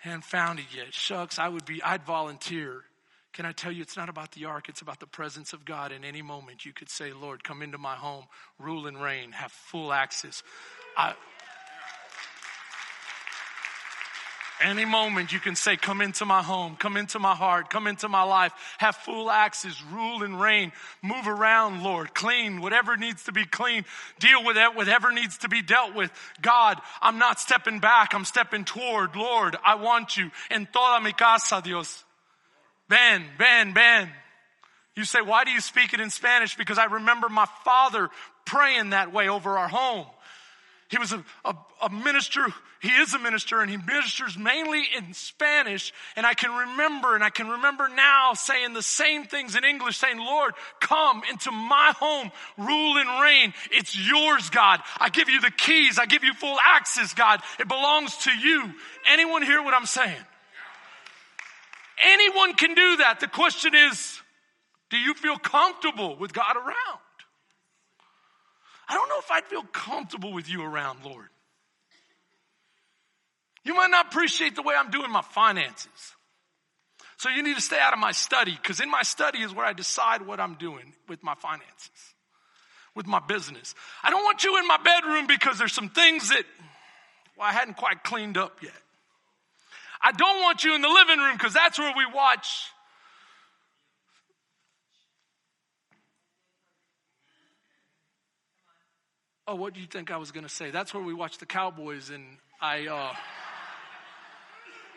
Hadn't 0.00 0.24
found 0.24 0.58
it 0.58 0.66
yet. 0.74 0.94
Shucks, 0.94 1.38
I 1.38 1.48
would 1.48 1.64
be, 1.64 1.82
I'd 1.82 2.04
volunteer. 2.04 2.84
Can 3.32 3.46
I 3.46 3.52
tell 3.52 3.70
you, 3.70 3.82
it's 3.82 3.96
not 3.96 4.08
about 4.08 4.32
the 4.32 4.46
ark, 4.46 4.68
it's 4.68 4.80
about 4.80 5.00
the 5.00 5.06
presence 5.06 5.52
of 5.52 5.64
God. 5.64 5.92
In 5.92 6.04
any 6.04 6.22
moment, 6.22 6.64
you 6.64 6.72
could 6.72 6.88
say, 6.88 7.12
Lord, 7.12 7.44
come 7.44 7.62
into 7.62 7.78
my 7.78 7.94
home, 7.94 8.24
rule 8.58 8.86
and 8.86 9.00
reign, 9.00 9.32
have 9.32 9.52
full 9.52 9.92
access. 9.92 10.42
I, 10.96 11.14
Any 14.60 14.84
moment 14.84 15.32
you 15.32 15.38
can 15.38 15.54
say, 15.54 15.76
Come 15.76 16.00
into 16.00 16.24
my 16.24 16.42
home, 16.42 16.76
come 16.76 16.96
into 16.96 17.18
my 17.18 17.34
heart, 17.34 17.70
come 17.70 17.86
into 17.86 18.08
my 18.08 18.22
life, 18.22 18.52
have 18.78 18.96
full 18.96 19.30
access, 19.30 19.80
rule 19.92 20.22
and 20.22 20.40
reign, 20.40 20.72
move 21.02 21.28
around, 21.28 21.82
Lord, 21.82 22.12
clean 22.14 22.60
whatever 22.60 22.96
needs 22.96 23.24
to 23.24 23.32
be 23.32 23.44
clean, 23.44 23.84
deal 24.18 24.44
with 24.44 24.56
it, 24.56 24.74
whatever 24.74 25.12
needs 25.12 25.38
to 25.38 25.48
be 25.48 25.62
dealt 25.62 25.94
with. 25.94 26.10
God, 26.42 26.78
I'm 27.00 27.18
not 27.18 27.38
stepping 27.38 27.78
back, 27.78 28.14
I'm 28.14 28.24
stepping 28.24 28.64
toward. 28.64 29.14
Lord, 29.14 29.56
I 29.64 29.76
want 29.76 30.16
you. 30.16 30.30
En 30.50 30.66
toda 30.72 31.00
mi 31.00 31.12
casa, 31.12 31.60
Dios. 31.62 32.04
Ben, 32.88 33.24
Ben, 33.38 33.72
Ben. 33.72 34.10
You 34.96 35.04
say, 35.04 35.20
why 35.20 35.44
do 35.44 35.52
you 35.52 35.60
speak 35.60 35.94
it 35.94 36.00
in 36.00 36.10
Spanish? 36.10 36.56
Because 36.56 36.78
I 36.78 36.86
remember 36.86 37.28
my 37.28 37.46
father 37.64 38.10
praying 38.44 38.90
that 38.90 39.12
way 39.12 39.28
over 39.28 39.56
our 39.56 39.68
home. 39.68 40.06
He 40.88 40.96
was 40.96 41.12
a, 41.12 41.22
a, 41.44 41.54
a, 41.82 41.90
minister. 41.90 42.46
He 42.80 42.88
is 42.88 43.12
a 43.12 43.18
minister 43.18 43.60
and 43.60 43.70
he 43.70 43.76
ministers 43.76 44.38
mainly 44.38 44.84
in 44.96 45.12
Spanish. 45.12 45.92
And 46.16 46.24
I 46.24 46.32
can 46.32 46.50
remember, 46.50 47.14
and 47.14 47.22
I 47.22 47.28
can 47.28 47.48
remember 47.48 47.88
now 47.88 48.32
saying 48.32 48.72
the 48.72 48.82
same 48.82 49.24
things 49.24 49.54
in 49.54 49.64
English, 49.64 49.98
saying, 49.98 50.18
Lord, 50.18 50.54
come 50.80 51.22
into 51.30 51.50
my 51.50 51.92
home, 51.98 52.30
rule 52.56 52.96
and 52.96 53.22
reign. 53.22 53.52
It's 53.70 53.94
yours, 53.98 54.48
God. 54.48 54.80
I 54.96 55.10
give 55.10 55.28
you 55.28 55.42
the 55.42 55.50
keys. 55.50 55.98
I 55.98 56.06
give 56.06 56.24
you 56.24 56.32
full 56.32 56.56
access, 56.64 57.12
God. 57.12 57.42
It 57.60 57.68
belongs 57.68 58.16
to 58.18 58.30
you. 58.30 58.72
Anyone 59.12 59.42
hear 59.42 59.62
what 59.62 59.74
I'm 59.74 59.86
saying? 59.86 60.24
Anyone 62.02 62.54
can 62.54 62.74
do 62.74 62.96
that. 62.98 63.20
The 63.20 63.28
question 63.28 63.74
is, 63.74 64.22
do 64.88 64.96
you 64.96 65.12
feel 65.12 65.36
comfortable 65.36 66.16
with 66.16 66.32
God 66.32 66.56
around? 66.56 67.00
I 68.88 68.94
don't 68.94 69.08
know 69.08 69.18
if 69.18 69.30
I'd 69.30 69.44
feel 69.44 69.62
comfortable 69.62 70.32
with 70.32 70.48
you 70.48 70.62
around, 70.62 71.04
Lord. 71.04 71.28
You 73.64 73.74
might 73.74 73.90
not 73.90 74.06
appreciate 74.06 74.56
the 74.56 74.62
way 74.62 74.74
I'm 74.74 74.90
doing 74.90 75.10
my 75.10 75.22
finances. 75.22 76.14
So 77.18 77.28
you 77.28 77.42
need 77.42 77.56
to 77.56 77.60
stay 77.60 77.78
out 77.78 77.92
of 77.92 77.98
my 77.98 78.12
study 78.12 78.56
because 78.60 78.80
in 78.80 78.90
my 78.90 79.02
study 79.02 79.40
is 79.40 79.52
where 79.52 79.66
I 79.66 79.72
decide 79.72 80.22
what 80.22 80.40
I'm 80.40 80.54
doing 80.54 80.94
with 81.08 81.22
my 81.22 81.34
finances, 81.34 82.14
with 82.94 83.06
my 83.06 83.18
business. 83.18 83.74
I 84.02 84.10
don't 84.10 84.22
want 84.22 84.44
you 84.44 84.56
in 84.58 84.66
my 84.66 84.78
bedroom 84.78 85.26
because 85.26 85.58
there's 85.58 85.72
some 85.72 85.88
things 85.88 86.28
that, 86.30 86.44
well, 87.36 87.48
I 87.48 87.52
hadn't 87.52 87.76
quite 87.76 88.04
cleaned 88.04 88.38
up 88.38 88.62
yet. 88.62 88.72
I 90.00 90.12
don't 90.12 90.40
want 90.42 90.62
you 90.62 90.76
in 90.76 90.80
the 90.80 90.88
living 90.88 91.18
room 91.18 91.36
because 91.36 91.52
that's 91.52 91.78
where 91.78 91.92
we 91.96 92.06
watch 92.14 92.70
Oh, 99.50 99.54
what 99.54 99.72
do 99.72 99.80
you 99.80 99.86
think 99.86 100.10
I 100.10 100.18
was 100.18 100.30
going 100.30 100.44
to 100.44 100.52
say? 100.52 100.70
That's 100.70 100.92
where 100.92 101.02
we 101.02 101.14
watch 101.14 101.38
the 101.38 101.46
Cowboys, 101.46 102.10
and 102.10 102.22
I, 102.60 102.86
uh, 102.86 103.14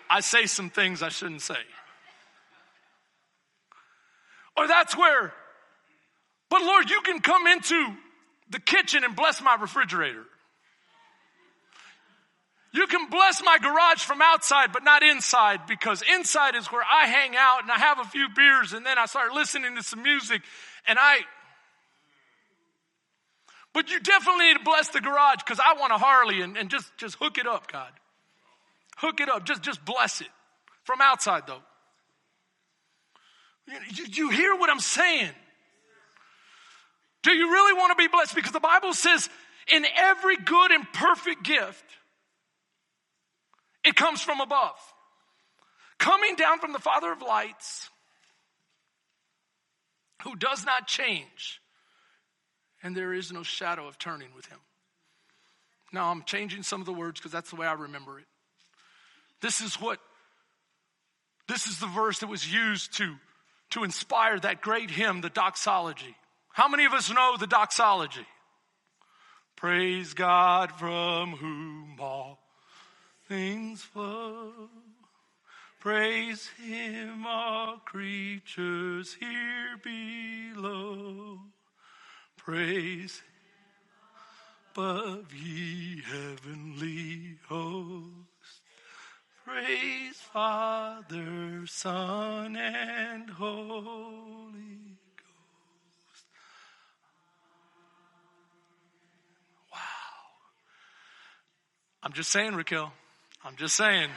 I 0.09 0.19
say 0.19 0.45
some 0.45 0.69
things 0.69 1.01
I 1.01 1.07
shouldn't 1.07 1.41
say. 1.41 1.55
Or 4.57 4.67
that's 4.67 4.97
where, 4.97 5.31
but 6.49 6.61
Lord, 6.63 6.89
you 6.89 6.99
can 6.99 7.21
come 7.21 7.47
into 7.47 7.95
the 8.49 8.59
kitchen 8.59 9.05
and 9.05 9.15
bless 9.15 9.41
my 9.41 9.55
refrigerator. 9.55 10.25
You 12.73 12.87
can 12.87 13.09
bless 13.09 13.41
my 13.41 13.57
garage 13.57 14.03
from 14.03 14.21
outside, 14.21 14.73
but 14.73 14.83
not 14.83 15.01
inside 15.01 15.61
because 15.65 16.03
inside 16.13 16.55
is 16.55 16.67
where 16.67 16.83
I 16.83 17.07
hang 17.07 17.37
out 17.37 17.61
and 17.61 17.71
I 17.71 17.77
have 17.77 17.99
a 17.99 18.05
few 18.05 18.27
beers 18.35 18.73
and 18.73 18.85
then 18.85 18.97
I 18.97 19.05
start 19.05 19.31
listening 19.31 19.77
to 19.77 19.83
some 19.83 20.03
music 20.03 20.41
and 20.85 20.99
I, 20.99 21.19
but 23.73 23.89
you 23.89 23.99
definitely 23.99 24.47
need 24.47 24.57
to 24.57 24.63
bless 24.63 24.89
the 24.89 24.99
garage 24.99 25.37
because 25.37 25.59
I 25.59 25.79
want 25.79 25.93
a 25.93 25.97
Harley 25.97 26.41
and, 26.41 26.57
and 26.57 26.69
just, 26.69 26.91
just 26.97 27.15
hook 27.15 27.37
it 27.37 27.47
up, 27.47 27.71
God. 27.71 27.91
Hook 28.97 29.21
it 29.21 29.29
up. 29.29 29.45
Just, 29.45 29.61
just 29.61 29.83
bless 29.85 30.21
it. 30.21 30.27
From 30.83 30.99
outside 31.01 31.43
though. 31.47 31.61
You, 33.67 34.05
you 34.11 34.29
hear 34.29 34.55
what 34.55 34.69
I'm 34.69 34.79
saying? 34.79 35.31
Do 37.23 37.31
you 37.31 37.51
really 37.51 37.73
want 37.79 37.91
to 37.91 37.95
be 37.95 38.07
blessed? 38.07 38.35
Because 38.35 38.51
the 38.51 38.59
Bible 38.59 38.93
says 38.93 39.29
in 39.71 39.85
every 39.95 40.37
good 40.37 40.71
and 40.71 40.91
perfect 40.91 41.43
gift, 41.43 41.85
it 43.83 43.95
comes 43.95 44.21
from 44.21 44.41
above. 44.41 44.75
Coming 45.99 46.35
down 46.35 46.59
from 46.59 46.73
the 46.73 46.79
Father 46.79 47.11
of 47.11 47.21
lights, 47.21 47.89
who 50.23 50.35
does 50.35 50.65
not 50.65 50.87
change, 50.87 51.60
and 52.83 52.95
there 52.95 53.13
is 53.13 53.31
no 53.31 53.43
shadow 53.43 53.87
of 53.87 53.97
turning 53.97 54.29
with 54.35 54.45
him. 54.47 54.59
Now, 55.93 56.09
I'm 56.09 56.23
changing 56.23 56.63
some 56.63 56.79
of 56.79 56.85
the 56.85 56.93
words 56.93 57.19
because 57.19 57.31
that's 57.31 57.49
the 57.49 57.55
way 57.57 57.67
I 57.67 57.73
remember 57.73 58.19
it. 58.19 58.25
This 59.41 59.61
is 59.61 59.75
what, 59.75 59.99
this 61.47 61.67
is 61.67 61.79
the 61.79 61.87
verse 61.87 62.19
that 62.19 62.27
was 62.27 62.51
used 62.51 62.97
to, 62.97 63.15
to 63.71 63.83
inspire 63.83 64.39
that 64.39 64.61
great 64.61 64.89
hymn, 64.89 65.21
the 65.21 65.29
doxology. 65.29 66.15
How 66.53 66.67
many 66.67 66.85
of 66.85 66.93
us 66.93 67.11
know 67.11 67.35
the 67.37 67.47
doxology? 67.47 68.25
Praise 69.55 70.13
God 70.13 70.71
from 70.71 71.31
whom 71.31 71.97
all 71.99 72.39
things 73.27 73.81
flow. 73.81 74.69
Praise 75.79 76.49
him, 76.63 77.25
all 77.25 77.77
creatures 77.77 79.15
here 79.19 79.77
below. 79.83 81.39
Praise 82.51 83.21
above 84.75 85.33
ye 85.33 86.01
heavenly 86.05 87.37
hosts. 87.47 88.59
Praise 89.45 90.17
Father, 90.17 91.65
Son, 91.65 92.57
and 92.57 93.29
Holy 93.29 94.97
Ghost. 95.15 96.25
Wow. 99.71 99.77
I'm 102.03 102.11
just 102.11 102.31
saying, 102.31 102.53
Raquel. 102.55 102.91
I'm 103.45 103.55
just 103.55 103.77
saying. 103.77 104.09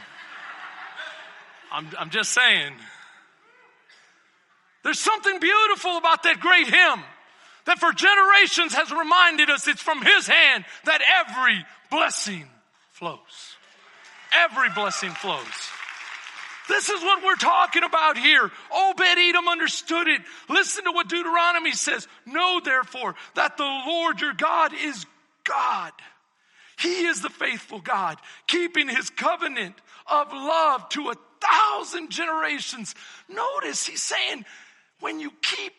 I'm, 1.71 1.87
I'm 1.97 2.11
just 2.11 2.33
saying. 2.33 2.73
There's 4.83 4.99
something 4.99 5.39
beautiful 5.39 5.99
about 5.99 6.25
that 6.25 6.41
great 6.41 6.67
hymn 6.67 7.05
that 7.67 7.79
for 7.79 7.93
generations 7.93 8.75
has 8.75 8.91
reminded 8.91 9.51
us 9.51 9.67
it's 9.69 9.83
from 9.83 10.03
His 10.03 10.27
hand 10.27 10.65
that 10.85 11.01
every 11.21 11.65
blessing 11.91 12.45
flows. 12.93 13.57
Every 14.33 14.71
blessing 14.71 15.11
flows. 15.11 15.45
This 16.69 16.89
is 16.89 17.03
what 17.03 17.23
we're 17.23 17.37
talking 17.37 17.83
about 17.83 18.17
here. 18.17 18.51
Obed 18.75 19.01
Edom 19.01 19.49
understood 19.49 20.09
it. 20.09 20.23
Listen 20.49 20.85
to 20.85 20.93
what 20.93 21.09
Deuteronomy 21.09 21.73
says. 21.73 22.09
Know 22.27 22.61
therefore 22.65 23.15
that 23.35 23.57
the 23.57 23.65
Lord 23.65 24.21
your 24.21 24.33
God 24.33 24.73
is 24.73 25.05
God. 25.45 25.93
He 26.79 27.05
is 27.07 27.21
the 27.21 27.31
faithful 27.31 27.81
God, 27.81 28.19
keeping 28.47 28.89
his 28.89 29.11
covenant 29.11 29.75
of 30.11 30.33
love 30.33 30.89
to 30.91 31.11
a 31.11 31.15
thousand 31.41 32.11
generations. 32.11 32.95
Notice 33.29 33.87
he's 33.87 34.03
saying, 34.03 34.45
when 35.01 35.21
you 35.21 35.33
keep 35.43 35.73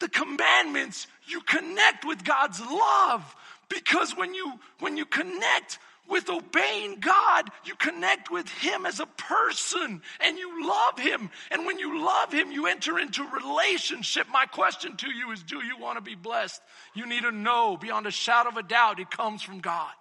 the 0.00 0.08
commandments, 0.08 1.06
you 1.32 1.40
connect 1.40 2.04
with 2.04 2.22
God's 2.24 2.60
love. 2.60 3.36
Because 3.68 4.16
when 4.16 4.34
you, 4.34 4.52
when 4.80 4.96
you 4.96 5.06
connect 5.06 5.78
with 6.08 6.28
obeying 6.28 7.00
God, 7.00 7.50
you 7.64 7.74
connect 7.74 8.30
with 8.30 8.48
Him 8.48 8.84
as 8.84 9.00
a 9.00 9.06
person 9.06 10.02
and 10.20 10.38
you 10.38 10.68
love 10.68 10.98
Him. 10.98 11.30
And 11.50 11.64
when 11.64 11.78
you 11.78 12.04
love 12.04 12.32
Him, 12.32 12.52
you 12.52 12.66
enter 12.66 12.98
into 12.98 13.24
relationship. 13.24 14.26
My 14.30 14.44
question 14.46 14.96
to 14.98 15.10
you 15.10 15.30
is 15.32 15.42
do 15.42 15.64
you 15.64 15.78
want 15.78 15.96
to 15.96 16.02
be 16.02 16.14
blessed? 16.14 16.60
You 16.94 17.06
need 17.06 17.22
to 17.22 17.32
know 17.32 17.76
beyond 17.80 18.06
a 18.06 18.10
shadow 18.10 18.50
of 18.50 18.56
a 18.56 18.62
doubt 18.62 19.00
it 19.00 19.10
comes 19.10 19.42
from 19.42 19.60
God. 19.60 19.92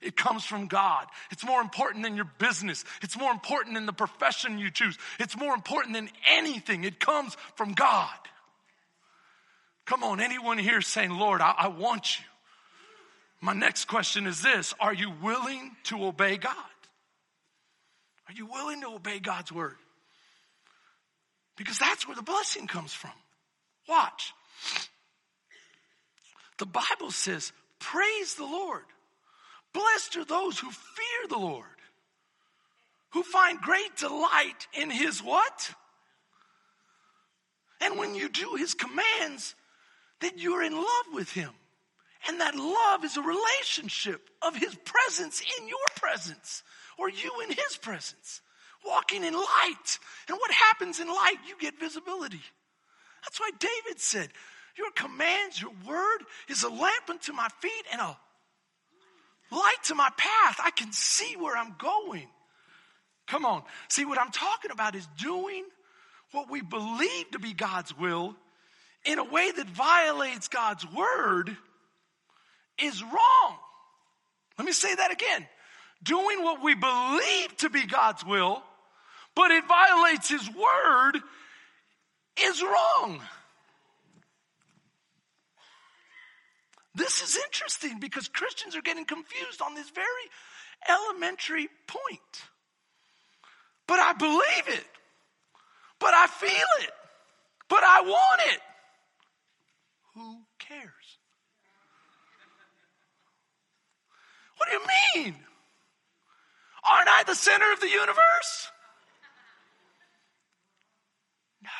It 0.00 0.16
comes 0.16 0.44
from 0.44 0.68
God. 0.68 1.06
It's 1.32 1.44
more 1.44 1.60
important 1.60 2.04
than 2.04 2.14
your 2.14 2.30
business. 2.38 2.84
It's 3.02 3.18
more 3.18 3.32
important 3.32 3.74
than 3.74 3.86
the 3.86 3.92
profession 3.92 4.58
you 4.58 4.70
choose. 4.70 4.96
It's 5.18 5.36
more 5.36 5.54
important 5.54 5.94
than 5.94 6.08
anything. 6.28 6.84
It 6.84 7.00
comes 7.00 7.36
from 7.56 7.72
God. 7.72 8.10
Come 9.88 10.04
on, 10.04 10.20
anyone 10.20 10.58
here 10.58 10.82
saying, 10.82 11.12
Lord, 11.12 11.40
I, 11.40 11.54
I 11.56 11.68
want 11.68 12.18
you. 12.18 12.24
My 13.40 13.54
next 13.54 13.86
question 13.86 14.26
is 14.26 14.42
this 14.42 14.74
Are 14.78 14.92
you 14.92 15.10
willing 15.22 15.74
to 15.84 16.04
obey 16.04 16.36
God? 16.36 16.54
Are 18.28 18.34
you 18.34 18.44
willing 18.44 18.82
to 18.82 18.88
obey 18.88 19.18
God's 19.18 19.50
word? 19.50 19.76
Because 21.56 21.78
that's 21.78 22.06
where 22.06 22.14
the 22.14 22.22
blessing 22.22 22.66
comes 22.66 22.92
from. 22.92 23.12
Watch. 23.88 24.34
The 26.58 26.66
Bible 26.66 27.10
says, 27.10 27.50
Praise 27.78 28.34
the 28.34 28.44
Lord. 28.44 28.84
Blessed 29.72 30.18
are 30.18 30.24
those 30.26 30.58
who 30.58 30.70
fear 30.70 31.28
the 31.30 31.38
Lord, 31.38 31.64
who 33.12 33.22
find 33.22 33.58
great 33.58 33.96
delight 33.96 34.66
in 34.78 34.90
his 34.90 35.22
what? 35.22 35.72
And 37.80 37.98
when 37.98 38.14
you 38.14 38.28
do 38.28 38.54
his 38.56 38.74
commands, 38.74 39.54
then 40.20 40.32
you're 40.36 40.62
in 40.62 40.74
love 40.74 41.06
with 41.12 41.30
him. 41.30 41.50
And 42.28 42.40
that 42.40 42.56
love 42.56 43.04
is 43.04 43.16
a 43.16 43.22
relationship 43.22 44.28
of 44.42 44.56
his 44.56 44.74
presence 44.74 45.42
in 45.58 45.68
your 45.68 45.78
presence 45.96 46.62
or 46.98 47.08
you 47.08 47.30
in 47.42 47.50
his 47.50 47.76
presence, 47.80 48.40
walking 48.84 49.24
in 49.24 49.34
light. 49.34 49.98
And 50.28 50.36
what 50.36 50.50
happens 50.50 50.98
in 50.98 51.06
light? 51.06 51.36
You 51.46 51.54
get 51.60 51.78
visibility. 51.78 52.40
That's 53.24 53.38
why 53.38 53.50
David 53.58 54.00
said, 54.00 54.28
Your 54.76 54.90
commands, 54.92 55.60
your 55.60 55.72
word 55.86 56.18
is 56.48 56.64
a 56.64 56.68
lamp 56.68 57.08
unto 57.08 57.32
my 57.32 57.48
feet 57.60 57.84
and 57.92 58.00
a 58.00 58.16
light 59.52 59.82
to 59.84 59.94
my 59.94 60.10
path. 60.16 60.58
I 60.62 60.70
can 60.76 60.92
see 60.92 61.36
where 61.36 61.56
I'm 61.56 61.76
going. 61.78 62.26
Come 63.28 63.44
on. 63.44 63.62
See, 63.88 64.04
what 64.04 64.18
I'm 64.18 64.32
talking 64.32 64.70
about 64.70 64.94
is 64.94 65.06
doing 65.18 65.64
what 66.32 66.50
we 66.50 66.62
believe 66.62 67.30
to 67.32 67.38
be 67.38 67.52
God's 67.52 67.96
will 67.96 68.34
in 69.04 69.18
a 69.18 69.24
way 69.24 69.50
that 69.50 69.66
violates 69.68 70.48
God's 70.48 70.86
word 70.90 71.56
is 72.82 73.02
wrong. 73.02 73.56
Let 74.58 74.64
me 74.66 74.72
say 74.72 74.94
that 74.94 75.12
again. 75.12 75.46
Doing 76.02 76.42
what 76.42 76.62
we 76.62 76.74
believe 76.74 77.56
to 77.58 77.70
be 77.70 77.86
God's 77.86 78.24
will, 78.24 78.62
but 79.34 79.50
it 79.50 79.64
violates 79.66 80.28
His 80.28 80.48
word 80.48 81.20
is 82.40 82.62
wrong. 82.62 83.20
This 86.94 87.22
is 87.22 87.36
interesting 87.36 88.00
because 88.00 88.28
Christians 88.28 88.74
are 88.76 88.82
getting 88.82 89.04
confused 89.04 89.62
on 89.62 89.74
this 89.74 89.90
very 89.90 90.04
elementary 90.88 91.68
point. 91.86 92.20
But 93.86 94.00
I 94.00 94.12
believe 94.12 94.68
it. 94.68 94.86
But 96.00 96.14
I 96.14 96.26
feel 96.26 96.50
it. 96.80 96.90
But 97.68 97.82
I 97.82 98.02
want 98.02 98.40
it. 98.52 98.60
Who 100.18 100.40
cares? 100.58 101.18
What 104.56 104.68
do 104.68 104.74
you 104.74 105.24
mean? 105.24 105.36
Aren't 106.90 107.08
I 107.08 107.22
the 107.24 107.36
center 107.36 107.72
of 107.72 107.80
the 107.80 107.88
universe? 107.88 108.72
No. 111.62 111.70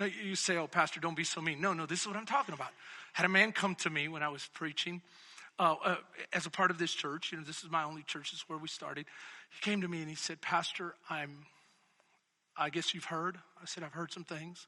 No, 0.00 0.06
you 0.06 0.34
say, 0.34 0.56
oh, 0.56 0.66
Pastor, 0.66 0.98
don't 0.98 1.16
be 1.16 1.24
so 1.24 1.42
mean. 1.42 1.60
No, 1.60 1.74
no, 1.74 1.84
this 1.84 2.00
is 2.00 2.06
what 2.06 2.16
I'm 2.16 2.24
talking 2.24 2.54
about. 2.54 2.68
Had 3.12 3.26
a 3.26 3.28
man 3.28 3.52
come 3.52 3.74
to 3.76 3.90
me 3.90 4.08
when 4.08 4.22
I 4.22 4.28
was 4.28 4.48
preaching 4.54 5.02
uh, 5.58 5.74
uh, 5.84 5.96
as 6.32 6.46
a 6.46 6.50
part 6.50 6.70
of 6.70 6.78
this 6.78 6.92
church. 6.92 7.32
You 7.32 7.38
know, 7.38 7.44
this 7.44 7.64
is 7.64 7.70
my 7.70 7.84
only 7.84 8.02
church. 8.02 8.30
This 8.30 8.40
is 8.40 8.48
where 8.48 8.58
we 8.58 8.68
started. 8.68 9.04
He 9.50 9.60
came 9.60 9.82
to 9.82 9.88
me 9.88 10.00
and 10.00 10.08
he 10.08 10.16
said, 10.16 10.40
Pastor, 10.40 10.94
I'm, 11.10 11.44
I 12.56 12.70
guess 12.70 12.94
you've 12.94 13.04
heard. 13.04 13.36
I 13.60 13.66
said, 13.66 13.82
I've 13.82 13.92
heard 13.92 14.10
some 14.10 14.24
things. 14.24 14.66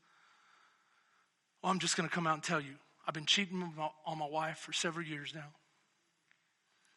Well, 1.62 1.72
I'm 1.72 1.78
just 1.78 1.96
going 1.96 2.08
to 2.08 2.14
come 2.14 2.26
out 2.26 2.34
and 2.34 2.42
tell 2.42 2.60
you. 2.60 2.74
I've 3.06 3.14
been 3.14 3.26
cheating 3.26 3.62
on 4.06 4.18
my 4.18 4.28
wife 4.28 4.58
for 4.58 4.72
several 4.72 5.04
years 5.04 5.32
now. 5.34 5.46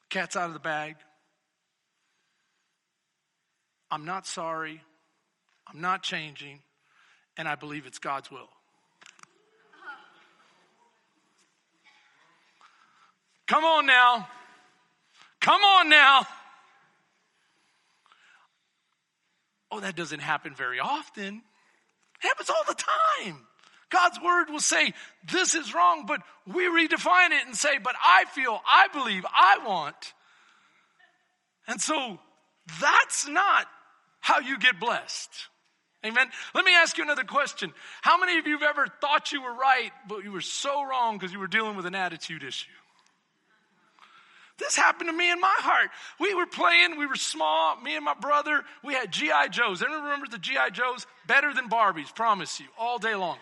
Cat's 0.10 0.36
out 0.36 0.47
of 0.47 0.54
the 0.54 0.60
bag. 0.60 0.97
I'm 3.89 4.06
not 4.06 4.28
sorry. 4.28 4.82
I'm 5.67 5.80
not 5.80 6.04
changing. 6.04 6.60
And 7.38 7.47
I 7.47 7.56
believe 7.56 7.86
it's 7.86 8.00
God's 8.00 8.30
will. 8.30 8.50
Come 13.47 13.63
on 13.63 13.86
now. 13.86 14.28
Come 15.39 15.62
on 15.62 15.89
now. 15.89 16.26
Oh, 19.71 19.80
that 19.80 19.95
doesn't 19.95 20.19
happen 20.19 20.54
very 20.54 20.80
often. 20.80 21.41
It 22.24 22.28
happens 22.28 22.50
all 22.50 22.63
the 22.67 22.76
time. 22.76 23.47
God's 23.91 24.19
word 24.23 24.49
will 24.49 24.60
say, 24.60 24.93
this 25.32 25.54
is 25.54 25.73
wrong, 25.73 26.06
but 26.08 26.21
we 26.47 26.63
redefine 26.63 27.32
it 27.32 27.45
and 27.45 27.56
say, 27.56 27.77
but 27.77 27.95
I 28.04 28.25
feel, 28.34 28.60
I 28.65 28.88
believe, 28.93 29.25
I 29.25 29.60
want. 29.65 30.13
And 31.67 31.80
so 31.80 32.17
that's 32.80 33.27
not 33.27 33.67
how 34.19 34.39
you 34.39 34.58
get 34.58 34.80
blessed. 34.80 35.30
Amen. 36.04 36.27
Let 36.56 36.65
me 36.65 36.73
ask 36.73 36.97
you 36.97 37.04
another 37.04 37.23
question. 37.23 37.73
How 38.01 38.17
many 38.17 38.39
of 38.39 38.47
you 38.47 38.58
have 38.58 38.69
ever 38.69 38.88
thought 39.01 39.32
you 39.32 39.43
were 39.43 39.54
right, 39.54 39.91
but 40.08 40.23
you 40.23 40.32
were 40.32 40.41
so 40.41 40.84
wrong 40.84 41.17
because 41.17 41.32
you 41.32 41.39
were 41.39 41.47
dealing 41.47 41.75
with 41.75 41.86
an 41.86 41.93
attitude 41.93 42.43
issue? 42.43 42.71
This 44.58 44.75
happened 44.75 45.10
to 45.10 45.15
me 45.15 45.32
in 45.32 45.39
my 45.39 45.56
heart. 45.58 45.89
We 46.19 46.34
were 46.34 46.45
playing, 46.45 46.97
we 46.97 47.08
were 47.08 47.15
small, 47.15 47.80
me 47.82 47.95
and 47.95 48.06
my 48.06 48.13
brother, 48.13 48.63
we 48.84 48.93
had 48.93 49.12
G.I. 49.12 49.47
Joes. 49.49 49.82
Anyone 49.82 50.04
remember 50.04 50.27
the 50.27 50.38
G.I. 50.38 50.69
Joes? 50.69 51.08
Better 51.27 51.54
than 51.54 51.67
Barbies, 51.67 52.13
promise 52.13 52.60
you, 52.60 52.67
all 52.77 52.99
day 52.99 53.15
long. 53.15 53.38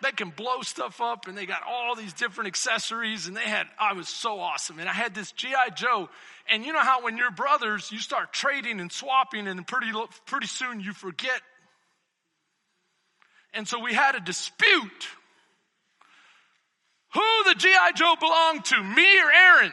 They 0.00 0.12
can 0.12 0.30
blow 0.30 0.62
stuff 0.62 1.00
up 1.00 1.26
and 1.26 1.36
they 1.36 1.46
got 1.46 1.62
all 1.66 1.96
these 1.96 2.12
different 2.12 2.48
accessories 2.48 3.26
and 3.26 3.36
they 3.36 3.42
had, 3.42 3.66
I 3.78 3.94
was 3.94 4.08
so 4.08 4.38
awesome. 4.38 4.78
And 4.78 4.88
I 4.88 4.92
had 4.92 5.14
this 5.14 5.32
G.I. 5.32 5.70
Joe. 5.70 6.08
And 6.48 6.64
you 6.64 6.72
know 6.72 6.82
how 6.82 7.02
when 7.02 7.16
you're 7.16 7.32
brothers, 7.32 7.90
you 7.90 7.98
start 7.98 8.32
trading 8.32 8.80
and 8.80 8.92
swapping 8.92 9.48
and 9.48 9.66
pretty, 9.66 9.90
pretty 10.26 10.46
soon 10.46 10.80
you 10.80 10.92
forget. 10.92 11.40
And 13.54 13.66
so 13.66 13.80
we 13.80 13.92
had 13.92 14.14
a 14.14 14.20
dispute. 14.20 15.08
Who 17.14 17.44
the 17.44 17.54
G.I. 17.56 17.92
Joe 17.92 18.14
belonged 18.20 18.66
to, 18.66 18.82
me 18.82 19.20
or 19.20 19.32
Aaron? 19.32 19.72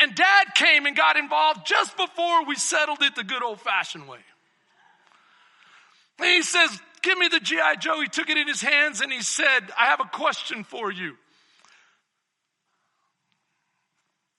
And 0.00 0.14
dad 0.14 0.54
came 0.54 0.86
and 0.86 0.96
got 0.96 1.16
involved 1.16 1.66
just 1.66 1.96
before 1.96 2.44
we 2.44 2.54
settled 2.54 2.98
it 3.02 3.16
the 3.16 3.24
good 3.24 3.42
old 3.42 3.60
fashioned 3.60 4.06
way. 4.06 4.18
He 6.20 6.42
says, 6.42 6.80
Give 7.02 7.18
me 7.18 7.28
the 7.28 7.40
G.I. 7.40 7.76
Joe. 7.76 8.00
He 8.00 8.08
took 8.08 8.28
it 8.28 8.36
in 8.36 8.48
his 8.48 8.60
hands 8.60 9.00
and 9.00 9.12
he 9.12 9.22
said, 9.22 9.60
I 9.78 9.86
have 9.86 10.00
a 10.00 10.04
question 10.04 10.64
for 10.64 10.90
you. 10.90 11.14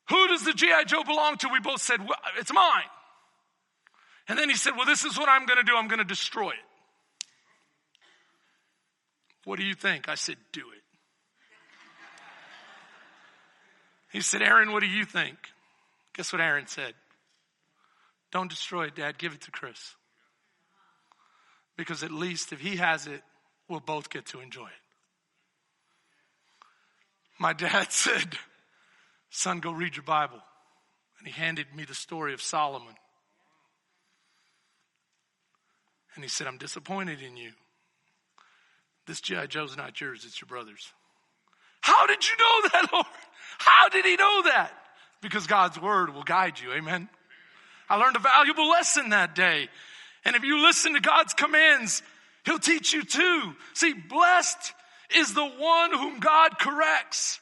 Who 0.09 0.27
does 0.27 0.43
the 0.43 0.53
G.I. 0.53 0.85
Joe 0.85 1.03
belong 1.03 1.37
to? 1.37 1.49
We 1.51 1.59
both 1.59 1.81
said, 1.81 1.99
well, 2.01 2.17
It's 2.37 2.53
mine. 2.53 2.83
And 4.29 4.37
then 4.37 4.47
he 4.47 4.55
said, 4.55 4.73
Well, 4.77 4.85
this 4.85 5.03
is 5.03 5.17
what 5.17 5.27
I'm 5.27 5.47
going 5.47 5.57
to 5.57 5.63
do. 5.63 5.75
I'm 5.75 5.87
going 5.87 5.99
to 5.99 6.05
destroy 6.05 6.51
it. 6.51 6.55
What 9.43 9.57
do 9.57 9.65
you 9.65 9.73
think? 9.73 10.07
I 10.07 10.15
said, 10.15 10.37
Do 10.53 10.61
it. 10.61 10.83
He 14.11 14.21
said, 14.21 14.41
Aaron, 14.41 14.71
what 14.71 14.81
do 14.81 14.87
you 14.87 15.05
think? 15.05 15.37
Guess 16.13 16.31
what 16.31 16.41
Aaron 16.41 16.67
said? 16.67 16.93
Don't 18.31 18.49
destroy 18.49 18.85
it, 18.85 18.95
Dad. 18.95 19.17
Give 19.17 19.33
it 19.33 19.41
to 19.41 19.51
Chris. 19.51 19.95
Because 21.79 22.03
at 22.03 22.11
least 22.11 22.51
if 22.51 22.59
he 22.59 22.75
has 22.75 23.07
it, 23.07 23.23
we'll 23.69 23.79
both 23.79 24.09
get 24.09 24.25
to 24.25 24.41
enjoy 24.41 24.65
it. 24.65 24.83
My 27.39 27.53
dad 27.53 27.87
said, 27.93 28.35
Son, 29.29 29.61
go 29.61 29.71
read 29.71 29.95
your 29.95 30.03
Bible. 30.03 30.41
And 31.19 31.25
he 31.25 31.31
handed 31.31 31.67
me 31.73 31.85
the 31.85 31.95
story 31.95 32.33
of 32.33 32.41
Solomon. 32.41 32.95
And 36.15 36.23
he 36.23 36.29
said, 36.29 36.47
I'm 36.47 36.57
disappointed 36.57 37.21
in 37.21 37.37
you. 37.37 37.51
This 39.07 39.21
G.I. 39.21 39.45
Joe's 39.45 39.77
not 39.77 40.01
yours, 40.01 40.25
it's 40.25 40.41
your 40.41 40.47
brother's. 40.47 40.91
How 41.79 42.07
did 42.07 42.27
you 42.27 42.35
know 42.37 42.69
that, 42.73 42.89
Lord? 42.93 43.05
How 43.57 43.87
did 43.87 44.03
he 44.03 44.17
know 44.17 44.41
that? 44.47 44.73
Because 45.21 45.47
God's 45.47 45.79
word 45.79 46.13
will 46.13 46.23
guide 46.23 46.59
you. 46.59 46.73
Amen. 46.73 47.07
I 47.89 47.95
learned 47.95 48.17
a 48.17 48.19
valuable 48.19 48.67
lesson 48.67 49.11
that 49.11 49.33
day. 49.33 49.69
And 50.25 50.35
if 50.35 50.43
you 50.43 50.61
listen 50.61 50.93
to 50.93 50.99
God's 50.99 51.33
commands, 51.33 52.01
he'll 52.45 52.59
teach 52.59 52.93
you 52.93 53.03
too. 53.03 53.55
See, 53.73 53.93
blessed 53.93 54.73
is 55.15 55.33
the 55.33 55.45
one 55.45 55.91
whom 55.91 56.19
God 56.19 56.59
corrects. 56.59 57.39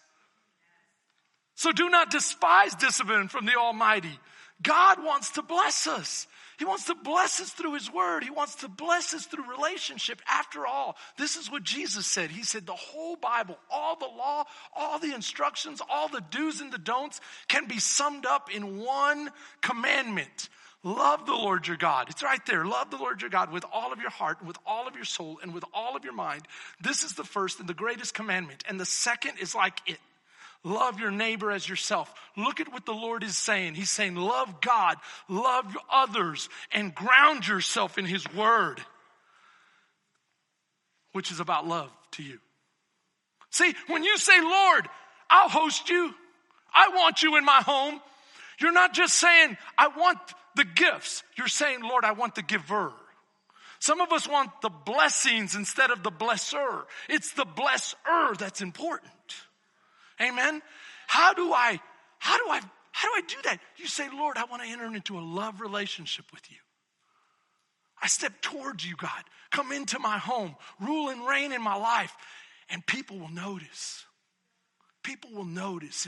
So 1.55 1.71
do 1.71 1.89
not 1.89 2.11
despise 2.11 2.75
discipline 2.75 3.29
from 3.29 3.45
the 3.45 3.55
Almighty. 3.55 4.19
God 4.61 5.03
wants 5.03 5.31
to 5.31 5.41
bless 5.41 5.87
us. 5.87 6.27
He 6.57 6.65
wants 6.65 6.85
to 6.85 6.95
bless 6.95 7.39
us 7.39 7.51
through 7.51 7.75
His 7.75 7.91
Word. 7.91 8.23
He 8.23 8.31
wants 8.31 8.55
to 8.55 8.67
bless 8.67 9.13
us 9.13 9.25
through 9.25 9.49
relationship. 9.49 10.19
After 10.27 10.65
all, 10.65 10.95
this 11.17 11.35
is 11.35 11.51
what 11.51 11.63
Jesus 11.63 12.07
said. 12.07 12.31
He 12.31 12.43
said 12.43 12.65
the 12.65 12.73
whole 12.73 13.15
Bible, 13.15 13.57
all 13.69 13.95
the 13.95 14.05
law, 14.05 14.45
all 14.75 14.97
the 14.97 15.13
instructions, 15.13 15.81
all 15.87 16.07
the 16.07 16.23
do's 16.31 16.59
and 16.59 16.73
the 16.73 16.79
don'ts 16.79 17.21
can 17.47 17.67
be 17.67 17.79
summed 17.79 18.25
up 18.25 18.53
in 18.53 18.79
one 18.79 19.29
commandment. 19.61 20.49
Love 20.83 21.25
the 21.25 21.33
Lord 21.33 21.67
your 21.67 21.77
God. 21.77 22.07
It's 22.09 22.23
right 22.23 22.43
there. 22.45 22.65
Love 22.65 22.91
the 22.91 22.97
Lord 22.97 23.21
your 23.21 23.29
God 23.29 23.51
with 23.51 23.65
all 23.73 23.91
of 23.91 23.99
your 23.99 24.11
heart, 24.11 24.43
with 24.45 24.57
all 24.65 24.87
of 24.87 24.95
your 24.95 25.05
soul, 25.05 25.39
and 25.41 25.53
with 25.53 25.65
all 25.73 25.95
of 25.95 26.03
your 26.03 26.13
mind. 26.13 26.43
This 26.79 27.03
is 27.03 27.13
the 27.13 27.23
first 27.23 27.59
and 27.59 27.67
the 27.67 27.73
greatest 27.73 28.13
commandment. 28.13 28.63
And 28.69 28.79
the 28.79 28.85
second 28.85 29.33
is 29.41 29.55
like 29.55 29.81
it. 29.85 29.97
Love 30.63 30.99
your 30.99 31.11
neighbor 31.11 31.51
as 31.51 31.67
yourself. 31.67 32.13
Look 32.35 32.59
at 32.59 32.71
what 32.71 32.85
the 32.85 32.93
Lord 32.93 33.23
is 33.23 33.37
saying. 33.37 33.75
He's 33.75 33.91
saying, 33.91 34.15
love 34.15 34.61
God, 34.61 34.97
love 35.29 35.77
others, 35.91 36.49
and 36.71 36.93
ground 36.93 37.47
yourself 37.47 37.97
in 37.97 38.05
His 38.05 38.25
Word, 38.33 38.81
which 41.13 41.31
is 41.31 41.39
about 41.39 41.67
love 41.67 41.91
to 42.11 42.23
you. 42.23 42.39
See, 43.49 43.73
when 43.87 44.03
you 44.03 44.17
say, 44.17 44.39
Lord, 44.41 44.87
I'll 45.29 45.49
host 45.49 45.89
you, 45.89 46.13
I 46.73 46.89
want 46.89 47.23
you 47.23 47.37
in 47.37 47.45
my 47.45 47.61
home, 47.61 48.01
you're 48.59 48.73
not 48.73 48.93
just 48.93 49.15
saying, 49.15 49.57
I 49.77 49.87
want 49.87 50.19
the 50.57 50.65
gifts. 50.65 51.23
You're 51.37 51.47
saying, 51.47 51.81
Lord, 51.81 52.03
I 52.03 52.11
want 52.11 52.35
the 52.35 52.41
giver. 52.41 52.91
Some 53.79 54.01
of 54.01 54.11
us 54.11 54.27
want 54.27 54.49
the 54.61 54.69
blessings 54.69 55.55
instead 55.55 55.91
of 55.91 56.03
the 56.03 56.11
blesser. 56.11 56.83
It's 57.07 57.33
the 57.33 57.45
blesser 57.45 58.37
that's 58.37 58.61
important. 58.61 59.11
Amen. 60.19 60.61
How 61.05 61.33
do 61.33 61.53
I, 61.53 61.79
how 62.19 62.37
do 62.37 62.49
I, 62.49 62.59
how 62.91 63.07
do 63.07 63.13
I 63.15 63.21
do 63.27 63.35
that? 63.45 63.59
You 63.77 63.87
say, 63.87 64.09
Lord, 64.11 64.37
I 64.37 64.45
want 64.45 64.63
to 64.63 64.67
enter 64.67 64.85
into 64.85 65.17
a 65.17 65.21
love 65.21 65.61
relationship 65.61 66.25
with 66.33 66.49
you. 66.49 66.57
I 68.01 68.07
step 68.07 68.33
towards 68.41 68.85
you, 68.85 68.95
God. 68.95 69.23
Come 69.51 69.71
into 69.71 69.99
my 69.99 70.17
home, 70.17 70.55
rule 70.79 71.09
and 71.09 71.25
reign 71.25 71.51
in 71.51 71.61
my 71.61 71.75
life, 71.75 72.15
and 72.69 72.85
people 72.85 73.17
will 73.17 73.31
notice. 73.31 74.05
People 75.03 75.31
will 75.33 75.45
notice. 75.45 76.07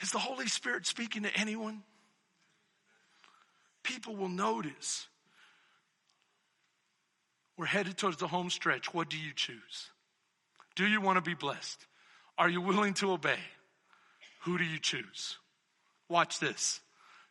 Is 0.00 0.10
the 0.10 0.18
Holy 0.18 0.46
Spirit 0.46 0.86
speaking 0.86 1.24
to 1.24 1.36
anyone? 1.36 1.82
People 3.86 4.16
will 4.16 4.28
notice. 4.28 5.06
We're 7.56 7.66
headed 7.66 7.96
towards 7.96 8.16
the 8.16 8.26
home 8.26 8.50
stretch. 8.50 8.92
What 8.92 9.08
do 9.08 9.16
you 9.16 9.32
choose? 9.32 9.90
Do 10.74 10.84
you 10.84 11.00
want 11.00 11.18
to 11.18 11.22
be 11.22 11.34
blessed? 11.34 11.86
Are 12.36 12.48
you 12.48 12.60
willing 12.60 12.94
to 12.94 13.12
obey? 13.12 13.38
Who 14.40 14.58
do 14.58 14.64
you 14.64 14.80
choose? 14.80 15.36
Watch 16.08 16.40
this. 16.40 16.80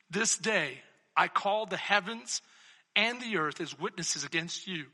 This 0.09 0.37
day 0.37 0.79
I 1.15 1.27
call 1.27 1.65
the 1.65 1.77
heavens 1.77 2.41
and 2.95 3.21
the 3.21 3.37
earth 3.37 3.59
as 3.59 3.77
witnesses 3.77 4.23
against 4.23 4.65
you 4.65 4.85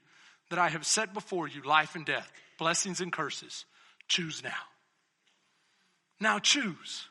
that 0.50 0.58
I 0.58 0.70
have 0.70 0.86
set 0.86 1.14
before 1.14 1.48
you 1.48 1.62
life 1.62 1.94
and 1.94 2.06
death, 2.06 2.32
blessings 2.58 3.02
and 3.02 3.14
curses. 3.14 3.66
Choose 4.08 4.44
now. 4.44 4.50
Now 6.20 6.40
choose. 6.40 7.06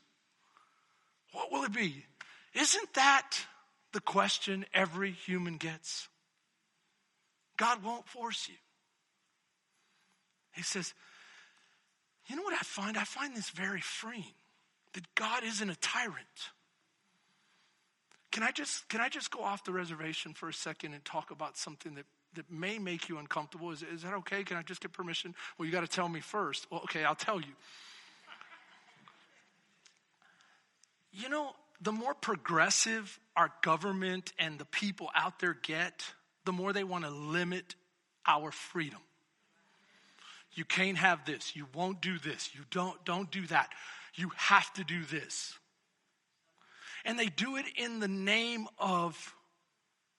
What 1.33 1.53
will 1.53 1.63
it 1.63 1.73
be? 1.73 2.05
Isn't 2.53 2.95
that 2.95 3.39
the 3.93 4.01
question 4.01 4.65
every 4.73 5.13
human 5.13 5.57
gets? 5.57 6.09
God 7.57 7.83
won't 7.85 8.07
force 8.07 8.49
you. 8.49 8.57
He 10.53 10.63
says, 10.63 10.95
you 12.27 12.37
know 12.37 12.43
what 12.43 12.55
I 12.55 12.63
find? 12.63 12.97
I 12.97 13.05
find 13.05 13.37
this 13.37 13.51
very 13.51 13.81
freeing 13.81 14.35
that 14.95 15.15
God 15.15 15.45
isn't 15.45 15.69
a 15.69 15.77
tyrant. 15.77 16.17
Can 18.33 18.43
I 18.43 18.51
just 18.51 18.89
can 18.89 19.01
I 19.01 19.09
just 19.09 19.31
go 19.31 19.43
off 19.43 19.65
the 19.65 19.73
reservation 19.73 20.35
for 20.35 20.49
a 20.49 20.53
second 20.53 20.95
and 20.95 21.05
talk 21.05 21.31
about 21.31 21.57
something 21.59 21.95
that 21.97 22.07
that 22.35 22.51
may 22.51 22.79
make 22.79 23.09
you 23.09 23.19
uncomfortable? 23.19 23.73
Is, 23.73 23.83
is 23.83 24.03
that 24.03 24.15
okay? 24.15 24.45
Can 24.45 24.57
I 24.57 24.63
just 24.63 24.81
get 24.81 24.93
permission? 24.93 25.35
Well, 25.59 25.67
you 25.67 25.73
got 25.73 25.81
to 25.81 25.89
tell 25.89 26.09
me 26.09 26.21
first. 26.21 26.71
Well, 26.71 26.81
okay, 26.85 27.05
I'll 27.05 27.17
tell 27.17 27.41
you. 27.41 27.53
You 31.13 31.29
know, 31.29 31.53
the 31.81 31.93
more 31.93 32.15
progressive 32.15 33.19
our 33.37 33.51
government 33.63 34.33
and 34.39 34.59
the 34.59 34.65
people 34.67 35.09
out 35.15 35.39
there 35.39 35.55
get, 35.55 36.05
the 36.45 36.53
more 36.53 36.73
they 36.73 36.85
want 36.85 37.05
to 37.05 37.11
limit 37.11 37.75
our 38.27 38.51
freedom. 38.51 39.01
You 40.53 40.65
can't 40.65 40.99
have 40.99 41.25
this. 41.25 41.55
You 41.55 41.67
won't 41.75 42.03
do 42.03 42.19
this. 42.19 42.51
You 42.55 42.63
don't, 42.71 43.03
don't 43.05 43.31
do 43.31 43.47
that. 43.47 43.71
You 44.15 44.31
have 44.37 44.73
to 44.75 44.85
do 44.85 45.05
this. 45.05 45.55
And 47.05 47.19
they 47.19 47.27
do 47.27 47.57
it 47.57 47.67
in 47.77 48.01
the 48.01 48.09
name 48.09 48.67
of 48.79 49.35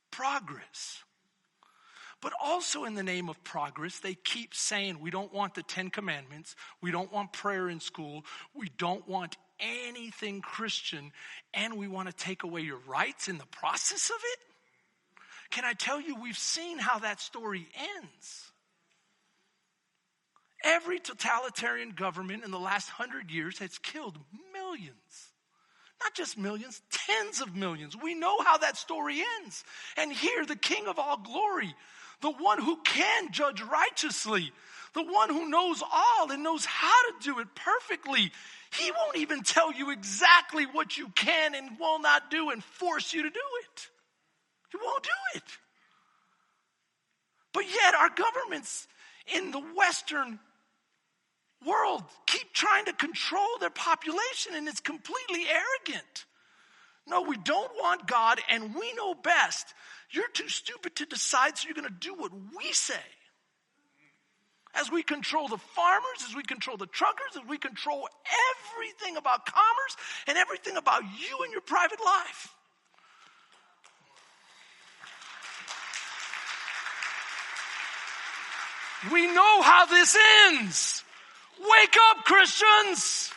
progress. 0.09 1.03
But 2.21 2.33
also 2.41 2.85
in 2.85 2.93
the 2.93 3.03
name 3.03 3.29
of 3.29 3.43
progress, 3.43 3.99
they 3.99 4.13
keep 4.13 4.53
saying 4.53 4.99
we 4.99 5.09
don't 5.09 5.33
want 5.33 5.55
the 5.55 5.63
Ten 5.63 5.89
Commandments. 5.89 6.55
We 6.81 6.91
don't 6.91 7.11
want 7.11 7.33
prayer 7.33 7.67
in 7.67 7.79
school. 7.79 8.23
We 8.53 8.69
don't 8.77 9.07
want 9.07 9.37
anything 9.61 10.41
Christian 10.41 11.11
and 11.53 11.77
we 11.77 11.87
want 11.87 12.09
to 12.09 12.15
take 12.15 12.43
away 12.43 12.61
your 12.61 12.79
rights 12.87 13.27
in 13.27 13.37
the 13.37 13.45
process 13.45 14.09
of 14.09 14.17
it? 14.33 14.39
Can 15.51 15.65
I 15.65 15.73
tell 15.73 15.99
you, 15.99 16.15
we've 16.15 16.37
seen 16.37 16.79
how 16.79 16.99
that 16.99 17.19
story 17.19 17.67
ends. 17.97 18.51
Every 20.63 20.99
totalitarian 20.99 21.91
government 21.91 22.43
in 22.43 22.51
the 22.51 22.59
last 22.59 22.89
hundred 22.89 23.31
years 23.31 23.59
has 23.59 23.77
killed 23.77 24.17
millions. 24.53 25.31
Not 26.01 26.15
just 26.15 26.37
millions, 26.37 26.81
tens 26.91 27.41
of 27.41 27.55
millions. 27.55 27.95
We 27.95 28.15
know 28.15 28.41
how 28.41 28.57
that 28.59 28.77
story 28.77 29.21
ends. 29.41 29.63
And 29.97 30.11
here, 30.11 30.45
the 30.45 30.55
King 30.55 30.87
of 30.87 30.97
all 30.97 31.17
glory, 31.17 31.75
the 32.21 32.31
one 32.31 32.59
who 32.59 32.77
can 32.83 33.31
judge 33.31 33.61
righteously, 33.61 34.51
the 34.93 35.03
one 35.03 35.29
who 35.29 35.49
knows 35.49 35.83
all 35.83 36.31
and 36.31 36.43
knows 36.43 36.65
how 36.65 37.01
to 37.09 37.13
do 37.23 37.39
it 37.39 37.47
perfectly, 37.55 38.31
he 38.77 38.91
won't 38.91 39.17
even 39.17 39.41
tell 39.43 39.73
you 39.73 39.91
exactly 39.91 40.65
what 40.65 40.97
you 40.97 41.09
can 41.09 41.55
and 41.55 41.79
will 41.79 41.99
not 41.99 42.31
do 42.31 42.51
and 42.51 42.63
force 42.63 43.13
you 43.13 43.23
to 43.23 43.29
do 43.29 43.39
it. 43.63 43.87
He 44.71 44.77
won't 44.81 45.03
do 45.03 45.09
it. 45.35 45.43
But 47.53 47.65
yet, 47.67 47.95
our 47.95 48.09
governments 48.09 48.87
in 49.35 49.51
the 49.51 49.59
Western 49.59 50.39
world 51.65 52.03
keep 52.27 52.53
trying 52.53 52.85
to 52.85 52.93
control 52.93 53.57
their 53.59 53.69
population, 53.69 54.55
and 54.55 54.67
it's 54.67 54.79
completely 54.79 55.45
arrogant. 55.49 56.25
No, 57.07 57.21
we 57.23 57.35
don't 57.37 57.71
want 57.75 58.07
God, 58.07 58.39
and 58.49 58.73
we 58.73 58.93
know 58.93 59.13
best. 59.13 59.73
You're 60.11 60.29
too 60.29 60.47
stupid 60.47 60.95
to 60.97 61.05
decide, 61.05 61.57
so 61.57 61.67
you're 61.67 61.75
going 61.75 61.87
to 61.87 62.07
do 62.07 62.13
what 62.13 62.31
we 62.57 62.71
say. 62.71 62.95
As 64.73 64.91
we 64.91 65.03
control 65.03 65.47
the 65.47 65.57
farmers, 65.57 66.23
as 66.27 66.35
we 66.35 66.43
control 66.43 66.77
the 66.77 66.87
truckers, 66.87 67.35
as 67.35 67.47
we 67.47 67.57
control 67.57 68.07
everything 68.75 69.17
about 69.17 69.45
commerce 69.45 69.97
and 70.27 70.37
everything 70.37 70.77
about 70.77 71.03
you 71.03 71.43
and 71.43 71.51
your 71.51 71.61
private 71.61 71.99
life. 72.03 72.53
We 79.11 79.27
know 79.27 79.61
how 79.61 79.87
this 79.87 80.15
ends. 80.47 81.03
Wake 81.59 81.97
up, 82.09 82.23
Christians! 82.23 83.31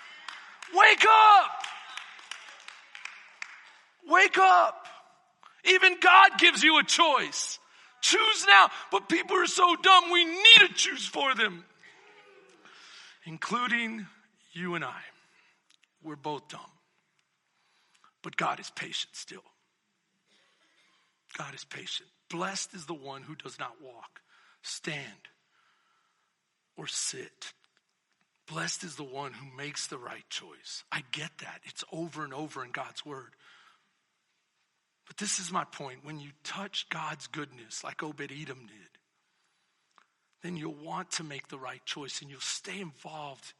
Wake 0.75 1.05
up! 1.05 1.51
Wake 4.09 4.39
up! 4.39 4.87
Even 5.65 5.97
God 6.01 6.31
gives 6.39 6.63
you 6.63 6.79
a 6.79 6.85
choice. 6.85 7.59
Choose 8.05 8.45
now. 8.47 8.69
But 8.93 9.09
people 9.09 9.35
are 9.37 9.47
so 9.47 9.77
dumb, 9.83 10.11
we 10.13 10.27
need 10.27 10.59
to 10.59 10.75
choose 10.75 11.07
for 11.07 11.35
them. 11.35 11.65
Including 13.25 14.07
you 14.53 14.75
and 14.75 14.85
I. 14.85 15.01
We're 16.03 16.15
both 16.15 16.49
dumb. 16.49 16.61
But 18.23 18.37
God 18.37 18.61
is 18.61 18.71
patient 18.71 19.17
still. 19.17 19.43
God 21.39 21.55
is 21.55 21.65
patient. 21.65 22.11
Blessed 22.29 22.75
is 22.75 22.85
the 22.85 22.93
one 22.93 23.23
who 23.23 23.37
does 23.37 23.59
not 23.59 23.73
walk, 23.83 24.21
stand, 24.61 25.31
or 26.77 26.87
sit. 26.87 27.55
Blessed 28.47 28.85
is 28.85 28.97
the 28.97 29.03
one 29.03 29.33
who 29.33 29.57
makes 29.57 29.87
the 29.87 29.97
right 29.97 30.29
choice. 30.29 30.85
I 30.93 31.05
get 31.11 31.31
that. 31.39 31.63
It's 31.65 31.85
over 31.91 32.23
and 32.23 32.35
over 32.35 32.63
in 32.63 32.71
God's 32.71 33.07
word. 33.07 33.31
But 35.07 35.19
this 35.19 35.39
is 35.39 35.53
my 35.53 35.65
point. 35.65 36.05
When 36.05 36.21
you 36.21 36.31
touch 36.43 36.89
God's 36.89 37.27
goodness, 37.27 37.85
like 37.85 38.03
Obed 38.03 38.33
Edom 38.33 38.67
did, 38.67 38.99
then 40.43 40.57
you'll 40.57 40.75
want 40.75 41.11
to 41.13 41.25
make 41.25 41.49
the 41.49 41.59
right 41.59 41.85
choice 41.85 42.21
and 42.21 42.31
you'll 42.31 42.41
stay 42.41 42.81
involved 42.81 43.53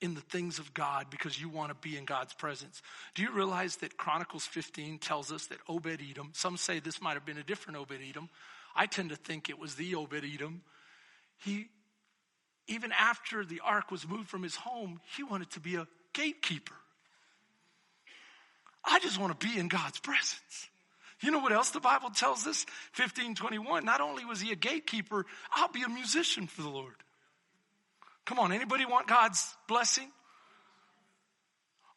in 0.00 0.14
the 0.14 0.20
things 0.20 0.58
of 0.58 0.74
God 0.74 1.06
because 1.10 1.40
you 1.40 1.48
want 1.48 1.70
to 1.70 1.88
be 1.88 1.96
in 1.96 2.04
God's 2.04 2.34
presence. 2.34 2.82
Do 3.14 3.22
you 3.22 3.30
realize 3.32 3.76
that 3.76 3.96
Chronicles 3.96 4.44
15 4.46 4.98
tells 4.98 5.30
us 5.30 5.46
that 5.46 5.58
Obed 5.68 6.00
Edom, 6.10 6.30
some 6.34 6.56
say 6.56 6.80
this 6.80 7.00
might 7.00 7.14
have 7.14 7.24
been 7.24 7.38
a 7.38 7.44
different 7.44 7.78
Obed 7.78 8.00
Edom. 8.08 8.28
I 8.74 8.86
tend 8.86 9.10
to 9.10 9.16
think 9.16 9.48
it 9.48 9.58
was 9.58 9.76
the 9.76 9.94
Obed 9.94 10.24
Edom. 10.24 10.62
He 11.38 11.68
even 12.68 12.92
after 12.92 13.44
the 13.44 13.60
ark 13.64 13.90
was 13.90 14.06
moved 14.06 14.28
from 14.28 14.42
his 14.42 14.54
home, 14.54 15.00
he 15.16 15.22
wanted 15.22 15.50
to 15.50 15.60
be 15.60 15.76
a 15.76 15.86
gatekeeper. 16.12 16.74
I 18.84 18.98
just 19.00 19.18
want 19.20 19.38
to 19.38 19.46
be 19.46 19.58
in 19.58 19.68
God's 19.68 19.98
presence. 19.98 20.68
You 21.22 21.30
know 21.30 21.38
what 21.38 21.52
else 21.52 21.70
the 21.70 21.80
Bible 21.80 22.10
tells 22.10 22.46
us? 22.46 22.66
1521. 22.96 23.84
Not 23.84 24.00
only 24.00 24.24
was 24.24 24.40
he 24.40 24.50
a 24.50 24.56
gatekeeper, 24.56 25.24
I'll 25.52 25.68
be 25.68 25.82
a 25.82 25.88
musician 25.88 26.48
for 26.48 26.62
the 26.62 26.68
Lord. 26.68 26.94
Come 28.24 28.38
on, 28.38 28.52
anybody 28.52 28.84
want 28.84 29.06
God's 29.06 29.54
blessing? 29.68 30.08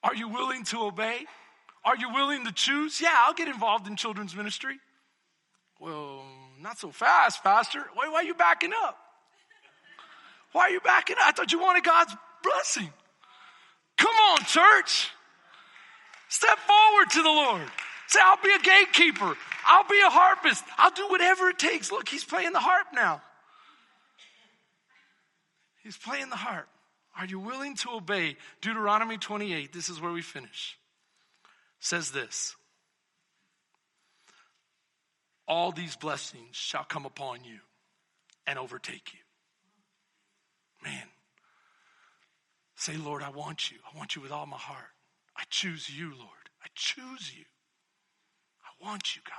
Are 0.04 0.16
you 0.16 0.30
willing 0.30 0.64
to 0.66 0.84
obey? 0.84 1.26
Are 1.84 1.98
you 1.98 2.14
willing 2.14 2.46
to 2.46 2.52
choose? 2.52 3.02
Yeah, 3.02 3.14
I'll 3.14 3.34
get 3.34 3.48
involved 3.48 3.88
in 3.88 3.96
children's 3.96 4.36
ministry. 4.36 4.78
Well, 5.80 6.24
not 6.62 6.78
so 6.78 6.92
fast, 6.92 7.44
Pastor. 7.44 7.84
Why, 7.94 8.10
why 8.10 8.18
are 8.18 8.24
you 8.24 8.36
backing 8.36 8.72
up? 8.84 8.98
Why 10.52 10.62
are 10.64 10.70
you 10.70 10.80
backing 10.80 11.18
up? 11.20 11.28
I 11.28 11.32
thought 11.32 11.52
you 11.52 11.60
wanted 11.60 11.84
God's 11.84 12.16
blessing. 12.44 12.90
Come 13.98 14.16
on, 14.32 14.38
church. 14.46 15.10
Step 16.30 16.58
forward 16.60 17.10
to 17.12 17.22
the 17.24 17.30
Lord. 17.30 17.72
Say, 18.08 18.20
I'll 18.24 18.42
be 18.42 18.54
a 18.54 18.60
gatekeeper. 18.60 19.36
I'll 19.66 19.88
be 19.88 20.00
a 20.06 20.10
harpist. 20.10 20.64
I'll 20.78 20.92
do 20.92 21.08
whatever 21.10 21.50
it 21.50 21.60
takes. 21.60 21.92
Look, 21.92 22.08
he's 22.08 22.24
playing 22.24 22.54
the 22.54 22.60
harp 22.60 22.88
now. 22.94 23.22
He's 25.84 25.98
playing 25.98 26.30
the 26.30 26.36
harp. 26.36 26.68
Are 27.18 27.26
you 27.26 27.40
willing 27.40 27.76
to 27.78 27.92
obey? 27.92 28.38
Deuteronomy 28.62 29.18
28, 29.18 29.72
this 29.72 29.90
is 29.90 30.02
where 30.02 30.12
we 30.12 30.22
finish. 30.22 30.78
Says 31.80 32.12
this 32.12 32.56
All 35.48 35.72
these 35.72 35.96
blessings 35.96 36.56
shall 36.56 36.84
come 36.84 37.06
upon 37.06 37.44
you 37.44 37.60
and 38.46 38.60
overtake 38.60 39.14
you. 39.14 39.20
Man, 40.84 41.08
say, 42.76 42.98
Lord, 42.98 43.24
I 43.24 43.30
want 43.30 43.72
you. 43.72 43.78
I 43.92 43.98
want 43.98 44.16
you 44.16 44.22
with 44.22 44.32
all 44.32 44.46
my 44.46 44.58
heart. 44.58 44.92
I 45.38 45.44
choose 45.50 45.90
you, 45.90 46.10
Lord. 46.18 46.50
I 46.64 46.68
choose 46.76 47.32
you. 47.36 47.46
I 48.82 48.86
want 48.86 49.16
you, 49.16 49.22
God. 49.26 49.36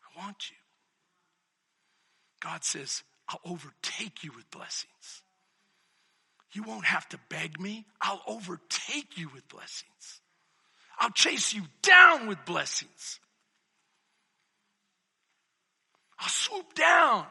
I 0.00 0.24
want 0.24 0.50
you. 0.50 0.56
God 2.40 2.64
says, 2.64 3.02
I'll 3.28 3.40
overtake 3.44 4.22
you 4.22 4.32
with 4.34 4.50
blessings. 4.50 5.22
You 6.52 6.62
won't 6.62 6.86
have 6.86 7.08
to 7.10 7.18
beg 7.28 7.60
me. 7.60 7.86
I'll 8.00 8.22
overtake 8.26 9.18
you 9.18 9.28
with 9.34 9.48
blessings. 9.48 10.20
I'll 10.98 11.10
chase 11.10 11.52
you 11.52 11.62
down 11.82 12.28
with 12.28 12.44
blessings. 12.44 13.20
I'll 16.18 16.28
swoop 16.28 16.74
down 16.74 17.26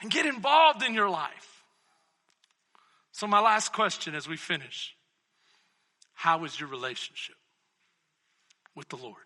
and 0.00 0.10
get 0.10 0.26
involved 0.26 0.82
in 0.84 0.94
your 0.94 1.08
life. 1.08 1.64
So, 3.10 3.26
my 3.26 3.40
last 3.40 3.72
question 3.72 4.14
as 4.14 4.28
we 4.28 4.36
finish 4.36 4.94
How 6.12 6.44
is 6.44 6.58
your 6.58 6.68
relationship 6.68 7.33
with 8.74 8.88
the 8.88 8.96
Lord? 8.96 9.16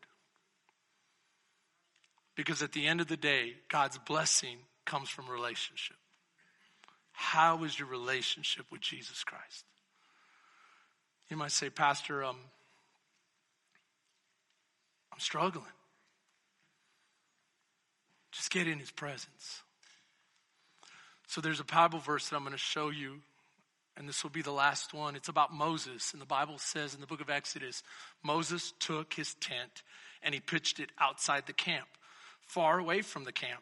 Because 2.37 2.63
at 2.63 2.73
the 2.73 2.87
end 2.87 3.01
of 3.01 3.09
the 3.09 3.17
day, 3.17 3.55
God's 3.69 3.99
blessing 3.99 4.59
comes 4.85 5.09
from 5.09 5.29
relationship. 5.29 5.97
How 7.13 7.65
is 7.65 7.79
your 7.79 7.89
relationship 7.89 8.67
with 8.71 8.81
Jesus 8.81 9.25
Christ? 9.25 9.65
You 11.29 11.37
might 11.37 11.53
say, 11.53 11.69
Pastor, 11.69 12.23
um, 12.25 12.37
I'm 15.13 15.19
struggling. 15.19 15.65
Just 18.31 18.51
get 18.51 18.69
in 18.69 18.79
his 18.79 18.93
presence. 18.93 19.63
So 21.27 21.41
there's 21.41 21.61
a 21.61 21.65
Bible 21.65 21.99
verse 21.99 22.29
that 22.29 22.37
I'm 22.37 22.43
going 22.43 22.53
to 22.53 22.59
show 22.59 22.89
you, 22.91 23.21
and 23.99 24.09
this 24.09 24.23
will 24.23 24.31
be 24.31 24.43
the 24.43 24.53
last 24.53 24.95
one. 24.95 25.17
It's 25.17 25.29
about 25.29 25.53
Moses. 25.53 26.13
And 26.13 26.23
the 26.23 26.27
Bible 26.27 26.59
says 26.59 26.95
in 26.95 27.01
the 27.01 27.07
book 27.07 27.21
of 27.21 27.29
Exodus 27.29 27.83
Moses 28.23 28.73
took 28.79 29.13
his 29.13 29.35
tent 29.35 29.83
and 30.23 30.33
he 30.33 30.41
pitched 30.41 30.79
it 30.79 30.91
outside 30.99 31.47
the 31.47 31.53
camp, 31.53 31.89
far 32.41 32.79
away 32.79 33.03
from 33.03 33.25
the 33.25 33.33
camp. 33.33 33.61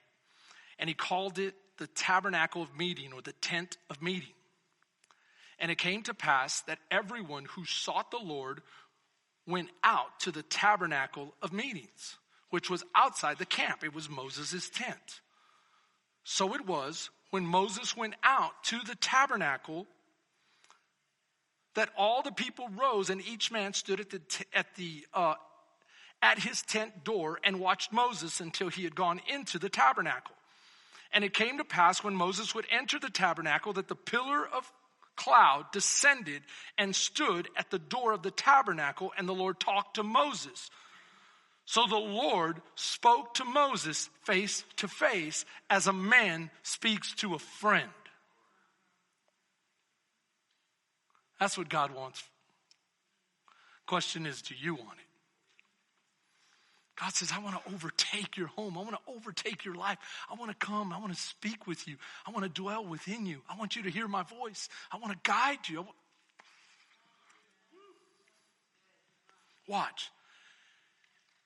And 0.78 0.88
he 0.88 0.94
called 0.94 1.38
it 1.38 1.54
the 1.78 1.86
tabernacle 1.86 2.62
of 2.62 2.76
meeting 2.76 3.14
or 3.14 3.22
the 3.22 3.32
tent 3.32 3.78
of 3.88 4.02
meeting. 4.02 4.34
And 5.58 5.70
it 5.70 5.78
came 5.78 6.02
to 6.02 6.12
pass 6.12 6.60
that 6.62 6.78
everyone 6.90 7.46
who 7.46 7.64
sought 7.64 8.10
the 8.10 8.18
Lord 8.18 8.60
went 9.46 9.70
out 9.82 10.20
to 10.20 10.30
the 10.30 10.42
tabernacle 10.42 11.34
of 11.40 11.54
meetings, 11.54 12.18
which 12.50 12.68
was 12.68 12.84
outside 12.94 13.38
the 13.38 13.46
camp. 13.46 13.82
It 13.82 13.94
was 13.94 14.10
Moses' 14.10 14.68
tent. 14.68 15.20
So 16.24 16.54
it 16.54 16.66
was 16.66 17.08
when 17.30 17.46
Moses 17.46 17.96
went 17.96 18.16
out 18.22 18.52
to 18.64 18.80
the 18.80 18.96
tabernacle 18.96 19.86
that 21.76 21.90
all 21.96 22.22
the 22.22 22.32
people 22.32 22.68
rose 22.76 23.08
and 23.08 23.26
each 23.26 23.52
man 23.52 23.72
stood 23.72 24.00
at 24.00 24.10
the, 24.10 24.18
t- 24.18 24.44
at 24.52 24.74
the 24.74 25.06
uh, 25.14 25.34
at 26.22 26.38
his 26.38 26.62
tent 26.62 27.04
door 27.04 27.38
and 27.44 27.60
watched 27.60 27.92
Moses 27.92 28.40
until 28.40 28.68
he 28.68 28.84
had 28.84 28.94
gone 28.94 29.20
into 29.32 29.58
the 29.58 29.68
tabernacle. 29.68 30.34
And 31.12 31.24
it 31.24 31.34
came 31.34 31.58
to 31.58 31.64
pass 31.64 32.02
when 32.02 32.14
Moses 32.14 32.54
would 32.54 32.66
enter 32.70 32.98
the 32.98 33.10
tabernacle 33.10 33.74
that 33.74 33.88
the 33.88 33.94
pillar 33.94 34.46
of 34.46 34.70
cloud 35.14 35.66
descended 35.72 36.42
and 36.76 36.96
stood 36.96 37.48
at 37.56 37.70
the 37.70 37.78
door 37.78 38.12
of 38.12 38.22
the 38.22 38.30
tabernacle, 38.30 39.12
and 39.16 39.28
the 39.28 39.34
Lord 39.34 39.60
talked 39.60 39.96
to 39.96 40.02
Moses. 40.02 40.70
So 41.64 41.86
the 41.86 41.96
Lord 41.96 42.60
spoke 42.74 43.34
to 43.34 43.44
Moses 43.44 44.08
face 44.24 44.64
to 44.76 44.88
face 44.88 45.44
as 45.68 45.86
a 45.86 45.92
man 45.92 46.50
speaks 46.62 47.14
to 47.16 47.34
a 47.34 47.38
friend. 47.38 47.90
That's 51.38 51.58
what 51.58 51.68
God 51.68 51.94
wants. 51.94 52.22
Question 53.86 54.26
is, 54.26 54.42
do 54.42 54.54
you 54.58 54.74
want 54.74 54.98
it? 54.98 55.06
God 57.00 57.12
says, 57.12 57.30
I 57.34 57.40
want 57.40 57.62
to 57.62 57.74
overtake 57.74 58.38
your 58.38 58.46
home. 58.46 58.78
I 58.78 58.80
want 58.80 58.92
to 58.92 59.12
overtake 59.14 59.66
your 59.66 59.74
life. 59.74 59.98
I 60.30 60.34
want 60.34 60.50
to 60.50 60.66
come. 60.66 60.94
I 60.94 60.98
want 60.98 61.14
to 61.14 61.20
speak 61.20 61.66
with 61.66 61.86
you. 61.86 61.96
I 62.26 62.30
want 62.30 62.44
to 62.44 62.48
dwell 62.48 62.86
within 62.86 63.26
you. 63.26 63.42
I 63.50 63.56
want 63.58 63.76
you 63.76 63.82
to 63.82 63.90
hear 63.90 64.08
my 64.08 64.22
voice. 64.22 64.70
I 64.90 64.96
want 64.96 65.12
to 65.12 65.18
guide 65.22 65.68
you. 65.68 65.86
Watch. 69.68 70.10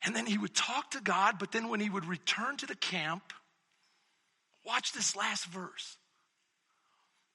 And 0.04 0.14
then 0.14 0.24
he 0.24 0.38
would 0.38 0.54
talk 0.54 0.92
to 0.92 1.00
God, 1.00 1.38
but 1.38 1.50
then 1.52 1.68
when 1.68 1.80
he 1.80 1.90
would 1.90 2.06
return 2.06 2.56
to 2.58 2.66
the 2.66 2.76
camp, 2.76 3.32
watch 4.64 4.92
this 4.92 5.16
last 5.16 5.46
verse. 5.46 5.96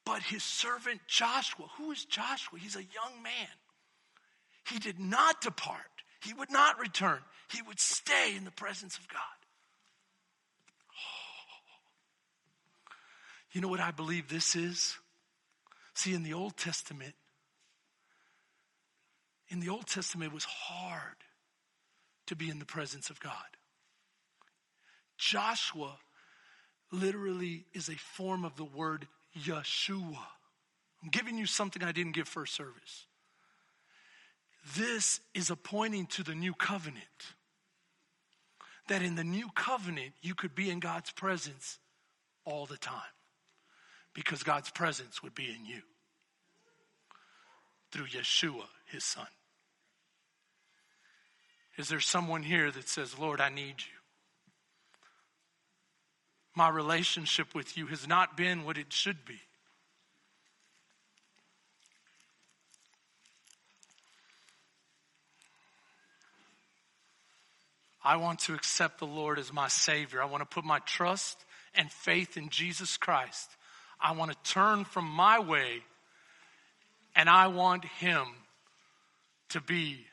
But 0.06 0.22
his 0.22 0.44
servant 0.44 1.02
Joshua, 1.08 1.66
who 1.78 1.92
is 1.92 2.06
Joshua? 2.06 2.60
He's 2.60 2.76
a 2.76 2.84
young 2.84 3.24
man. 3.24 3.48
He 4.70 4.80
did 4.80 5.00
not 5.00 5.42
depart. 5.42 5.82
He 6.24 6.34
would 6.34 6.52
not 6.52 6.80
return. 6.80 7.20
He 7.52 7.62
would 7.64 7.80
stay 7.80 8.36
in 8.36 8.46
the 8.46 8.52
presence 8.52 8.98
of 8.98 9.08
God. 9.08 9.22
You 13.52 13.62
know 13.62 13.68
what 13.68 13.80
I 13.80 13.92
believe 13.92 14.28
this 14.28 14.56
is? 14.56 14.98
See, 15.94 16.14
in 16.14 16.24
the 16.24 16.34
Old 16.34 16.58
Testament, 16.58 17.14
in 19.48 19.62
the 19.62 19.70
Old 19.70 19.88
Testament, 19.88 20.32
it 20.32 20.34
was 20.34 20.44
hard 20.44 21.16
to 22.28 22.36
be 22.36 22.50
in 22.50 22.60
the 22.60 22.66
presence 22.66 23.10
of 23.10 23.20
God. 23.20 23.32
Joshua 25.18 25.98
literally 26.92 27.66
is 27.74 27.88
a 27.88 27.96
form 27.96 28.44
of 28.44 28.58
the 28.58 28.66
word 28.66 29.08
Yeshua. 29.44 30.18
I'm 31.04 31.10
giving 31.12 31.38
you 31.38 31.46
something 31.46 31.84
I 31.84 31.92
didn't 31.92 32.14
give 32.14 32.28
first 32.28 32.56
service. 32.56 33.06
This 34.76 35.20
is 35.34 35.50
a 35.50 35.56
pointing 35.56 36.08
to 36.08 36.24
the 36.24 36.34
new 36.36 36.54
covenant. 36.54 37.04
That 38.88 39.02
in 39.02 39.16
the 39.16 39.24
new 39.24 39.50
covenant, 39.56 40.14
you 40.22 40.36
could 40.36 40.56
be 40.56 40.70
in 40.70 40.80
God's 40.80 41.12
presence 41.12 41.80
all 42.46 42.66
the 42.66 42.78
time 42.78 43.02
because 44.14 44.44
God's 44.44 44.70
presence 44.70 45.22
would 45.22 45.36
be 45.36 45.46
in 45.46 45.66
you 45.66 45.82
through 47.92 48.08
Yeshua, 48.08 48.66
his 48.92 49.04
son. 49.04 49.28
Is 51.78 51.90
there 51.90 52.00
someone 52.00 52.44
here 52.44 52.72
that 52.72 52.88
says, 52.88 53.20
Lord, 53.20 53.42
I 53.42 53.50
need 53.50 53.76
you? 53.80 54.05
My 56.56 56.70
relationship 56.70 57.54
with 57.54 57.78
you 57.78 57.88
has 57.88 58.08
not 58.08 58.38
been 58.38 58.64
what 58.64 58.78
it 58.78 58.94
should 58.94 59.26
be. 59.26 59.40
I 68.06 68.18
want 68.18 68.40
to 68.42 68.54
accept 68.54 69.00
the 69.00 69.08
Lord 69.08 69.40
as 69.40 69.52
my 69.52 69.68
Savior. 69.68 70.22
I 70.22 70.26
want 70.26 70.42
to 70.42 70.46
put 70.46 70.64
my 70.64 70.80
trust 70.80 71.44
and 71.74 71.92
faith 71.92 72.38
in 72.38 72.50
Jesus 72.50 72.98
Christ. 72.98 73.50
I 74.00 74.12
want 74.12 74.32
to 74.32 74.52
turn 74.52 74.86
from 74.86 75.06
my 75.06 75.40
way 75.40 75.82
and 77.16 77.28
I 77.28 77.48
want 77.48 77.84
Him 77.84 78.26
to 79.50 79.60
be 79.60 80.06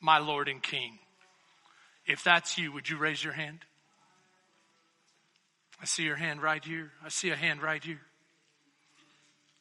my 0.00 0.18
Lord 0.18 0.48
and 0.48 0.62
King. 0.62 0.98
If 2.06 2.24
that's 2.24 2.58
you, 2.58 2.72
would 2.72 2.88
you 2.88 2.96
raise 2.96 3.22
your 3.22 3.34
hand? 3.34 3.60
I 5.80 5.84
see 5.84 6.02
your 6.02 6.16
hand 6.16 6.42
right 6.42 6.64
here. 6.64 6.92
I 7.04 7.08
see 7.08 7.30
a 7.30 7.36
hand 7.36 7.62
right 7.62 7.82
here. 7.82 8.00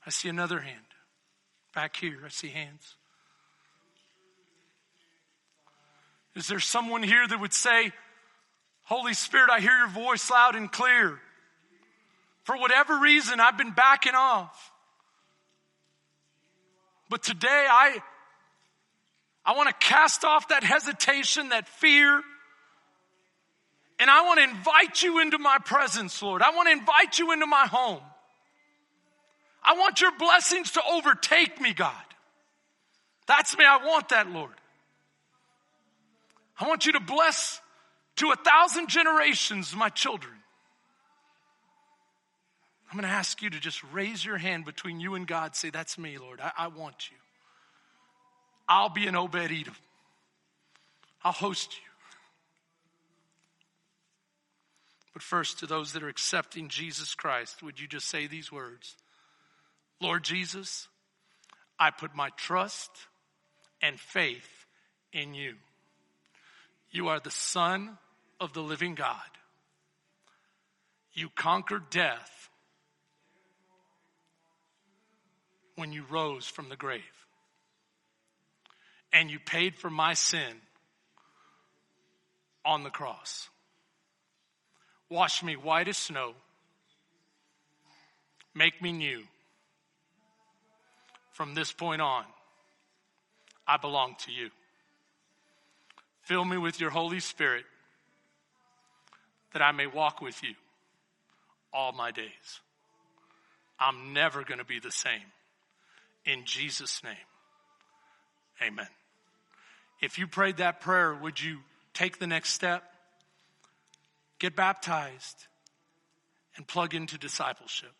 I 0.05 0.09
see 0.09 0.29
another 0.29 0.59
hand 0.59 0.79
back 1.75 1.95
here. 1.95 2.19
I 2.25 2.29
see 2.29 2.47
hands. 2.47 2.95
Is 6.35 6.47
there 6.47 6.59
someone 6.59 7.03
here 7.03 7.27
that 7.27 7.39
would 7.39 7.53
say, 7.53 7.91
Holy 8.83 9.13
Spirit, 9.13 9.49
I 9.51 9.59
hear 9.59 9.77
your 9.77 9.89
voice 9.89 10.29
loud 10.31 10.55
and 10.55 10.71
clear. 10.71 11.19
For 12.43 12.57
whatever 12.57 12.99
reason, 12.99 13.39
I've 13.39 13.57
been 13.57 13.71
backing 13.71 14.15
off. 14.15 14.71
But 17.09 17.23
today 17.23 17.67
I, 17.69 17.97
I 19.45 19.55
want 19.55 19.67
to 19.69 19.75
cast 19.85 20.23
off 20.23 20.49
that 20.49 20.63
hesitation, 20.63 21.49
that 21.49 21.67
fear. 21.67 22.21
And 23.99 24.09
I 24.09 24.21
want 24.21 24.39
to 24.39 24.43
invite 24.43 25.01
you 25.01 25.19
into 25.19 25.39
my 25.39 25.57
presence, 25.57 26.21
Lord. 26.21 26.41
I 26.41 26.51
want 26.51 26.67
to 26.67 26.73
invite 26.73 27.17
you 27.17 27.31
into 27.31 27.47
my 27.47 27.65
home. 27.65 28.01
I 29.63 29.73
want 29.73 30.01
your 30.01 30.11
blessings 30.17 30.71
to 30.73 30.81
overtake 30.89 31.59
me, 31.59 31.73
God. 31.73 31.93
That's 33.27 33.57
me. 33.57 33.65
I 33.65 33.77
want 33.85 34.09
that, 34.09 34.29
Lord. 34.29 34.53
I 36.59 36.67
want 36.67 36.85
you 36.85 36.93
to 36.93 36.99
bless 36.99 37.59
to 38.17 38.31
a 38.31 38.35
thousand 38.35 38.87
generations 38.87 39.75
my 39.75 39.89
children. 39.89 40.33
I'm 42.89 42.97
going 42.97 43.09
to 43.09 43.15
ask 43.15 43.41
you 43.41 43.49
to 43.49 43.59
just 43.59 43.83
raise 43.91 44.23
your 44.23 44.37
hand 44.37 44.63
between 44.63 44.99
you 44.99 45.15
and 45.15 45.27
God. 45.27 45.55
Say, 45.55 45.69
That's 45.69 45.97
me, 45.97 46.17
Lord. 46.17 46.39
I, 46.39 46.51
I 46.57 46.67
want 46.67 47.09
you. 47.11 47.17
I'll 48.69 48.89
be 48.89 49.07
an 49.07 49.15
Obed 49.15 49.35
Edom. 49.35 49.75
I'll 51.23 51.31
host 51.31 51.75
you. 51.75 51.86
But 55.17 55.23
first, 55.23 55.57
to 55.57 55.65
those 55.65 55.93
that 55.93 56.03
are 56.03 56.09
accepting 56.09 56.69
Jesus 56.69 57.15
Christ, 57.15 57.63
would 57.63 57.79
you 57.79 57.87
just 57.87 58.07
say 58.07 58.27
these 58.27 58.51
words 58.51 58.95
Lord 59.99 60.23
Jesus, 60.23 60.87
I 61.79 61.89
put 61.89 62.13
my 62.13 62.29
trust 62.37 62.91
and 63.81 63.99
faith 63.99 64.67
in 65.11 65.33
you. 65.33 65.55
You 66.91 67.07
are 67.07 67.19
the 67.19 67.31
Son 67.31 67.97
of 68.39 68.53
the 68.53 68.61
living 68.61 68.93
God. 68.93 69.17
You 71.13 71.29
conquered 71.35 71.89
death 71.89 72.51
when 75.77 75.93
you 75.93 76.03
rose 76.11 76.45
from 76.45 76.69
the 76.69 76.75
grave. 76.75 77.01
And 79.11 79.31
you 79.31 79.39
paid 79.39 79.77
for 79.77 79.89
my 79.89 80.13
sin 80.13 80.61
on 82.63 82.83
the 82.83 82.91
cross. 82.91 83.49
Wash 85.09 85.43
me 85.43 85.55
white 85.55 85.87
as 85.87 85.97
snow. 85.97 86.33
Make 88.53 88.81
me 88.81 88.91
new. 88.91 89.23
From 91.31 91.53
this 91.53 91.71
point 91.71 92.01
on, 92.01 92.23
I 93.67 93.77
belong 93.77 94.15
to 94.25 94.31
you. 94.31 94.49
Fill 96.23 96.43
me 96.43 96.57
with 96.57 96.81
your 96.81 96.89
Holy 96.89 97.19
Spirit 97.19 97.63
that 99.53 99.61
I 99.61 99.71
may 99.71 99.87
walk 99.87 100.21
with 100.21 100.43
you 100.43 100.55
all 101.71 101.91
my 101.91 102.11
days. 102.11 102.61
I'm 103.79 104.13
never 104.13 104.43
going 104.43 104.57
to 104.57 104.65
be 104.65 104.79
the 104.79 104.91
same. 104.91 105.31
In 106.25 106.43
Jesus' 106.43 107.03
name, 107.03 107.13
amen. 108.61 108.87
If 110.01 110.19
you 110.19 110.27
prayed 110.27 110.57
that 110.57 110.81
prayer, 110.81 111.13
would 111.13 111.41
you 111.41 111.59
take 111.93 112.19
the 112.19 112.27
next 112.27 112.49
step? 112.49 112.83
Get 114.39 114.55
baptized 114.55 115.47
and 116.55 116.67
plug 116.67 116.93
into 116.93 117.17
discipleship 117.17 117.91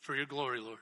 for 0.00 0.14
your 0.14 0.26
glory, 0.26 0.60
Lord. 0.60 0.78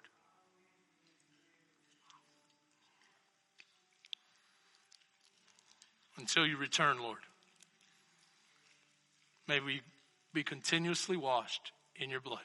until 6.18 6.46
you 6.46 6.56
return, 6.56 6.98
Lord. 7.00 7.18
May 9.46 9.60
we 9.60 9.80
be 10.34 10.42
continuously 10.42 11.16
washed 11.16 11.72
in 11.96 12.10
your 12.10 12.20
blood. 12.20 12.44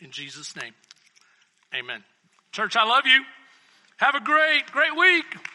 In 0.00 0.10
Jesus' 0.10 0.56
name, 0.56 0.72
amen. 1.72 2.02
Church, 2.50 2.76
I 2.76 2.84
love 2.84 3.06
you. 3.06 3.22
Have 4.02 4.16
a 4.16 4.20
great, 4.20 4.66
great 4.72 4.96
week. 4.96 5.51